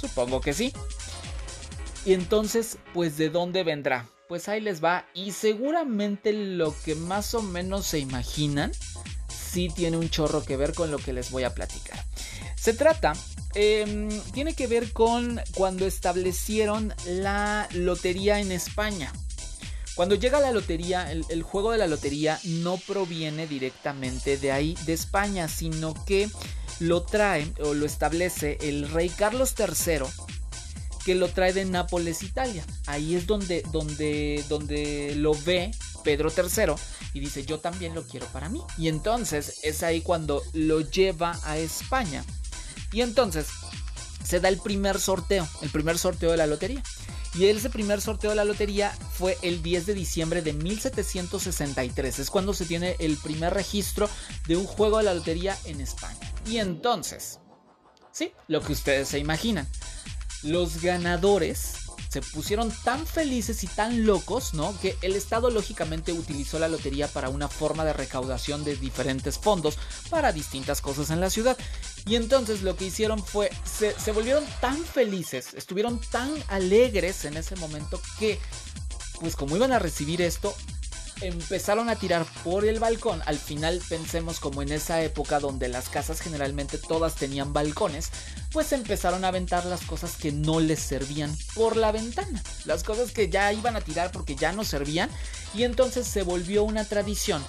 Supongo 0.00 0.40
que 0.40 0.54
sí. 0.54 0.72
Y 2.04 2.14
entonces, 2.14 2.78
pues, 2.92 3.16
¿de 3.16 3.30
dónde 3.30 3.62
vendrá? 3.62 4.08
Pues 4.28 4.48
ahí 4.48 4.60
les 4.60 4.82
va. 4.82 5.06
Y 5.14 5.32
seguramente 5.32 6.32
lo 6.32 6.74
que 6.84 6.94
más 6.94 7.34
o 7.34 7.42
menos 7.42 7.86
se 7.86 7.98
imaginan, 7.98 8.72
sí 9.28 9.68
tiene 9.74 9.96
un 9.96 10.10
chorro 10.10 10.44
que 10.44 10.56
ver 10.56 10.74
con 10.74 10.90
lo 10.90 10.98
que 10.98 11.12
les 11.12 11.30
voy 11.30 11.44
a 11.44 11.54
platicar. 11.54 11.98
Se 12.56 12.74
trata, 12.74 13.12
em, 13.54 14.08
tiene 14.32 14.54
que 14.54 14.66
ver 14.66 14.92
con 14.92 15.40
cuando 15.54 15.86
establecieron 15.86 16.92
la 17.06 17.68
lotería 17.72 18.40
en 18.40 18.50
España. 18.50 19.12
Cuando 19.94 20.14
llega 20.14 20.40
la 20.40 20.52
lotería, 20.52 21.10
el, 21.10 21.24
el, 21.30 21.42
juego 21.42 21.72
de 21.72 21.78
la 21.78 21.86
lotería 21.86 22.38
no 22.44 22.76
proviene 22.76 23.46
directamente 23.46 24.36
de 24.36 24.52
ahí, 24.52 24.76
de 24.84 24.92
España, 24.92 25.48
sino 25.48 25.94
que 26.04 26.28
lo 26.80 27.02
trae 27.02 27.50
o 27.60 27.72
lo 27.72 27.86
establece 27.86 28.58
el 28.60 28.90
rey 28.90 29.08
Carlos 29.08 29.54
III 29.58 30.06
que 31.06 31.14
lo 31.14 31.28
trae 31.28 31.52
de 31.52 31.64
Nápoles, 31.64 32.24
Italia. 32.24 32.66
Ahí 32.86 33.14
es 33.14 33.28
donde, 33.28 33.62
donde, 33.70 34.44
donde 34.48 35.14
lo 35.14 35.34
ve 35.44 35.70
Pedro 36.02 36.32
III 36.36 36.74
y 37.14 37.20
dice 37.20 37.46
yo 37.46 37.60
también 37.60 37.94
lo 37.94 38.02
quiero 38.02 38.26
para 38.26 38.48
mí. 38.48 38.60
Y 38.76 38.88
entonces 38.88 39.60
es 39.62 39.84
ahí 39.84 40.00
cuando 40.00 40.42
lo 40.52 40.80
lleva 40.80 41.38
a 41.44 41.58
España. 41.58 42.24
Y 42.90 43.02
entonces 43.02 43.46
se 44.24 44.40
da 44.40 44.48
el 44.48 44.58
primer 44.58 44.98
sorteo, 44.98 45.46
el 45.62 45.70
primer 45.70 45.96
sorteo 45.96 46.32
de 46.32 46.38
la 46.38 46.48
lotería. 46.48 46.82
Y 47.36 47.44
ese 47.44 47.70
primer 47.70 48.00
sorteo 48.00 48.30
de 48.30 48.36
la 48.36 48.44
lotería 48.44 48.90
fue 48.90 49.38
el 49.42 49.62
10 49.62 49.86
de 49.86 49.94
diciembre 49.94 50.42
de 50.42 50.54
1763. 50.54 52.18
Es 52.18 52.30
cuando 52.30 52.52
se 52.52 52.64
tiene 52.64 52.96
el 52.98 53.16
primer 53.16 53.54
registro 53.54 54.10
de 54.48 54.56
un 54.56 54.66
juego 54.66 54.98
de 54.98 55.04
la 55.04 55.14
lotería 55.14 55.56
en 55.66 55.80
España. 55.80 56.18
Y 56.46 56.56
entonces, 56.56 57.38
sí, 58.10 58.32
lo 58.48 58.60
que 58.60 58.72
ustedes 58.72 59.06
se 59.06 59.20
imaginan 59.20 59.68
los 60.42 60.82
ganadores 60.82 61.86
se 62.08 62.22
pusieron 62.22 62.70
tan 62.84 63.06
felices 63.06 63.62
y 63.64 63.66
tan 63.66 64.06
locos, 64.06 64.54
¿no? 64.54 64.78
Que 64.80 64.96
el 65.02 65.16
Estado 65.16 65.50
lógicamente 65.50 66.12
utilizó 66.12 66.58
la 66.58 66.68
lotería 66.68 67.08
para 67.08 67.28
una 67.28 67.48
forma 67.48 67.84
de 67.84 67.92
recaudación 67.92 68.64
de 68.64 68.76
diferentes 68.76 69.38
fondos 69.38 69.76
para 70.08 70.32
distintas 70.32 70.80
cosas 70.80 71.10
en 71.10 71.20
la 71.20 71.30
ciudad. 71.30 71.58
Y 72.06 72.16
entonces 72.16 72.62
lo 72.62 72.76
que 72.76 72.86
hicieron 72.86 73.22
fue, 73.22 73.50
se, 73.64 73.98
se 73.98 74.12
volvieron 74.12 74.44
tan 74.60 74.82
felices, 74.82 75.54
estuvieron 75.54 76.00
tan 76.10 76.30
alegres 76.48 77.24
en 77.24 77.36
ese 77.36 77.56
momento 77.56 78.00
que, 78.18 78.38
pues 79.20 79.36
como 79.36 79.56
iban 79.56 79.72
a 79.72 79.78
recibir 79.78 80.22
esto, 80.22 80.54
empezaron 81.20 81.88
a 81.88 81.96
tirar 81.96 82.26
por 82.44 82.64
el 82.64 82.78
balcón. 82.78 83.22
Al 83.26 83.38
final 83.38 83.80
pensemos 83.88 84.40
como 84.40 84.62
en 84.62 84.72
esa 84.72 85.02
época 85.02 85.40
donde 85.40 85.68
las 85.68 85.88
casas 85.88 86.20
generalmente 86.20 86.78
todas 86.78 87.14
tenían 87.14 87.52
balcones, 87.52 88.10
pues 88.52 88.72
empezaron 88.72 89.24
a 89.24 89.28
aventar 89.28 89.64
las 89.66 89.82
cosas 89.82 90.16
que 90.16 90.32
no 90.32 90.60
les 90.60 90.80
servían 90.80 91.34
por 91.54 91.76
la 91.76 91.92
ventana. 91.92 92.42
Las 92.64 92.84
cosas 92.84 93.12
que 93.12 93.28
ya 93.28 93.52
iban 93.52 93.76
a 93.76 93.80
tirar 93.80 94.12
porque 94.12 94.36
ya 94.36 94.52
no 94.52 94.64
servían 94.64 95.10
y 95.54 95.64
entonces 95.64 96.06
se 96.06 96.22
volvió 96.22 96.64
una 96.64 96.84
tradición 96.84 97.42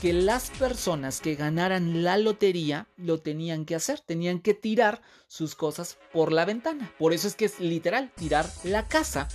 que 0.00 0.12
las 0.12 0.50
personas 0.50 1.20
que 1.20 1.34
ganaran 1.34 2.02
la 2.02 2.18
lotería 2.18 2.88
lo 2.98 3.20
tenían 3.20 3.64
que 3.64 3.74
hacer, 3.74 4.00
tenían 4.00 4.40
que 4.40 4.52
tirar 4.52 5.00
sus 5.28 5.54
cosas 5.54 5.96
por 6.12 6.30
la 6.30 6.44
ventana. 6.44 6.92
Por 6.98 7.14
eso 7.14 7.26
es 7.26 7.34
que 7.34 7.46
es 7.46 7.58
literal 7.58 8.12
tirar 8.14 8.46
la 8.64 8.86
casa 8.86 9.28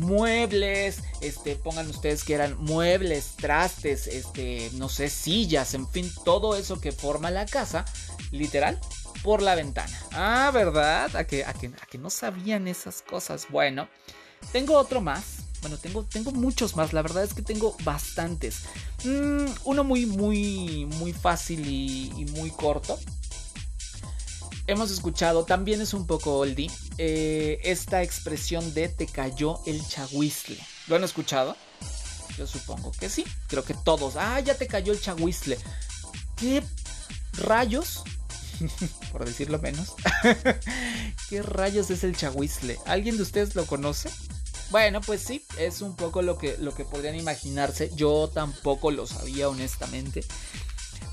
muebles, 0.00 1.02
este, 1.20 1.56
pongan 1.56 1.88
ustedes 1.88 2.24
que 2.24 2.34
eran 2.34 2.56
muebles, 2.58 3.34
trastes, 3.36 4.06
este, 4.06 4.70
no 4.74 4.88
sé, 4.88 5.08
sillas, 5.08 5.74
en 5.74 5.88
fin, 5.88 6.10
todo 6.24 6.56
eso 6.56 6.80
que 6.80 6.92
forma 6.92 7.30
la 7.30 7.46
casa, 7.46 7.84
literal, 8.30 8.80
por 9.22 9.42
la 9.42 9.54
ventana. 9.54 9.98
Ah, 10.12 10.50
¿verdad? 10.52 11.14
A 11.16 11.24
que, 11.24 11.44
a 11.44 11.52
que, 11.52 11.66
a 11.66 11.86
que 11.86 11.98
no 11.98 12.10
sabían 12.10 12.68
esas 12.68 13.02
cosas. 13.02 13.46
Bueno, 13.50 13.88
tengo 14.52 14.76
otro 14.76 15.00
más. 15.00 15.38
Bueno, 15.62 15.78
tengo, 15.78 16.04
tengo 16.04 16.30
muchos 16.32 16.76
más, 16.76 16.92
la 16.92 17.02
verdad 17.02 17.24
es 17.24 17.34
que 17.34 17.42
tengo 17.42 17.76
bastantes. 17.82 18.64
Mm, 19.04 19.46
uno 19.64 19.84
muy, 19.84 20.06
muy, 20.06 20.86
muy 20.98 21.12
fácil 21.12 21.66
y, 21.66 22.12
y 22.16 22.24
muy 22.26 22.50
corto 22.50 22.98
hemos 24.66 24.90
escuchado, 24.90 25.44
también 25.44 25.80
es 25.80 25.94
un 25.94 26.06
poco 26.06 26.38
oldie, 26.38 26.70
eh, 26.98 27.60
esta 27.64 28.02
expresión 28.02 28.74
de 28.74 28.88
te 28.88 29.06
cayó 29.06 29.60
el 29.66 29.86
chahuizle. 29.86 30.58
¿Lo 30.88 30.96
han 30.96 31.04
escuchado? 31.04 31.56
Yo 32.36 32.46
supongo 32.46 32.92
que 32.92 33.08
sí. 33.08 33.24
Creo 33.48 33.64
que 33.64 33.74
todos. 33.74 34.16
Ah, 34.16 34.40
ya 34.40 34.54
te 34.54 34.66
cayó 34.66 34.92
el 34.92 35.00
chahuizle. 35.00 35.58
¿Qué 36.36 36.62
rayos? 37.38 38.02
Por 39.12 39.24
decirlo 39.24 39.58
menos. 39.58 39.94
¿Qué 41.28 41.42
rayos 41.42 41.90
es 41.90 42.04
el 42.04 42.16
chahuizle? 42.16 42.78
¿Alguien 42.86 43.16
de 43.16 43.22
ustedes 43.22 43.54
lo 43.54 43.66
conoce? 43.66 44.10
Bueno, 44.70 45.00
pues 45.00 45.20
sí, 45.20 45.46
es 45.58 45.80
un 45.80 45.94
poco 45.94 46.22
lo 46.22 46.38
que, 46.38 46.56
lo 46.58 46.74
que 46.74 46.84
podrían 46.84 47.14
imaginarse. 47.14 47.90
Yo 47.94 48.30
tampoco 48.32 48.90
lo 48.90 49.06
sabía, 49.06 49.48
honestamente. 49.48 50.24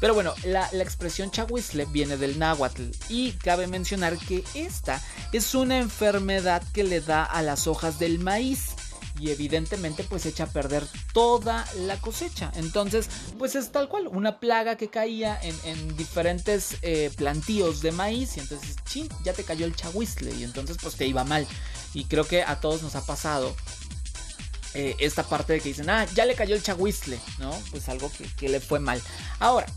Pero 0.04 0.16
bueno, 0.16 0.34
la, 0.44 0.68
expresión 0.82 1.32
chahuizle 1.32 1.86
viene 1.86 2.18
del 2.18 2.38
náhuatl 2.38 2.90
y 3.08 3.32
cabe 3.32 3.68
mencionar 3.68 4.18
que 4.18 4.44
esta 4.54 5.02
es 5.32 5.56
una 5.56 5.78
enfermedad 5.78 6.62
que 6.74 6.84
le 6.84 7.00
da 7.00 7.24
a 7.24 7.42
las 7.42 7.68
hojas 7.68 8.00
del 8.00 8.20
maíz 8.20 8.72
y 9.18 9.30
evidentemente 9.30 10.04
pues 10.04 10.26
echa 10.26 10.44
a 10.44 10.48
perder 10.48 10.86
toda 11.14 11.66
la 11.78 11.96
cosecha. 12.02 12.52
Entonces 12.56 13.08
pues 13.40 13.56
es 13.56 13.72
tal 13.72 13.88
cual, 13.88 14.10
una 14.10 14.42
plaga 14.42 14.76
que 14.76 14.90
caía 14.90 15.40
en, 15.42 15.96
diferentes 15.96 16.80
eh, 16.82 17.10
plantíos 17.16 17.80
de 17.80 17.94
maíz 17.94 18.36
y 18.36 18.42
entonces, 18.42 18.76
chin, 18.84 19.08
ya 19.24 19.32
te 19.32 19.46
cayó 19.46 19.66
el 19.66 19.74
chahuizle 19.74 20.36
y 20.36 20.44
entonces 20.44 20.76
pues 20.82 20.96
te 20.96 21.08
iba 21.08 21.24
mal. 21.24 21.48
Y 21.94 22.04
creo 22.04 22.28
que 22.28 22.44
a 22.44 22.60
todos 22.60 22.84
nos 22.84 22.98
ha 22.98 23.06
pasado 23.06 23.56
eh, 24.74 24.98
esta 25.00 25.24
parte 25.24 25.54
de 25.54 25.62
que 25.62 25.70
dicen, 25.70 25.90
ah, 25.90 26.06
ya 26.14 26.26
le 26.26 26.36
cayó 26.36 26.56
el 26.56 26.62
chahuizle, 26.62 27.22
¿no? 27.40 27.58
Pues 27.72 27.88
algo 27.88 28.12
que, 28.12 28.26
que 28.36 28.50
le 28.50 28.60
fue 28.60 28.82
mal. 28.82 29.02
Ahora, 29.40 29.68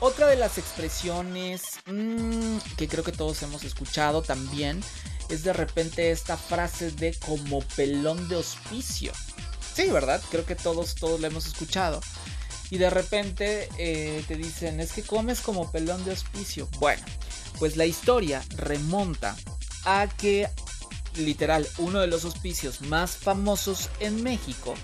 otra 0.00 0.26
de 0.26 0.36
las 0.36 0.58
expresiones 0.58 1.80
mm, 1.86 2.58
que 2.76 2.88
creo 2.88 3.04
que 3.04 3.12
todos 3.12 3.42
hemos 3.42 3.64
escuchado 3.64 4.22
también 4.22 4.80
es 5.28 5.42
de 5.42 5.52
repente 5.52 6.10
esta 6.10 6.36
frase 6.36 6.90
de 6.92 7.14
como 7.14 7.60
pelón 7.60 8.28
de 8.28 8.36
hospicio. 8.36 9.12
Sí, 9.74 9.90
¿verdad? 9.90 10.22
Creo 10.30 10.44
que 10.46 10.56
todos, 10.56 10.94
todos 10.94 11.20
la 11.20 11.28
hemos 11.28 11.46
escuchado. 11.46 12.00
Y 12.70 12.78
de 12.78 12.90
repente 12.90 13.68
eh, 13.78 14.24
te 14.28 14.36
dicen, 14.36 14.80
es 14.80 14.92
que 14.92 15.02
comes 15.02 15.40
como 15.40 15.70
pelón 15.70 16.04
de 16.04 16.12
hospicio. 16.12 16.68
Bueno, 16.78 17.02
pues 17.58 17.76
la 17.76 17.86
historia 17.86 18.42
remonta 18.56 19.36
a 19.84 20.08
que 20.08 20.48
literal, 21.16 21.66
uno 21.78 22.00
de 22.00 22.06
los 22.06 22.24
hospicios 22.24 22.82
más 22.82 23.16
famosos 23.16 23.90
en 24.00 24.22
México 24.22 24.74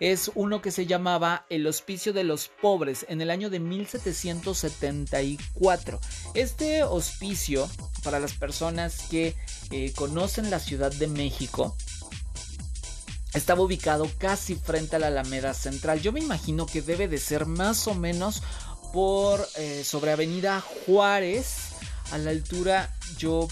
es 0.00 0.30
uno 0.34 0.60
que 0.60 0.72
se 0.72 0.86
llamaba 0.86 1.46
el 1.48 1.66
Hospicio 1.66 2.12
de 2.12 2.24
los 2.24 2.48
Pobres 2.48 3.06
en 3.08 3.20
el 3.20 3.30
año 3.30 3.50
de 3.50 3.60
1774. 3.60 6.00
Este 6.34 6.82
hospicio, 6.82 7.70
para 8.02 8.18
las 8.18 8.32
personas 8.32 9.06
que 9.08 9.36
eh, 9.70 9.92
conocen 9.94 10.50
la 10.50 10.58
Ciudad 10.58 10.92
de 10.92 11.06
México, 11.06 11.76
estaba 13.32 13.62
ubicado 13.62 14.10
casi 14.18 14.56
frente 14.56 14.96
a 14.96 14.98
la 14.98 15.06
Alameda 15.06 15.54
Central. 15.54 16.00
Yo 16.00 16.10
me 16.10 16.18
imagino 16.20 16.66
que 16.66 16.82
debe 16.82 17.06
de 17.06 17.18
ser 17.18 17.46
más 17.46 17.86
o 17.86 17.94
menos 17.94 18.42
por 18.92 19.46
eh, 19.56 19.84
sobre 19.84 20.10
Avenida 20.10 20.60
Juárez, 20.60 21.68
a 22.10 22.18
la 22.18 22.30
altura 22.30 22.92
yo 23.16 23.46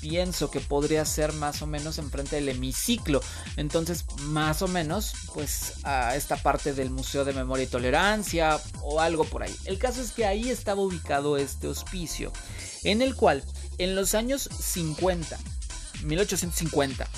pienso 0.00 0.50
que 0.50 0.60
podría 0.60 1.04
ser 1.04 1.32
más 1.32 1.62
o 1.62 1.66
menos 1.66 1.98
enfrente 1.98 2.36
del 2.36 2.48
hemiciclo. 2.48 3.20
Entonces, 3.56 4.04
más 4.24 4.62
o 4.62 4.68
menos, 4.68 5.12
pues 5.34 5.74
a 5.84 6.16
esta 6.16 6.36
parte 6.36 6.72
del 6.72 6.90
Museo 6.90 7.24
de 7.24 7.32
Memoria 7.32 7.64
y 7.64 7.68
Tolerancia 7.68 8.58
o 8.82 9.00
algo 9.00 9.24
por 9.24 9.42
ahí. 9.42 9.54
El 9.64 9.78
caso 9.78 10.00
es 10.00 10.12
que 10.12 10.26
ahí 10.26 10.48
estaba 10.48 10.80
ubicado 10.80 11.36
este 11.36 11.68
hospicio, 11.68 12.32
en 12.82 13.02
el 13.02 13.14
cual 13.14 13.44
en 13.78 13.94
los 13.94 14.14
años 14.14 14.48
50, 14.60 15.38
1850, 16.02 17.08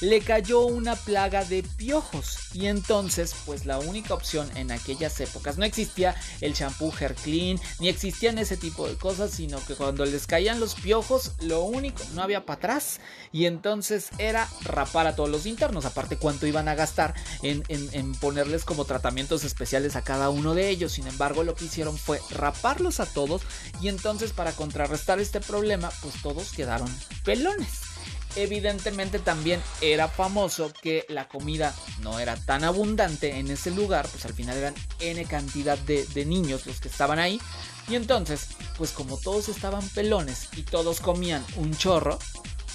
le 0.00 0.20
cayó 0.20 0.60
una 0.60 0.96
plaga 0.96 1.44
de 1.44 1.62
piojos. 1.62 2.38
Y 2.52 2.66
entonces, 2.66 3.34
pues 3.46 3.66
la 3.66 3.78
única 3.78 4.14
opción 4.14 4.48
en 4.56 4.70
aquellas 4.70 5.20
épocas, 5.20 5.58
no 5.58 5.64
existía 5.64 6.14
el 6.40 6.54
shampoo 6.54 6.92
Hair 6.98 7.14
Clean, 7.14 7.60
ni 7.78 7.88
existían 7.88 8.38
ese 8.38 8.56
tipo 8.56 8.86
de 8.88 8.96
cosas, 8.96 9.32
sino 9.32 9.64
que 9.64 9.74
cuando 9.74 10.04
les 10.04 10.26
caían 10.26 10.60
los 10.60 10.74
piojos, 10.74 11.32
lo 11.40 11.62
único, 11.62 12.02
no 12.14 12.22
había 12.22 12.46
para 12.46 12.58
atrás. 12.58 13.00
Y 13.32 13.46
entonces 13.46 14.10
era 14.18 14.48
rapar 14.62 15.06
a 15.06 15.16
todos 15.16 15.30
los 15.30 15.46
internos, 15.46 15.84
aparte 15.84 16.16
cuánto 16.16 16.46
iban 16.46 16.68
a 16.68 16.74
gastar 16.74 17.14
en, 17.42 17.62
en 17.68 18.14
ponerles 18.14 18.64
como 18.64 18.84
tratamientos 18.84 19.44
especiales 19.44 19.96
a 19.96 20.02
cada 20.02 20.30
uno 20.30 20.54
de 20.54 20.68
ellos. 20.68 20.92
Sin 20.92 21.06
embargo, 21.06 21.42
lo 21.42 21.54
que 21.54 21.66
hicieron 21.66 21.96
fue 21.98 22.20
raparlos 22.30 23.00
a 23.00 23.06
todos 23.06 23.42
y 23.80 23.88
entonces 23.88 24.32
para 24.32 24.52
contrarrestar 24.52 25.20
este 25.20 25.40
problema, 25.40 25.90
pues 26.02 26.14
todos 26.22 26.52
quedaron 26.52 26.88
pelones 27.24 27.93
evidentemente 28.36 29.18
también 29.18 29.62
era 29.80 30.08
famoso 30.08 30.72
que 30.82 31.04
la 31.08 31.28
comida 31.28 31.74
no 32.00 32.18
era 32.18 32.36
tan 32.36 32.64
abundante 32.64 33.38
en 33.38 33.50
ese 33.50 33.70
lugar, 33.70 34.08
pues 34.08 34.24
al 34.24 34.32
final 34.32 34.56
eran 34.56 34.74
N 35.00 35.24
cantidad 35.24 35.78
de, 35.78 36.24
niños 36.24 36.66
los 36.66 36.80
que 36.80 36.88
estaban 36.88 37.18
ahí. 37.18 37.40
Y 37.88 37.96
entonces, 37.96 38.48
pues 38.78 38.92
como 38.92 39.18
todos 39.18 39.48
estaban 39.48 39.86
pelones 39.90 40.48
y 40.56 40.62
todos 40.62 41.00
comían 41.00 41.44
un 41.56 41.76
chorro, 41.76 42.18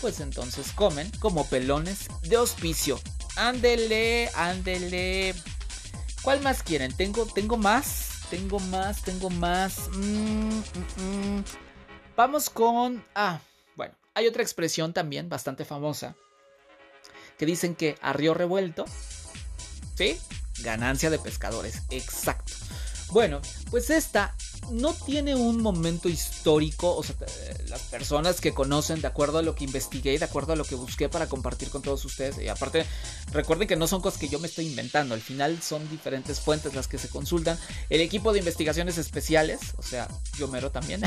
pues 0.02 0.20
entonces 0.20 0.72
comen 0.72 1.12
como 1.20 1.46
pelones 1.48 2.08
de 2.22 2.38
hospicio. 2.38 3.00
Ándele, 3.36 4.30
ándele. 4.36 5.34
¿Cuál 6.22 6.42
más 6.42 6.64
quieren? 6.64 6.94
Tengo, 6.96 7.26
tengo 7.26 7.58
más, 7.58 8.20
tengo 8.30 8.60
más, 8.60 9.02
tengo 9.02 9.30
más. 9.30 9.90
Mm, 9.94 10.50
mm, 10.50 11.38
mm. 11.38 11.44
Vamos 12.16 12.50
con... 12.50 13.04
Ah, 13.16 13.40
hay 14.20 14.28
otra 14.28 14.44
expresión 14.44 14.94
también 14.94 15.30
bastante 15.30 15.64
famosa 15.64 16.16
que 17.38 17.46
dicen 17.46 17.74
que 17.74 17.96
a 18.02 18.12
río 18.12 18.34
revuelto, 18.34 18.84
¿sí? 19.96 20.20
Ganancia 20.62 21.10
de 21.10 21.20
pescadores, 21.20 21.84
exacto. 21.90 22.54
Bueno, 23.12 23.42
pues 23.72 23.90
esta 23.90 24.36
no 24.72 24.94
tiene 24.94 25.36
un 25.36 25.62
momento 25.62 26.10
histórico, 26.10 26.96
o 26.96 27.02
sea, 27.02 27.16
las 27.68 27.82
personas 27.84 28.40
que 28.42 28.54
conocen, 28.54 29.02
de 29.02 29.08
acuerdo 29.08 29.40
a 29.40 29.42
lo 29.42 29.56
que 29.56 29.64
investigué, 29.64 30.20
de 30.20 30.26
acuerdo 30.26 30.54
a 30.54 30.56
lo 30.56 30.64
que 30.64 30.76
busqué 30.76 31.10
para 31.10 31.28
compartir 31.28 31.70
con 31.70 31.82
todos 31.82 32.04
ustedes, 32.06 32.38
y 32.40 32.50
aparte, 32.50 32.86
recuerden 33.32 33.68
que 33.68 33.78
no 33.78 33.88
son 33.88 34.02
cosas 34.02 34.20
que 34.20 34.28
yo 34.28 34.38
me 34.38 34.48
estoy 34.48 34.68
inventando, 34.68 35.16
al 35.16 35.22
final 35.22 35.62
son 35.62 35.90
diferentes 35.90 36.40
fuentes 36.40 36.76
las 36.76 36.88
que 36.88 36.98
se 36.98 37.10
consultan, 37.10 37.58
el 37.90 38.02
equipo 38.02 38.34
de 38.34 38.40
investigaciones 38.40 38.98
especiales, 38.98 39.60
o 39.78 39.82
sea, 39.82 40.08
yo 40.38 40.48
mero 40.48 40.72
también, 40.72 41.02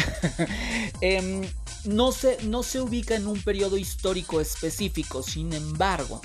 em, 1.00 1.42
no, 1.84 2.12
se, 2.12 2.42
no 2.44 2.62
se 2.62 2.80
ubica 2.80 3.14
en 3.14 3.26
un 3.26 3.40
periodo 3.42 3.76
histórico 3.76 4.40
específico, 4.40 5.22
sin 5.22 5.52
embargo, 5.52 6.20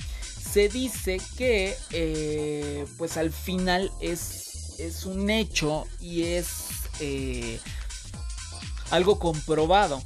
se 0.52 0.70
dice 0.70 1.20
que, 1.38 1.76
eh, 1.92 2.86
pues 2.98 3.18
al 3.18 3.32
final 3.32 3.92
es, 4.00 4.80
es 4.80 5.06
un 5.06 5.30
hecho 5.30 5.86
y 6.00 6.24
es 6.24 6.48
eh, 7.00 7.60
algo 8.92 9.20
comprobado 9.20 10.02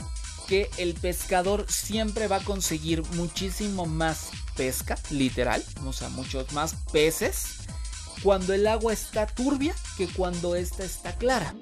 que 0.48 0.70
el 0.78 0.94
pescador 0.96 1.66
siempre 1.70 2.28
va 2.28 2.38
a 2.38 2.44
conseguir 2.44 3.04
muchísimo 3.14 3.86
más 3.86 4.30
pesca, 4.56 4.98
literal, 5.10 5.64
o 5.86 5.94
sea, 5.94 6.10
muchos 6.10 6.52
más 6.52 6.76
peces, 6.92 7.46
cuando 8.22 8.54
el 8.54 8.68
agua 8.68 8.94
está 8.94 9.26
turbia 9.26 9.74
que 9.98 10.08
cuando 10.08 10.56
esta 10.56 10.84
está 10.84 11.16
clara. 11.16 11.56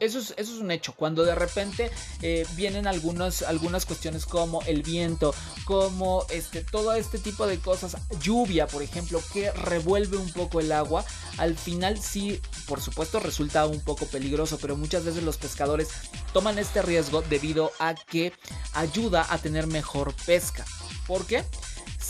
Eso 0.00 0.18
es, 0.18 0.34
eso 0.36 0.54
es 0.54 0.60
un 0.60 0.70
hecho. 0.70 0.94
Cuando 0.94 1.24
de 1.24 1.34
repente 1.34 1.90
eh, 2.22 2.46
vienen 2.56 2.86
algunas, 2.86 3.44
cuestiones 3.86 4.26
como 4.26 4.62
el 4.62 4.82
viento, 4.82 5.34
como 5.64 6.26
este, 6.30 6.64
todo 6.64 6.94
este 6.94 7.18
tipo 7.18 7.46
de 7.46 7.58
cosas, 7.58 7.96
lluvia, 8.20 8.66
por 8.66 8.82
ejemplo, 8.82 9.22
que 9.32 9.52
revuelve 9.52 10.16
un 10.16 10.32
poco 10.32 10.60
el 10.60 10.72
agua, 10.72 11.04
al 11.36 11.56
final 11.56 12.00
sí, 12.00 12.40
por 12.66 12.80
supuesto, 12.80 13.20
resulta 13.20 13.66
un 13.66 13.80
poco 13.80 14.06
peligroso, 14.06 14.58
pero 14.60 14.76
muchas 14.76 15.04
veces 15.04 15.22
los 15.22 15.36
pescadores 15.36 15.88
toman 16.32 16.58
este 16.58 16.82
riesgo 16.82 17.22
debido 17.22 17.70
a 17.78 17.94
que 17.94 18.32
ayuda 18.72 19.26
a 19.28 19.38
tener 19.38 19.66
mejor 19.66 20.14
pesca. 20.26 20.64
¿Por 21.06 21.26
qué? 21.26 21.44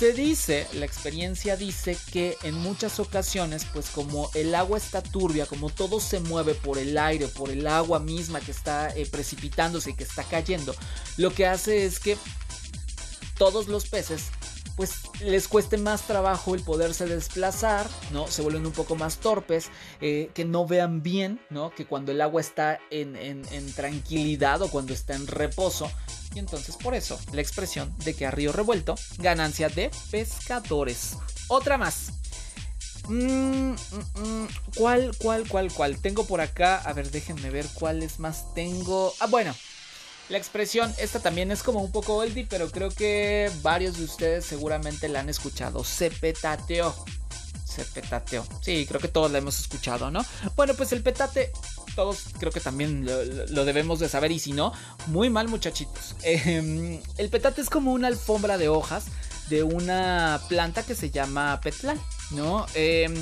Se 0.00 0.14
dice, 0.14 0.66
la 0.72 0.86
experiencia 0.86 1.58
dice 1.58 1.94
que 2.10 2.38
en 2.42 2.54
muchas 2.54 2.98
ocasiones, 2.98 3.66
pues 3.70 3.90
como 3.90 4.30
el 4.32 4.54
agua 4.54 4.78
está 4.78 5.02
turbia, 5.02 5.44
como 5.44 5.68
todo 5.68 6.00
se 6.00 6.20
mueve 6.20 6.54
por 6.54 6.78
el 6.78 6.96
aire, 6.96 7.28
por 7.28 7.50
el 7.50 7.66
agua 7.66 7.98
misma 7.98 8.40
que 8.40 8.50
está 8.50 8.88
eh, 8.96 9.04
precipitándose 9.04 9.90
y 9.90 9.94
que 9.94 10.04
está 10.04 10.24
cayendo, 10.24 10.74
lo 11.18 11.34
que 11.34 11.46
hace 11.46 11.84
es 11.84 12.00
que 12.00 12.16
todos 13.36 13.68
los 13.68 13.90
peces 13.90 14.28
pues 14.74 15.02
les 15.20 15.48
cueste 15.48 15.76
más 15.76 16.06
trabajo 16.06 16.54
el 16.54 16.62
poderse 16.62 17.04
desplazar, 17.04 17.86
¿no? 18.10 18.26
Se 18.26 18.40
vuelven 18.40 18.64
un 18.64 18.72
poco 18.72 18.96
más 18.96 19.18
torpes, 19.18 19.68
eh, 20.00 20.30
que 20.32 20.46
no 20.46 20.66
vean 20.66 21.02
bien, 21.02 21.42
¿no? 21.50 21.74
Que 21.74 21.84
cuando 21.84 22.10
el 22.12 22.22
agua 22.22 22.40
está 22.40 22.80
en, 22.90 23.16
en 23.16 23.72
tranquilidad 23.74 24.62
o 24.62 24.70
cuando 24.70 24.94
está 24.94 25.14
en 25.14 25.26
reposo, 25.26 25.90
y 26.34 26.38
entonces 26.38 26.76
por 26.76 26.94
eso 26.94 27.18
la 27.32 27.40
expresión 27.40 27.94
de 28.04 28.14
que 28.14 28.26
a 28.26 28.30
río 28.30 28.52
revuelto, 28.52 28.94
ganancia 29.18 29.68
de 29.68 29.90
pescadores. 30.10 31.16
Otra 31.48 31.78
más. 31.78 32.12
Mm, 33.08 33.72
mm, 33.72 33.76
mm. 34.14 34.48
¿Cuál, 34.76 35.10
cuál, 35.18 35.48
cuál, 35.48 35.72
cuál? 35.72 36.00
Tengo 36.00 36.24
por 36.26 36.40
acá, 36.40 36.76
a 36.76 36.92
ver, 36.92 37.10
déjenme 37.10 37.50
ver 37.50 37.66
cuáles 37.74 38.20
más 38.20 38.54
tengo. 38.54 39.12
Ah, 39.18 39.26
bueno, 39.26 39.54
la 40.28 40.38
expresión, 40.38 40.94
esta 40.98 41.18
también 41.18 41.50
es 41.50 41.64
como 41.64 41.80
un 41.80 41.90
poco 41.90 42.14
oldie, 42.14 42.46
pero 42.48 42.70
creo 42.70 42.90
que 42.90 43.50
varios 43.62 43.98
de 43.98 44.04
ustedes 44.04 44.44
seguramente 44.44 45.08
la 45.08 45.20
han 45.20 45.28
escuchado. 45.28 45.82
Se 45.82 46.10
petateó. 46.10 46.94
Se 47.74 47.85
petateó. 47.85 48.44
Sí, 48.61 48.85
creo 48.87 49.00
que 49.00 49.09
todos 49.09 49.30
la 49.30 49.38
hemos 49.38 49.61
escuchado, 49.61 50.11
¿no? 50.11 50.24
Bueno, 50.56 50.74
pues 50.74 50.92
el 50.92 51.02
petate 51.02 51.52
todos 51.94 52.26
creo 52.38 52.52
que 52.52 52.61
también 52.61 53.06
lo, 53.06 53.64
debemos 53.64 53.98
de 53.98 54.09
saber 54.09 54.33
y 54.33 54.38
si 54.38 54.52
no, 54.52 54.72
muy 55.06 55.30
mal 55.30 55.48
muchachitos. 55.48 56.16
Em, 56.22 57.00
el 57.16 57.28
petate 57.28 57.61
es 57.61 57.70
como 57.70 57.92
una 57.92 58.09
alfombra 58.09 58.59
de 58.59 58.68
hojas 58.68 59.06
de 59.48 59.62
una 59.62 60.40
planta 60.48 60.85
que 60.85 60.94
se 60.94 61.11
llama 61.11 61.61
petlal, 61.61 62.00
¿no? 62.30 62.66
Em, 62.74 63.14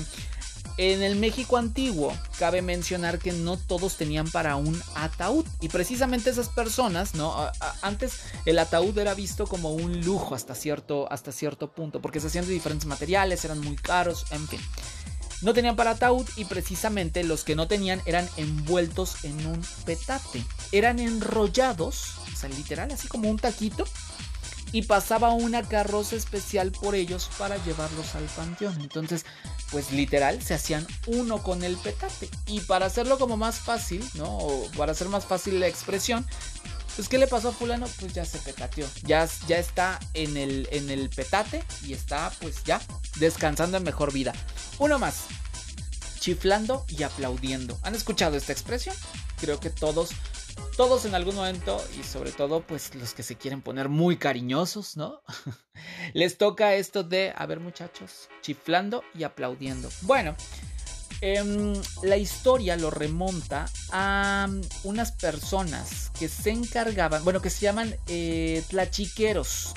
en 0.78 1.02
el 1.02 1.16
México 1.16 1.56
antiguo, 1.56 2.16
cabe 2.38 2.62
mencionar 2.62 3.18
que 3.18 3.32
no 3.32 3.58
todos 3.58 3.96
tenían 3.96 4.30
para 4.30 4.56
un 4.56 4.80
ataúd. 4.94 5.44
Y 5.60 5.68
precisamente 5.68 6.30
esas 6.30 6.48
personas, 6.48 7.14
¿no? 7.14 7.34
antes 7.82 8.20
el 8.46 8.58
ataúd 8.58 8.96
era 8.96 9.14
visto 9.14 9.46
como 9.46 9.72
un 9.72 10.00
lujo 10.00 10.34
hasta 10.34 10.54
cierto, 10.54 11.10
hasta 11.12 11.32
cierto 11.32 11.70
punto, 11.70 12.00
porque 12.00 12.20
se 12.20 12.28
hacían 12.28 12.46
de 12.46 12.52
diferentes 12.52 12.86
materiales, 12.86 13.44
eran 13.44 13.60
muy 13.60 13.76
caros, 13.76 14.24
en 14.30 14.46
fin 14.48 14.60
no 15.40 15.54
tenían 15.54 15.76
para 15.76 15.92
ataúd 15.92 16.26
y 16.36 16.44
precisamente 16.44 17.22
los 17.22 17.44
que 17.44 17.54
no 17.54 17.68
tenían 17.68 18.02
eran 18.06 18.28
envueltos 18.36 19.24
en 19.24 19.46
un 19.46 19.64
petate. 19.84 20.44
Eran 20.72 20.98
enrollados, 20.98 22.14
o 22.32 22.36
sea, 22.36 22.48
literal, 22.48 22.90
así 22.90 23.08
como 23.08 23.30
un 23.30 23.38
taquito. 23.38 23.84
Y 24.72 24.83
pasaba 24.83 25.31
una 25.31 25.62
carroza 25.62 26.16
especial 26.16 26.72
por 26.72 26.94
ellos 26.94 27.31
para 27.38 27.57
llevarlos 27.64 28.14
al 28.14 28.24
panteón. 28.24 28.81
Entonces, 28.81 29.24
pues 29.70 29.92
literal, 29.92 30.42
se 30.42 30.54
hacían 30.54 30.87
uno 31.07 31.42
con 31.42 31.64
el 31.64 31.76
petate. 31.76 32.28
Y 32.46 32.61
para 32.61 32.87
hacerlo 32.87 33.18
como 33.18 33.37
más 33.37 33.57
fácil, 33.57 34.04
¿no? 34.14 34.26
O 34.26 34.70
para 34.76 34.92
hacer 34.92 35.09
más 35.09 35.24
fácil 35.24 35.61
la 35.61 35.66
expresión, 35.66 36.26
pues, 36.98 37.09
¿qué 37.09 37.16
le 37.18 37.28
pasó 37.28 37.50
a 37.50 37.52
fulano? 37.52 37.87
Pues 38.00 38.12
ya 38.12 38.24
se 38.24 38.40
petateó. 38.40 38.85
Ya, 39.04 39.28
ya 39.46 39.59
está 39.59 40.00
en 40.14 40.37
el, 40.37 40.68
en 40.72 40.90
el 40.90 41.09
petate 41.11 41.62
y 41.87 41.92
está, 41.92 42.33
pues 42.40 42.64
ya, 42.64 42.81
descansando 43.20 43.76
en 43.76 43.85
mejor 43.85 44.12
vida. 44.12 44.33
Uno 44.81 44.98
más. 44.98 45.26
Chiflando 46.18 46.85
y 46.88 47.02
aplaudiendo. 47.02 47.78
¿Han 47.83 47.94
escuchado 47.94 48.37
esta 48.37 48.52
expresión? 48.52 48.94
Creo 49.40 49.61
que 49.61 49.70
todos 49.70 50.11
todos 50.76 51.04
en 51.04 51.14
algún 51.14 51.35
momento, 51.35 51.85
y 51.98 52.04
sobre 52.04 52.31
todo 52.31 52.61
pues 52.61 52.94
los 52.94 53.12
que 53.12 53.22
se 53.22 53.37
quieren 53.37 53.62
poner 53.62 53.88
muy 53.88 54.16
cariñosos, 54.16 54.96
¿no? 54.96 55.22
Les 56.14 56.38
toca 56.38 56.74
esto 56.74 57.02
de, 57.02 57.33
a 57.37 57.46
ver 57.46 57.61
muchachos, 57.61 58.28
chiflando 58.42 59.02
y 59.14 59.24
aplaudiendo. 59.24 59.88
Bueno, 60.02 60.37
em, 61.20 61.74
la 62.02 62.16
historia 62.16 62.76
lo 62.76 62.90
remonta 62.90 63.68
a 63.90 64.46
mm, 64.48 64.61
unas 64.85 65.12
personas 65.12 66.11
que 66.18 66.28
se 66.28 66.50
encargaban, 66.50 67.24
bueno, 67.24 67.42
que 67.42 67.50
se 67.50 67.62
llaman 67.62 67.96
eh, 68.07 68.62
tlachiqueros. 68.68 69.74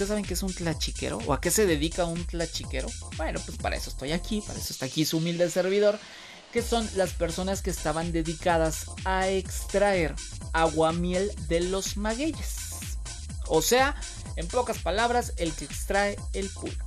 ¿Ustedes 0.00 0.08
saben 0.08 0.24
qué 0.24 0.32
es 0.32 0.42
un 0.42 0.54
tlachiquero? 0.54 1.18
¿O 1.26 1.34
a 1.34 1.42
qué 1.42 1.50
se 1.50 1.66
dedica 1.66 2.06
un 2.06 2.24
tlachiquero? 2.24 2.88
Bueno, 3.18 3.38
pues 3.44 3.58
para 3.58 3.76
eso 3.76 3.90
estoy 3.90 4.12
aquí, 4.12 4.40
para 4.40 4.58
eso 4.58 4.72
está 4.72 4.86
aquí 4.86 5.04
su 5.04 5.18
humilde 5.18 5.50
servidor 5.50 5.98
que 6.54 6.62
son 6.62 6.88
las 6.96 7.12
personas 7.12 7.60
que 7.60 7.68
estaban 7.68 8.10
dedicadas 8.10 8.86
a 9.04 9.28
extraer 9.28 10.14
aguamiel 10.54 11.30
de 11.48 11.60
los 11.60 11.98
magueyes. 11.98 12.56
O 13.46 13.60
sea, 13.60 13.94
en 14.36 14.48
pocas 14.48 14.78
palabras, 14.78 15.34
el 15.36 15.52
que 15.52 15.66
extrae 15.66 16.16
el 16.32 16.48
pulque. 16.48 16.78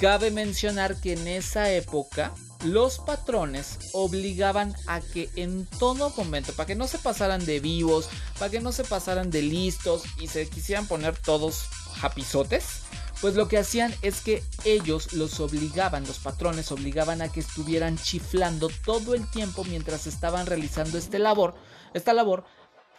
Cabe 0.00 0.32
mencionar 0.32 1.00
que 1.00 1.12
en 1.12 1.28
esa 1.28 1.70
época 1.70 2.34
los 2.64 2.98
patrones 2.98 3.78
obligaban 3.92 4.74
a 4.88 5.00
que 5.00 5.30
en 5.36 5.66
todo 5.66 6.12
momento, 6.16 6.52
para 6.52 6.66
que 6.66 6.74
no 6.74 6.88
se 6.88 6.98
pasaran 6.98 7.46
de 7.46 7.60
vivos, 7.60 8.08
para 8.40 8.50
que 8.50 8.60
no 8.60 8.72
se 8.72 8.82
pasaran 8.82 9.30
de 9.30 9.42
listos 9.42 10.02
y 10.18 10.26
se 10.26 10.48
quisieran 10.48 10.88
poner 10.88 11.16
todos 11.16 11.66
japizotes, 12.00 12.82
pues 13.20 13.34
lo 13.34 13.48
que 13.48 13.58
hacían 13.58 13.94
es 14.02 14.20
que 14.20 14.42
ellos 14.64 15.12
los 15.14 15.40
obligaban, 15.40 16.06
los 16.06 16.18
patrones 16.18 16.70
obligaban 16.70 17.22
a 17.22 17.28
que 17.28 17.40
estuvieran 17.40 17.96
chiflando 17.96 18.68
todo 18.84 19.14
el 19.14 19.26
tiempo 19.30 19.64
mientras 19.64 20.06
estaban 20.06 20.46
realizando 20.46 20.98
este 20.98 21.18
labor, 21.18 21.54
esta 21.94 22.12
labor 22.12 22.44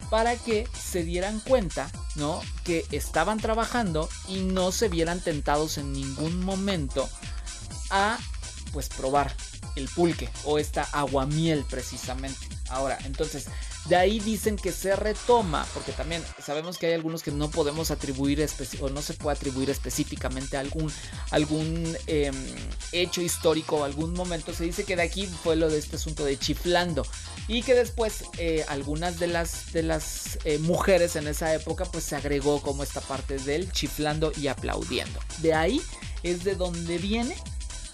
para 0.10 0.36
que 0.36 0.68
se 0.74 1.04
dieran 1.04 1.40
cuenta, 1.40 1.90
¿no? 2.16 2.42
Que 2.64 2.86
estaban 2.92 3.40
trabajando 3.40 4.10
y 4.28 4.42
no 4.42 4.72
se 4.72 4.90
vieran 4.90 5.20
tentados 5.20 5.78
en 5.78 5.92
ningún 5.94 6.44
momento 6.44 7.08
a 7.90 8.18
pues 8.72 8.90
probar 8.90 9.34
el 9.76 9.88
pulque 9.90 10.30
o 10.44 10.60
esta 10.60 10.84
aguamiel 10.84 11.66
precisamente. 11.70 12.48
Ahora, 12.70 12.98
entonces, 13.06 13.46
de 13.88 13.96
ahí 13.96 14.20
dicen 14.20 14.58
que 14.58 14.74
se 14.74 14.96
retoma, 14.96 15.66
porque 15.74 15.94
también 15.94 16.22
sabemos 16.44 16.78
que 16.78 16.88
hay 16.88 16.94
algunos 16.94 17.24
que 17.24 17.32
no 17.32 17.50
podemos 17.50 17.92
atribuir 17.92 18.46
o 18.82 18.90
no 18.90 19.02
se 19.02 19.14
puede 19.14 19.38
atribuir 19.38 19.70
específicamente 19.70 20.58
a 20.58 20.60
algún, 20.60 20.92
algún 21.32 21.98
em, 22.08 22.36
hecho 22.92 23.22
histórico 23.22 23.78
o 23.78 23.84
algún 23.86 24.14
momento. 24.14 24.54
Se 24.54 24.66
dice 24.66 24.84
que 24.84 24.98
de 24.98 25.04
aquí 25.04 25.28
fue 25.28 25.56
lo 25.56 25.70
de 25.70 25.78
este 25.78 25.96
asunto 25.96 26.26
de 26.26 26.38
chiflando 26.38 27.06
y 27.48 27.64
que 27.64 27.74
después 27.74 28.26
eh, 28.38 28.66
algunas 28.68 29.20
de 29.20 29.28
las, 29.28 29.72
de 29.72 29.84
las 29.84 30.40
eh, 30.44 30.60
mujeres 30.60 31.16
en 31.16 31.28
esa 31.28 31.54
época 31.54 31.86
pues 31.86 32.04
se 32.04 32.18
agregó 32.18 32.62
como 32.62 32.84
esta 32.84 33.00
parte 33.00 33.38
del 33.38 33.72
chiflando 33.72 34.34
y 34.36 34.48
aplaudiendo. 34.48 35.20
De 35.38 35.54
ahí 35.54 35.82
es 36.24 36.44
de 36.44 36.56
donde 36.56 36.98
viene 36.98 37.38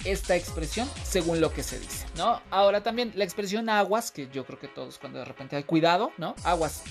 esta 0.06 0.36
expresión 0.36 0.90
según 1.04 1.42
lo 1.42 1.54
que 1.54 1.64
se 1.64 1.80
dice, 1.80 2.06
¿no? 2.18 2.42
Ahora 2.50 2.84
también 2.84 3.14
la 3.16 3.24
expresión 3.24 3.70
aguas, 3.70 4.12
que 4.12 4.30
yo 4.32 4.46
creo 4.46 4.60
que 4.60 4.68
todos 4.68 4.98
cuando 5.00 5.20
de 5.20 5.26
repente 5.26 5.56
hay 5.56 5.64
cuidado, 5.64 6.12
¿no? 6.18 6.36
Aguas. 6.44 6.82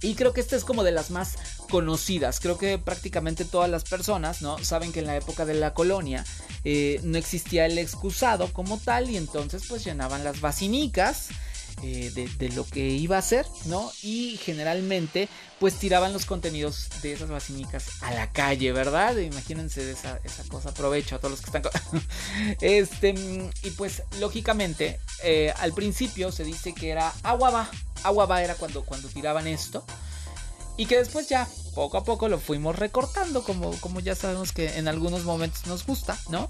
Y 0.00 0.14
creo 0.14 0.32
que 0.32 0.40
esta 0.40 0.54
es 0.54 0.64
como 0.64 0.84
de 0.84 0.92
las 0.92 1.10
más 1.10 1.36
conocidas. 1.70 2.38
Creo 2.38 2.56
que 2.56 2.78
prácticamente 2.78 3.44
todas 3.44 3.68
las 3.68 3.84
personas, 3.84 4.42
¿no? 4.42 4.58
Saben 4.58 4.92
que 4.92 5.00
en 5.00 5.06
la 5.06 5.16
época 5.16 5.44
de 5.44 5.54
la 5.54 5.74
colonia 5.74 6.24
eh, 6.64 7.00
no 7.02 7.18
existía 7.18 7.66
el 7.66 7.78
excusado 7.78 8.52
como 8.52 8.78
tal 8.78 9.10
y 9.10 9.16
entonces 9.16 9.64
pues 9.68 9.84
llenaban 9.84 10.22
las 10.22 10.40
basinicas 10.40 11.30
eh, 11.82 12.28
de, 12.38 12.48
lo 12.50 12.64
que 12.66 12.88
iba 12.88 13.18
a 13.18 13.22
ser, 13.22 13.46
¿no? 13.66 13.92
Y 14.02 14.38
generalmente 14.42 15.28
pues 15.60 15.74
tiraban 15.74 16.12
los 16.12 16.24
contenidos 16.24 16.88
de 17.02 17.12
esas 17.12 17.28
basinicas 17.28 18.02
a 18.02 18.12
la 18.12 18.30
calle, 18.30 18.72
¿verdad? 18.72 19.16
Imagínense 19.16 19.90
esa, 19.90 20.20
esa 20.24 20.44
cosa, 20.44 20.70
aprovecho 20.70 21.16
a 21.16 21.18
todos 21.18 21.32
los 21.32 21.40
que 21.40 21.46
están... 21.46 21.62
este, 22.60 23.14
y 23.62 23.70
pues 23.70 24.02
lógicamente 24.18 25.00
eh, 25.22 25.52
al 25.58 25.72
principio 25.72 26.32
se 26.32 26.44
dice 26.44 26.74
que 26.74 26.90
era 26.90 27.12
agua 27.22 27.50
va, 27.50 27.70
agua 28.02 28.26
va 28.26 28.42
era 28.42 28.54
cuando, 28.54 28.84
cuando 28.84 29.08
tiraban 29.08 29.46
esto. 29.46 29.84
Y 30.76 30.86
que 30.86 30.96
después 30.96 31.28
ya, 31.28 31.48
poco 31.74 31.96
a 31.96 32.04
poco 32.04 32.28
lo 32.28 32.38
fuimos 32.38 32.76
recortando, 32.76 33.42
como, 33.42 33.72
como 33.80 33.98
ya 33.98 34.14
sabemos 34.14 34.52
que 34.52 34.78
en 34.78 34.86
algunos 34.86 35.24
momentos 35.24 35.66
nos 35.66 35.84
gusta, 35.84 36.16
¿no? 36.28 36.48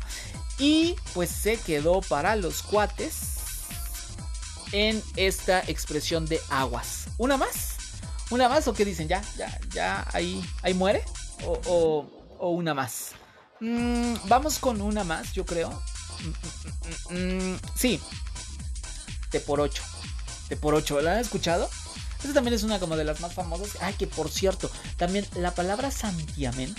Y 0.58 0.96
pues 1.14 1.30
se 1.30 1.56
quedó 1.56 2.02
para 2.02 2.36
los 2.36 2.62
cuates 2.62 3.37
en 4.72 5.02
esta 5.16 5.60
expresión 5.60 6.26
de 6.26 6.40
aguas. 6.50 7.06
¿Una 7.18 7.36
más? 7.36 7.76
¿Una 8.30 8.48
más 8.48 8.68
o 8.68 8.74
qué 8.74 8.84
dicen? 8.84 9.08
¿Ya? 9.08 9.22
¿Ya? 9.36 9.58
¿Ya 9.72 10.06
ahí, 10.12 10.44
ahí 10.62 10.74
muere? 10.74 11.04
¿O, 11.44 12.06
o, 12.38 12.50
una 12.50 12.74
más? 12.74 13.12
Mm, 13.60 14.14
vamos 14.24 14.58
con 14.58 14.80
una 14.80 15.04
más, 15.04 15.32
yo 15.32 15.44
creo. 15.46 15.70
Mm, 17.10 17.14
mm, 17.14 17.60
sí. 17.74 18.00
T 19.30 19.40
por 19.40 19.60
8. 19.60 19.82
T 20.48 20.56
por 20.56 20.74
8. 20.74 21.00
¿La 21.00 21.14
han 21.14 21.20
escuchado? 21.20 21.68
Esta 22.18 22.34
también 22.34 22.54
es 22.54 22.62
una 22.64 22.80
como 22.80 22.96
de 22.96 23.04
las 23.04 23.20
más 23.20 23.34
famosas. 23.34 23.80
Ay, 23.80 23.94
que 23.94 24.06
por 24.06 24.30
cierto, 24.30 24.70
también 24.96 25.26
la 25.36 25.54
palabra 25.54 25.90
santiamén. 25.90 26.74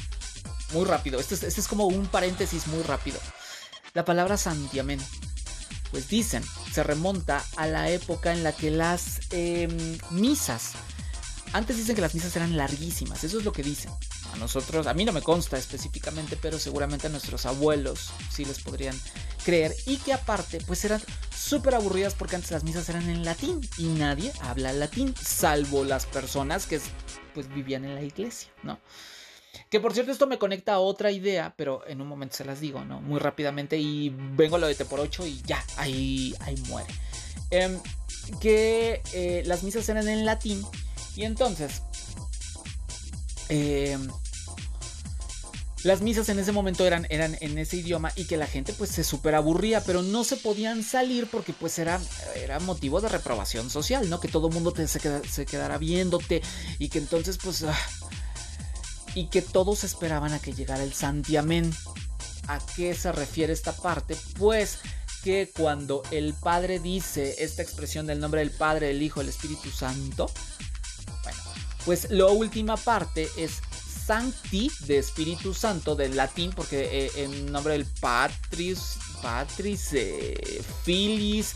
Muy 0.74 0.86
rápido. 0.86 1.20
Este 1.20 1.36
es, 1.36 1.44
este 1.44 1.62
es 1.62 1.68
como 1.68 1.88
un 1.88 2.08
paréntesis 2.08 2.68
muy 2.68 2.84
rápido. 2.84 3.20
La 3.94 4.06
palabra 4.06 4.38
santiamén 4.38 5.00
pues 5.92 6.08
dicen, 6.10 6.44
se 6.72 6.84
remonta 6.84 7.44
a 7.56 7.68
la 7.68 7.90
época 7.90 8.34
en 8.34 8.44
la 8.44 8.52
que 8.52 8.72
las 8.72 9.20
em, 9.32 9.98
misas, 10.12 10.74
antes 11.54 11.78
dicen 11.78 11.96
que 11.96 12.02
las 12.02 12.14
misas 12.14 12.36
eran 12.36 12.56
larguísimas, 12.58 13.24
eso 13.24 13.40
es 13.40 13.46
lo 13.46 13.52
que 13.52 13.64
dicen. 13.64 13.92
A 14.34 14.38
nosotros, 14.38 14.86
a 14.86 14.94
mí 14.94 15.06
no 15.06 15.12
me 15.12 15.24
consta 15.24 15.58
específicamente, 15.58 16.38
pero 16.40 16.60
seguramente 16.60 17.08
a 17.08 17.10
nuestros 17.10 17.48
abuelos 17.48 18.12
sí 18.32 18.46
les 18.46 18.60
podrían 18.60 18.96
creer. 19.44 19.76
Y 19.88 19.98
que 19.98 20.14
aparte, 20.14 20.60
pues 20.68 20.86
eran 20.86 21.02
súper 21.36 21.74
aburridas 21.74 22.14
porque 22.14 22.36
antes 22.36 22.52
las 22.52 22.64
misas 22.64 22.88
eran 22.90 23.10
en 23.10 23.26
latín 23.26 23.68
y 23.78 23.86
nadie 23.86 24.32
habla 24.42 24.72
latín, 24.72 25.16
salvo 25.20 25.84
las 25.84 26.06
personas 26.06 26.68
que 26.68 26.80
pues 27.34 27.48
vivían 27.50 27.86
en 27.86 27.96
la 27.96 28.04
iglesia, 28.04 28.52
¿no? 28.62 28.80
Que 29.70 29.80
por 29.80 29.94
cierto, 29.94 30.12
esto 30.12 30.28
me 30.28 30.40
conecta 30.40 30.74
a 30.74 30.80
otra 30.80 31.12
idea, 31.12 31.54
pero 31.56 31.86
en 31.88 32.02
un 32.02 32.08
momento 32.08 32.36
se 32.36 32.46
las 32.46 32.60
digo, 32.60 32.84
¿no? 32.86 33.02
Muy 33.02 33.20
rápidamente 33.20 33.78
y 33.78 34.10
vengo 34.10 34.56
a 34.56 34.60
lo 34.60 34.68
de 34.68 34.76
T 34.76 34.86
por 34.86 35.00
8 35.00 35.28
y 35.28 35.42
ya, 35.44 35.64
ahí, 35.78 36.36
ahí 36.40 36.56
muere. 36.68 36.90
Em, 37.52 37.80
que 38.42 39.02
eh, 39.14 39.44
las 39.46 39.64
misas 39.64 39.88
eran 39.90 40.08
en 40.08 40.26
latín 40.26 40.64
y 41.16 41.24
entonces 41.24 41.82
em, 43.50 44.08
las 45.84 46.02
misas 46.02 46.30
en 46.30 46.40
ese 46.40 46.52
momento 46.52 46.86
eran, 46.86 47.08
eran 47.10 47.38
en 47.40 47.58
ese 47.58 47.78
idioma 47.78 48.12
y 48.16 48.26
que 48.26 48.38
la 48.38 48.48
gente 48.48 48.74
pues 48.74 48.90
se 48.90 49.04
super 49.04 49.34
aburría, 49.36 49.82
pero 49.84 50.02
no 50.02 50.24
se 50.24 50.36
podían 50.36 50.84
salir 50.84 51.28
porque 51.28 51.54
pues 51.54 51.80
era, 51.80 52.00
era 52.36 52.60
motivo 52.60 53.02
de 53.02 53.10
reprobación 53.10 53.70
social, 53.70 54.10
¿no? 54.10 54.20
Que 54.20 54.28
todo 54.28 54.50
el 54.50 54.54
mundo 54.54 54.72
te, 54.72 54.88
se, 54.88 55.00
se, 55.28 55.46
quedara 55.46 55.78
viéndote 55.78 56.42
y 56.80 56.90
que 56.90 57.00
entonces 57.00 57.38
pues... 57.42 57.64
Ah, 57.64 57.78
y 59.16 59.28
que 59.28 59.42
todos 59.42 59.84
esperaban 59.84 60.34
a 60.34 60.40
que 60.40 60.54
llegara 60.54 60.84
el 60.84 60.94
Santiamén. 60.94 61.74
¿A 62.48 62.60
qué 62.76 62.94
se 62.96 63.12
refiere 63.12 63.54
esta 63.54 63.74
parte? 63.74 64.18
Pues 64.38 64.80
que 65.24 65.52
cuando 65.56 66.04
el 66.12 66.34
Padre 66.34 66.80
dice 66.80 67.36
esta 67.40 67.62
expresión 67.62 68.08
del 68.08 68.20
nombre 68.20 68.40
del 68.40 68.52
Padre, 68.52 68.92
el 68.92 69.02
Hijo, 69.02 69.22
el 69.22 69.30
Espíritu 69.30 69.70
Santo, 69.70 70.32
bueno, 71.24 71.40
pues 71.86 72.10
la 72.10 72.28
última 72.28 72.78
parte 72.78 73.28
es 73.38 73.62
Sancti 74.10 74.72
de 74.88 74.98
Espíritu 74.98 75.54
Santo 75.54 75.96
del 75.96 76.16
latín, 76.16 76.52
porque 76.56 77.06
eh, 77.06 77.12
en 77.18 77.52
nombre 77.52 77.74
del 77.74 77.86
Patris, 77.86 78.98
Patris, 79.22 79.90
eh, 79.94 80.64
Filis 80.84 81.54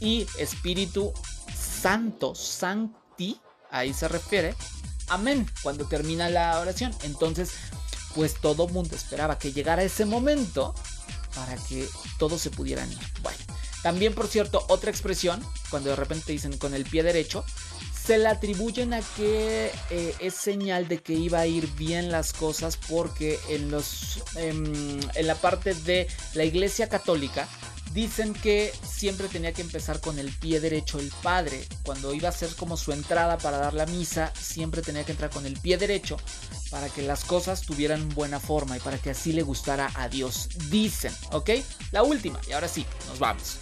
y 0.00 0.26
Espíritu 0.38 1.12
Santo, 1.54 2.34
Sancti, 2.34 3.38
ahí 3.70 3.92
se 3.92 4.08
refiere 4.08 4.54
amén 5.08 5.46
cuando 5.62 5.86
termina 5.86 6.28
la 6.28 6.58
oración. 6.58 6.94
Entonces, 7.02 7.50
pues 8.14 8.34
todo 8.34 8.68
mundo 8.68 8.94
esperaba 8.94 9.38
que 9.38 9.52
llegara 9.52 9.82
ese 9.82 10.04
momento 10.04 10.74
para 11.34 11.56
que 11.56 11.88
todos 12.18 12.40
se 12.40 12.50
pudieran 12.50 12.90
ir. 12.90 12.98
Bueno, 13.22 13.38
también 13.82 14.14
por 14.14 14.28
cierto, 14.28 14.64
otra 14.68 14.90
expresión, 14.90 15.42
cuando 15.70 15.90
de 15.90 15.96
repente 15.96 16.32
dicen 16.32 16.56
con 16.58 16.74
el 16.74 16.84
pie 16.84 17.02
derecho, 17.02 17.44
se 18.04 18.18
le 18.18 18.28
atribuyen 18.28 18.94
a 18.94 19.00
que 19.16 19.70
eh, 19.90 20.14
es 20.18 20.34
señal 20.34 20.88
de 20.88 20.98
que 20.98 21.12
iba 21.12 21.38
a 21.38 21.46
ir 21.46 21.68
bien 21.74 22.10
las 22.10 22.32
cosas 22.32 22.76
porque 22.76 23.38
en 23.48 23.70
los 23.70 24.22
em, 24.34 25.00
en 25.14 25.26
la 25.26 25.36
parte 25.36 25.74
de 25.74 26.08
la 26.34 26.44
iglesia 26.44 26.88
católica 26.88 27.48
Dicen 27.92 28.32
que 28.32 28.72
siempre 28.86 29.28
tenía 29.28 29.52
que 29.52 29.60
empezar 29.62 30.00
con 30.00 30.18
el 30.18 30.30
pie 30.30 30.60
derecho 30.60 30.98
el 30.98 31.12
padre. 31.22 31.66
Cuando 31.82 32.14
iba 32.14 32.28
a 32.28 32.30
hacer 32.30 32.54
como 32.56 32.76
su 32.76 32.92
entrada 32.92 33.36
para 33.38 33.58
dar 33.58 33.74
la 33.74 33.86
misa, 33.86 34.32
siempre 34.34 34.80
tenía 34.80 35.04
que 35.04 35.12
entrar 35.12 35.30
con 35.30 35.44
el 35.44 35.58
pie 35.58 35.76
derecho 35.76 36.16
para 36.70 36.88
que 36.88 37.02
las 37.02 37.24
cosas 37.24 37.60
tuvieran 37.60 38.08
buena 38.10 38.40
forma 38.40 38.78
y 38.78 38.80
para 38.80 38.96
que 38.96 39.10
así 39.10 39.32
le 39.32 39.42
gustara 39.42 39.90
a 39.94 40.08
Dios. 40.08 40.48
Dicen, 40.70 41.12
¿ok? 41.32 41.50
La 41.90 42.02
última, 42.02 42.40
y 42.48 42.52
ahora 42.52 42.68
sí, 42.68 42.86
nos 43.08 43.18
vamos. 43.18 43.58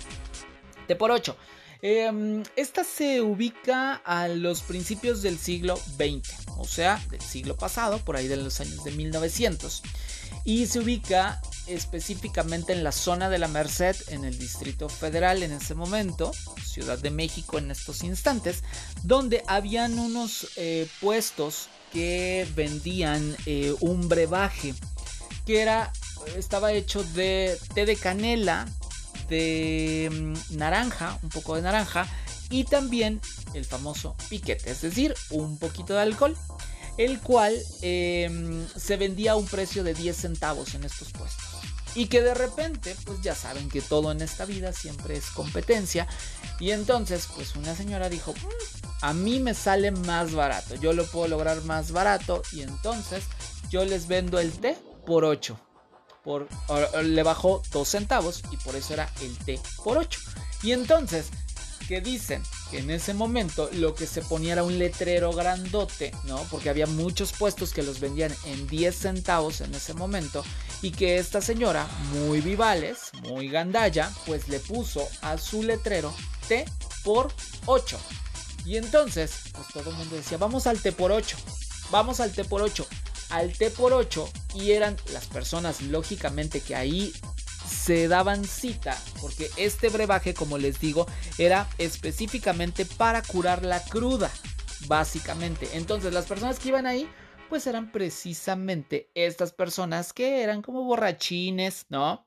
T 0.87 0.95
por 0.95 1.11
8. 1.11 1.37
Em, 1.83 2.43
esta 2.57 2.85
se 2.85 3.23
ubica 3.23 3.95
a 4.05 4.29
los 4.29 4.61
principios 4.63 5.23
del 5.23 5.39
siglo 5.39 5.77
XX, 5.77 6.31
o 6.59 6.65
sea, 6.65 7.03
del 7.11 7.23
siglo 7.23 7.57
pasado, 7.57 7.99
por 7.99 8.17
ahí 8.17 8.29
de 8.29 8.37
los 8.37 8.61
años 8.61 8.85
de 8.85 8.93
1900. 8.93 9.83
Y 10.45 10.67
se 10.67 10.79
ubica 10.79 11.41
específicamente 11.67 12.73
en 12.73 12.85
la 12.85 12.93
zona 12.93 13.29
de 13.29 13.39
la 13.39 13.49
Merced, 13.49 13.97
en 14.09 14.25
el 14.25 14.39
Distrito 14.39 14.89
Federal 14.89 15.43
en 15.43 15.53
ese 15.53 15.75
momento, 15.75 16.33
Ciudad 16.65 16.99
de 16.99 17.11
México 17.11 17.59
en 17.59 17.71
estos 17.71 18.03
instantes, 18.03 18.63
donde 19.03 19.43
habían 19.47 19.99
unos 19.99 20.49
eh, 20.57 20.89
puestos 21.01 21.69
que 21.93 22.47
vendían 22.55 23.37
eh, 23.47 23.75
un 23.81 24.09
brebaje 24.09 24.75
que 25.47 25.61
era 25.61 25.93
estaba 26.37 26.73
hecho 26.73 27.03
de 27.03 27.59
té 27.75 27.87
de 27.87 27.97
canela, 27.97 28.67
de 29.29 30.09
mm, 30.13 30.57
naranja, 30.57 31.19
un 31.23 31.29
poco 31.31 31.57
de 31.57 31.63
naranja 31.63 32.07
y 32.51 32.65
también 32.65 33.21
el 33.55 33.65
famoso 33.65 34.17
piquete, 34.29 34.71
es 34.71 34.83
decir, 34.83 35.15
un 35.31 35.59
poquito 35.59 35.95
de 35.95 36.03
alcohol, 36.03 36.37
el 37.05 37.19
cual 37.21 37.57
em, 37.81 38.67
se 38.77 38.97
vendía 38.99 39.33
a 39.33 39.37
un 39.37 39.47
precio 39.47 39.83
de 39.83 39.95
10 39.95 40.15
centavos 40.15 40.75
en 40.75 40.85
estos 40.85 41.11
puestos. 41.13 41.47
Y 41.95 42.07
que 42.07 42.21
de 42.21 42.35
repente, 42.35 42.95
pues 43.05 43.21
ya 43.23 43.35
saben 43.35 43.69
que 43.69 43.81
todo 43.81 44.13
en 44.13 44.21
esta 44.21 44.45
vida 44.45 44.73
siempre 44.73 45.17
es 45.17 45.31
competencia. 45.31 46.07
Y 46.61 46.73
entonces, 46.73 47.27
pues 47.35 47.57
una 47.57 47.75
señora 47.75 48.11
dijo, 48.11 48.33
mm, 48.33 48.87
a 49.01 49.15
mí 49.15 49.41
me 49.41 49.55
sale 49.55 49.91
más 49.91 50.35
barato, 50.35 50.75
yo 50.75 50.93
lo 50.93 51.07
puedo 51.07 51.29
lograr 51.29 51.63
más 51.65 51.91
barato. 51.91 52.43
Y 52.53 52.61
entonces 52.61 53.25
yo 53.71 53.85
les 53.85 54.07
vendo 54.07 54.39
el 54.39 54.53
té 54.53 54.77
por 55.07 55.25
8 55.25 55.59
por, 56.23 56.49
le 57.03 57.23
bajó 57.23 57.63
2 57.73 57.89
centavos 57.89 58.43
y 58.51 58.57
por 58.59 58.77
eso 58.77 58.93
era 58.93 59.11
el 59.23 59.37
T 59.39 59.59
por 59.83 59.97
8. 59.97 60.21
Y 60.63 60.73
entonces, 60.73 61.31
que 61.89 62.01
dicen 62.01 62.43
que 62.71 62.79
en 62.79 62.91
ese 62.91 63.15
momento 63.15 63.69
lo 63.73 63.95
que 63.95 64.07
se 64.07 64.23
ponía 64.23 64.53
era 64.53 64.63
un 64.63 64.79
letrero 64.79 65.33
grandote, 65.33 66.13
¿no? 66.25 66.43
Porque 66.51 66.71
había 66.71 66.87
muchos 66.87 67.33
puestos 67.33 67.73
que 67.73 67.83
los 67.83 68.01
vendían 68.01 68.35
en 68.47 68.67
10 68.67 68.95
centavos 68.95 69.61
en 69.61 69.75
ese 69.75 69.95
momento 69.95 70.45
y 70.83 70.93
que 70.93 71.19
esta 71.19 71.41
señora, 71.41 71.89
muy 72.13 72.41
vivales, 72.41 73.11
muy 73.23 73.49
gandalla, 73.49 74.11
pues 74.27 74.49
le 74.49 74.61
puso 74.61 75.07
a 75.23 75.39
su 75.39 75.63
letrero 75.63 76.15
T 76.49 76.65
por 77.05 77.33
8. 77.67 77.99
Y 78.65 78.77
entonces, 78.77 79.33
pues 79.53 79.67
todo 79.73 79.91
el 79.91 79.97
mundo 79.97 80.17
decía, 80.17 80.39
vamos 80.39 80.67
al 80.67 80.81
T 80.81 80.93
por 80.93 81.13
8, 81.13 81.37
vamos 81.91 82.21
al 82.21 82.33
T 82.33 82.45
por 82.45 82.63
8 82.63 82.87
al 83.31 83.53
T 83.53 83.71
por 83.71 83.93
8 83.93 84.29
y 84.55 84.73
eran 84.73 84.97
las 85.13 85.27
personas 85.27 85.81
lógicamente 85.83 86.61
que 86.61 86.75
ahí 86.75 87.13
se 87.81 88.09
daban 88.09 88.45
cita 88.45 88.97
porque 89.21 89.49
este 89.57 89.89
brebaje 89.89 90.35
como 90.35 90.59
les 90.59 90.81
digo 90.81 91.07
era 91.39 91.69
específicamente 91.79 92.85
para 92.85 93.23
curar 93.23 93.65
la 93.65 93.83
cruda 93.83 94.31
básicamente. 94.87 95.69
Entonces 95.73 96.13
las 96.13 96.27
personas 96.27 96.59
que 96.59 96.69
iban 96.69 96.87
ahí 96.87 97.09
pues 97.49 97.67
eran 97.67 97.91
precisamente 97.91 99.11
estas 99.15 99.53
personas 99.53 100.13
que 100.13 100.43
eran 100.43 100.63
como 100.63 100.85
borrachines 100.85 101.87
no 101.89 102.27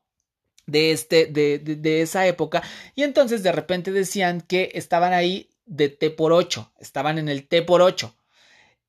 de 0.66 0.92
este 0.92 1.26
de, 1.26 1.58
de 1.58 2.02
esa 2.02 2.26
época. 2.26 2.62
Y 2.94 3.02
entonces 3.02 3.42
de 3.42 3.52
repente 3.52 3.92
decían 3.92 4.40
que 4.40 4.70
estaban 4.74 5.12
ahí 5.12 5.50
de 5.66 5.88
T 5.88 6.10
por 6.10 6.32
8 6.32 6.72
estaban 6.78 7.18
en 7.18 7.28
el 7.28 7.46
T 7.46 7.62
por 7.62 7.80
8 7.80 8.14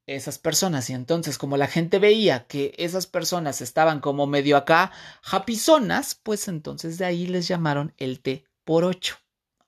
esas 0.08 0.38
personas. 0.38 0.90
Y 0.90 0.94
entonces, 0.94 1.38
como 1.38 1.58
la 1.58 1.68
gente 1.68 2.00
veía 2.00 2.46
que 2.48 2.74
esas 2.78 3.08
personas 3.08 3.62
estaban 3.62 4.00
como 4.00 4.28
medio 4.28 4.58
acá, 4.58 4.92
japizonas, 5.22 6.16
pues 6.16 6.48
entonces 6.48 6.98
de 6.98 7.06
ahí 7.06 7.28
les 7.28 7.48
llamaron 7.48 7.94
el 7.98 8.20
T 8.20 8.46
por 8.64 8.84
8. 8.84 9.18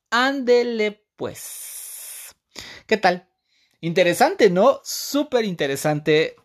Ándele 0.09 1.03
pues. 1.15 2.35
¿Qué 2.85 2.97
tal? 2.97 3.27
Interesante, 3.81 4.49
¿no? 4.49 4.79
Súper 4.83 5.45
interesante. 5.45 6.35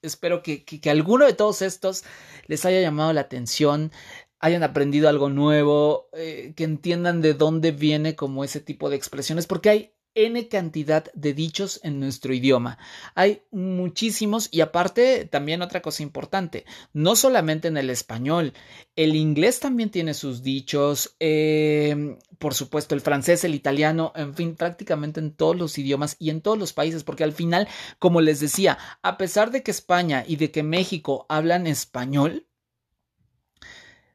Espero 0.00 0.42
que, 0.42 0.64
que, 0.64 0.90
alguno 0.90 1.26
de 1.26 1.34
todos 1.34 1.62
estos 1.62 2.04
les 2.46 2.64
haya 2.64 2.80
llamado 2.80 3.12
la 3.12 3.20
atención, 3.20 3.92
hayan 4.40 4.64
aprendido 4.64 5.08
algo 5.08 5.28
nuevo, 5.28 6.08
eh, 6.12 6.54
que 6.56 6.64
entiendan 6.64 7.20
de 7.20 7.34
dónde 7.34 7.70
viene 7.70 8.16
como 8.16 8.42
ese 8.42 8.58
tipo 8.58 8.90
de 8.90 8.96
expresiones, 8.96 9.46
porque 9.46 9.70
hay 9.70 9.94
N 10.14 10.48
cantidad 10.48 11.04
de 11.14 11.34
dichos 11.34 11.80
en 11.82 12.00
nuestro 12.00 12.34
idioma. 12.34 12.78
Hay 13.14 13.42
muchísimos 13.50 14.48
y 14.50 14.60
aparte 14.60 15.24
también 15.24 15.62
otra 15.62 15.82
cosa 15.82 16.02
importante, 16.02 16.64
no 16.92 17.16
solamente 17.16 17.68
en 17.68 17.76
el 17.76 17.90
español, 17.90 18.52
el 18.96 19.16
inglés 19.16 19.60
también 19.60 19.90
tiene 19.90 20.14
sus 20.14 20.42
dichos, 20.42 21.16
em, 21.18 22.18
por 22.38 22.54
supuesto 22.54 22.94
el 22.94 23.00
francés, 23.00 23.44
el 23.44 23.54
italiano, 23.54 24.12
en 24.14 24.34
fin, 24.34 24.54
prácticamente 24.54 25.20
en 25.20 25.32
todos 25.32 25.56
los 25.56 25.78
idiomas 25.78 26.16
y 26.18 26.30
en 26.30 26.40
todos 26.40 26.58
los 26.58 26.72
países, 26.72 27.04
porque 27.04 27.24
al 27.24 27.32
final, 27.32 27.68
como 27.98 28.20
les 28.20 28.40
decía, 28.40 28.78
a 29.02 29.16
pesar 29.16 29.50
de 29.50 29.62
que 29.62 29.70
España 29.70 30.24
y 30.26 30.36
de 30.36 30.50
que 30.50 30.62
México 30.62 31.26
hablan 31.28 31.66
español, 31.66 32.46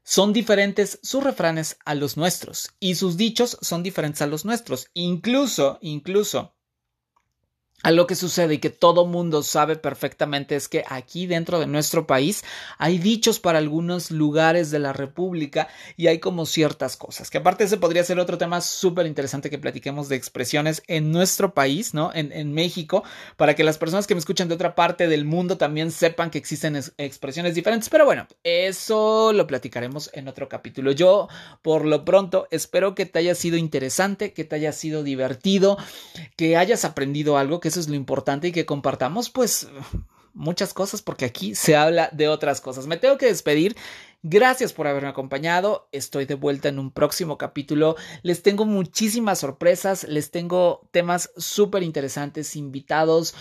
son 0.09 0.31
diferentes 0.31 1.01
sus 1.03 1.21
refranes 1.21 1.77
a 1.83 1.93
los 1.93 2.15
nuestros 2.15 2.71
y 2.79 2.95
sus 2.95 3.17
dichos 3.17 3.57
son 3.61 3.83
diferentes 3.83 4.21
a 4.21 4.27
los 4.27 4.45
nuestros. 4.45 4.87
Incluso, 4.93 5.79
incluso, 5.81 6.55
a 7.83 7.91
lo 7.91 8.07
que 8.07 8.15
sucede 8.15 8.55
y 8.55 8.57
que 8.57 8.71
todo 8.71 9.05
mundo 9.05 9.43
sabe 9.43 9.75
perfectamente 9.75 10.55
es 10.55 10.67
que 10.67 10.83
aquí 10.89 11.27
dentro 11.27 11.59
de 11.59 11.67
nuestro 11.67 12.07
país 12.07 12.43
hay 12.79 12.97
dichos 12.97 13.39
para 13.39 13.59
algunos 13.59 14.09
lugares 14.09 14.71
de 14.71 14.79
la 14.79 14.93
República 14.93 15.67
y 15.95 16.07
hay 16.07 16.19
como 16.19 16.47
ciertas 16.47 16.97
cosas. 16.97 17.29
Que 17.29 17.37
aparte 17.37 17.65
ese 17.65 17.77
podría 17.77 18.03
ser 18.03 18.19
otro 18.19 18.39
tema 18.39 18.61
súper 18.61 19.05
interesante 19.05 19.51
que 19.51 19.59
platiquemos 19.59 20.09
de 20.09 20.15
expresiones 20.15 20.81
en 20.87 21.11
nuestro 21.11 21.53
país, 21.53 21.93
¿no? 21.93 22.11
En, 22.15 22.31
en, 22.31 22.51
México, 22.51 23.03
para 23.35 23.55
que 23.55 23.63
las 23.63 23.77
personas 23.77 24.07
que 24.07 24.15
me 24.15 24.19
escuchan 24.19 24.47
de 24.47 24.55
otra 24.55 24.73
parte 24.73 25.07
del 25.07 25.25
mundo 25.25 25.57
también 25.57 25.91
sepan 25.91 26.31
que 26.31 26.39
existen 26.39 26.81
expresiones 26.97 27.53
diferentes. 27.53 27.89
Pero 27.89 28.05
bueno, 28.05 28.25
eso 28.43 29.33
lo 29.33 29.45
platicaremos 29.45 30.09
en 30.13 30.27
otro 30.27 30.49
capítulo. 30.49 30.91
Yo, 30.91 31.27
por 31.61 31.85
lo 31.85 32.03
pronto, 32.03 32.47
espero 32.49 32.95
que 32.95 33.05
te 33.05 33.19
haya 33.19 33.35
sido 33.35 33.57
interesante, 33.57 34.33
que 34.33 34.43
te 34.43 34.55
haya 34.55 34.71
sido 34.71 35.03
divertido, 35.03 35.77
que 36.35 36.57
hayas 36.57 36.83
aprendido 36.83 37.37
algo, 37.37 37.59
eso 37.67 37.79
es 37.79 37.87
lo 37.87 37.95
importante 37.95 38.47
y 38.47 38.51
que 38.51 38.65
compartamos 38.65 39.29
pues 39.29 39.67
muchas 40.33 40.73
cosas 40.73 41.01
porque 41.01 41.25
aquí 41.25 41.55
se 41.55 41.75
habla 41.75 42.09
de 42.13 42.27
otras 42.27 42.61
cosas. 42.61 42.87
Me 42.87 42.97
tengo 42.97 43.17
que 43.17 43.25
despedir. 43.25 43.75
Gracias 44.23 44.73
por 44.73 44.87
haberme 44.87 45.09
acompañado. 45.09 45.87
Estoy 45.91 46.25
de 46.25 46.35
vuelta 46.35 46.69
en 46.69 46.79
un 46.79 46.91
próximo 46.91 47.37
capítulo. 47.37 47.95
Les 48.23 48.43
tengo 48.43 48.65
muchísimas 48.65 49.39
sorpresas. 49.39 50.03
Les 50.03 50.31
tengo 50.31 50.87
temas 50.91 51.31
súper 51.37 51.83
interesantes, 51.83 52.55
invitados 52.55 53.35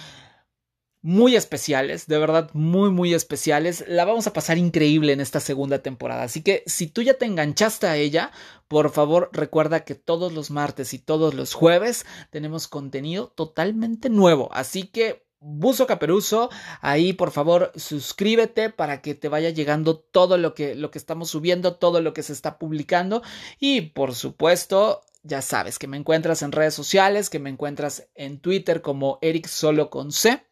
muy 1.07 1.37
especiales, 1.37 2.09
de 2.09 2.19
verdad 2.19 2.51
muy 2.53 2.91
muy 2.91 3.15
especiales. 3.15 3.85
La 3.87 4.05
vamos 4.05 4.27
a 4.27 4.33
pasar 4.33 4.59
increíble 4.59 5.13
en 5.13 5.21
esta 5.21 5.39
segunda 5.39 5.79
temporada. 5.79 6.25
Así 6.25 6.43
que 6.43 6.65
si 6.67 6.89
tú 6.89 7.01
ya 7.01 7.15
te 7.15 7.27
enganchaste 7.27 7.87
a 7.87 7.97
ella, 7.97 8.33
por 8.67 8.91
favor 8.91 9.31
recuerda 9.33 9.85
que 9.85 9.95
todos 9.95 10.33
los 10.33 10.51
martes 10.51 10.95
y 10.95 10.99
todos 10.99 11.33
los 11.33 11.55
jueves 11.55 12.07
tenemos 12.31 12.67
contenido 12.67 13.29
totalmente 13.29 14.11
nuevo. 14.11 14.49
Así 14.53 14.89
que 14.89 15.25
Buzo 15.39 15.87
Caperuso, 15.87 16.51
ahí 16.81 17.13
por 17.13 17.31
favor 17.31 17.71
suscríbete 17.77 18.71
para 18.71 19.01
que 19.01 19.15
te 19.15 19.29
vaya 19.29 19.51
llegando 19.51 20.01
todo 20.01 20.39
lo 20.39 20.55
que, 20.55 20.75
lo 20.75 20.91
que 20.91 20.99
estamos 20.99 21.31
subiendo, 21.31 21.77
todo 21.77 22.01
lo 22.01 22.15
que 22.15 22.25
se 22.25 22.33
está 22.33 22.59
publicando 22.59 23.23
y 23.61 23.83
por 23.83 24.17
supuesto 24.17 25.03
ya 25.23 25.41
sabes 25.41 25.79
que 25.79 25.87
me 25.87 25.99
encuentras 25.99 26.43
en 26.43 26.51
redes 26.51 26.75
sociales, 26.75 27.31
que 27.31 27.39
me 27.39 27.51
encuentras 27.51 28.09
en 28.17 28.41
Twitter 28.41 28.83
como 28.83 29.21
Eric 29.23 29.47
Solo 29.47 29.89
con 29.89 30.11
C 30.11 30.43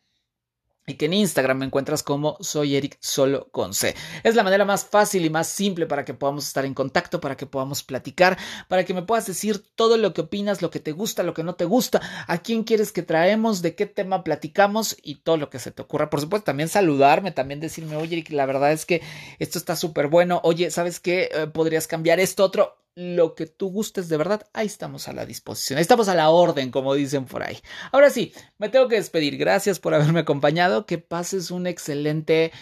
y 0.86 0.94
que 0.94 1.06
en 1.06 1.14
Instagram 1.14 1.58
me 1.58 1.66
encuentras 1.66 2.02
como 2.02 2.36
soy 2.40 2.76
Eric 2.76 2.98
solo 3.00 3.48
con 3.50 3.74
C. 3.74 3.94
Es 4.22 4.34
la 4.34 4.42
manera 4.42 4.64
más 4.64 4.84
fácil 4.84 5.24
y 5.24 5.30
más 5.30 5.48
simple 5.48 5.86
para 5.86 6.04
que 6.04 6.14
podamos 6.14 6.46
estar 6.46 6.64
en 6.64 6.74
contacto, 6.74 7.20
para 7.20 7.36
que 7.36 7.46
podamos 7.46 7.82
platicar, 7.82 8.38
para 8.68 8.84
que 8.84 8.94
me 8.94 9.02
puedas 9.02 9.26
decir 9.26 9.62
todo 9.74 9.96
lo 9.96 10.12
que 10.12 10.22
opinas, 10.22 10.62
lo 10.62 10.70
que 10.70 10.80
te 10.80 10.92
gusta, 10.92 11.22
lo 11.22 11.34
que 11.34 11.42
no 11.42 11.54
te 11.54 11.64
gusta, 11.64 12.00
a 12.26 12.38
quién 12.38 12.64
quieres 12.64 12.92
que 12.92 13.02
traemos, 13.02 13.62
de 13.62 13.74
qué 13.74 13.86
tema 13.86 14.24
platicamos 14.24 14.96
y 15.02 15.16
todo 15.16 15.36
lo 15.36 15.50
que 15.50 15.58
se 15.58 15.70
te 15.70 15.82
ocurra. 15.82 16.10
Por 16.10 16.20
supuesto, 16.20 16.44
también 16.46 16.68
saludarme, 16.68 17.32
también 17.32 17.60
decirme, 17.60 17.96
oye 17.96 18.16
Eric, 18.16 18.30
la 18.30 18.46
verdad 18.46 18.72
es 18.72 18.84
que 18.84 19.02
esto 19.38 19.58
está 19.58 19.76
súper 19.76 20.08
bueno, 20.08 20.40
oye, 20.44 20.70
¿sabes 20.70 21.00
qué? 21.00 21.30
Eh, 21.32 21.46
podrías 21.46 21.86
cambiar 21.86 22.20
esto 22.20 22.44
otro 22.44 22.83
lo 22.94 23.34
que 23.34 23.46
tú 23.46 23.70
gustes 23.70 24.08
de 24.08 24.16
verdad, 24.16 24.46
ahí 24.52 24.66
estamos 24.66 25.08
a 25.08 25.12
la 25.12 25.26
disposición, 25.26 25.78
ahí 25.78 25.82
estamos 25.82 26.08
a 26.08 26.14
la 26.14 26.30
orden, 26.30 26.70
como 26.70 26.94
dicen 26.94 27.24
por 27.24 27.42
ahí. 27.42 27.58
Ahora 27.92 28.10
sí, 28.10 28.32
me 28.58 28.68
tengo 28.68 28.88
que 28.88 28.96
despedir. 28.96 29.36
Gracias 29.36 29.80
por 29.80 29.94
haberme 29.94 30.20
acompañado. 30.20 30.86
Que 30.86 30.98
pases 30.98 31.50
un 31.50 31.66
excelente 31.66 32.52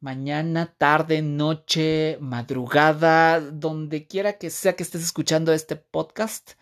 mañana, 0.00 0.74
tarde, 0.76 1.22
noche, 1.22 2.18
madrugada, 2.20 3.40
donde 3.40 4.06
quiera 4.06 4.38
que 4.38 4.50
sea 4.50 4.74
que 4.74 4.82
estés 4.82 5.02
escuchando 5.02 5.52
este 5.52 5.76
podcast. 5.76 6.52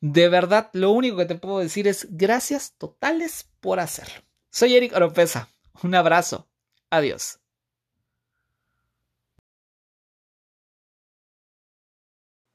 De 0.00 0.28
verdad, 0.28 0.70
lo 0.72 0.90
único 0.90 1.16
que 1.16 1.26
te 1.26 1.34
puedo 1.34 1.58
decir 1.58 1.88
es 1.88 2.08
gracias 2.10 2.74
totales 2.76 3.48
por 3.60 3.80
hacerlo. 3.80 4.22
Soy 4.50 4.74
Eric 4.76 4.94
Oropesa. 4.94 5.48
Un 5.82 5.94
abrazo. 5.94 6.48
Adiós. 6.90 7.43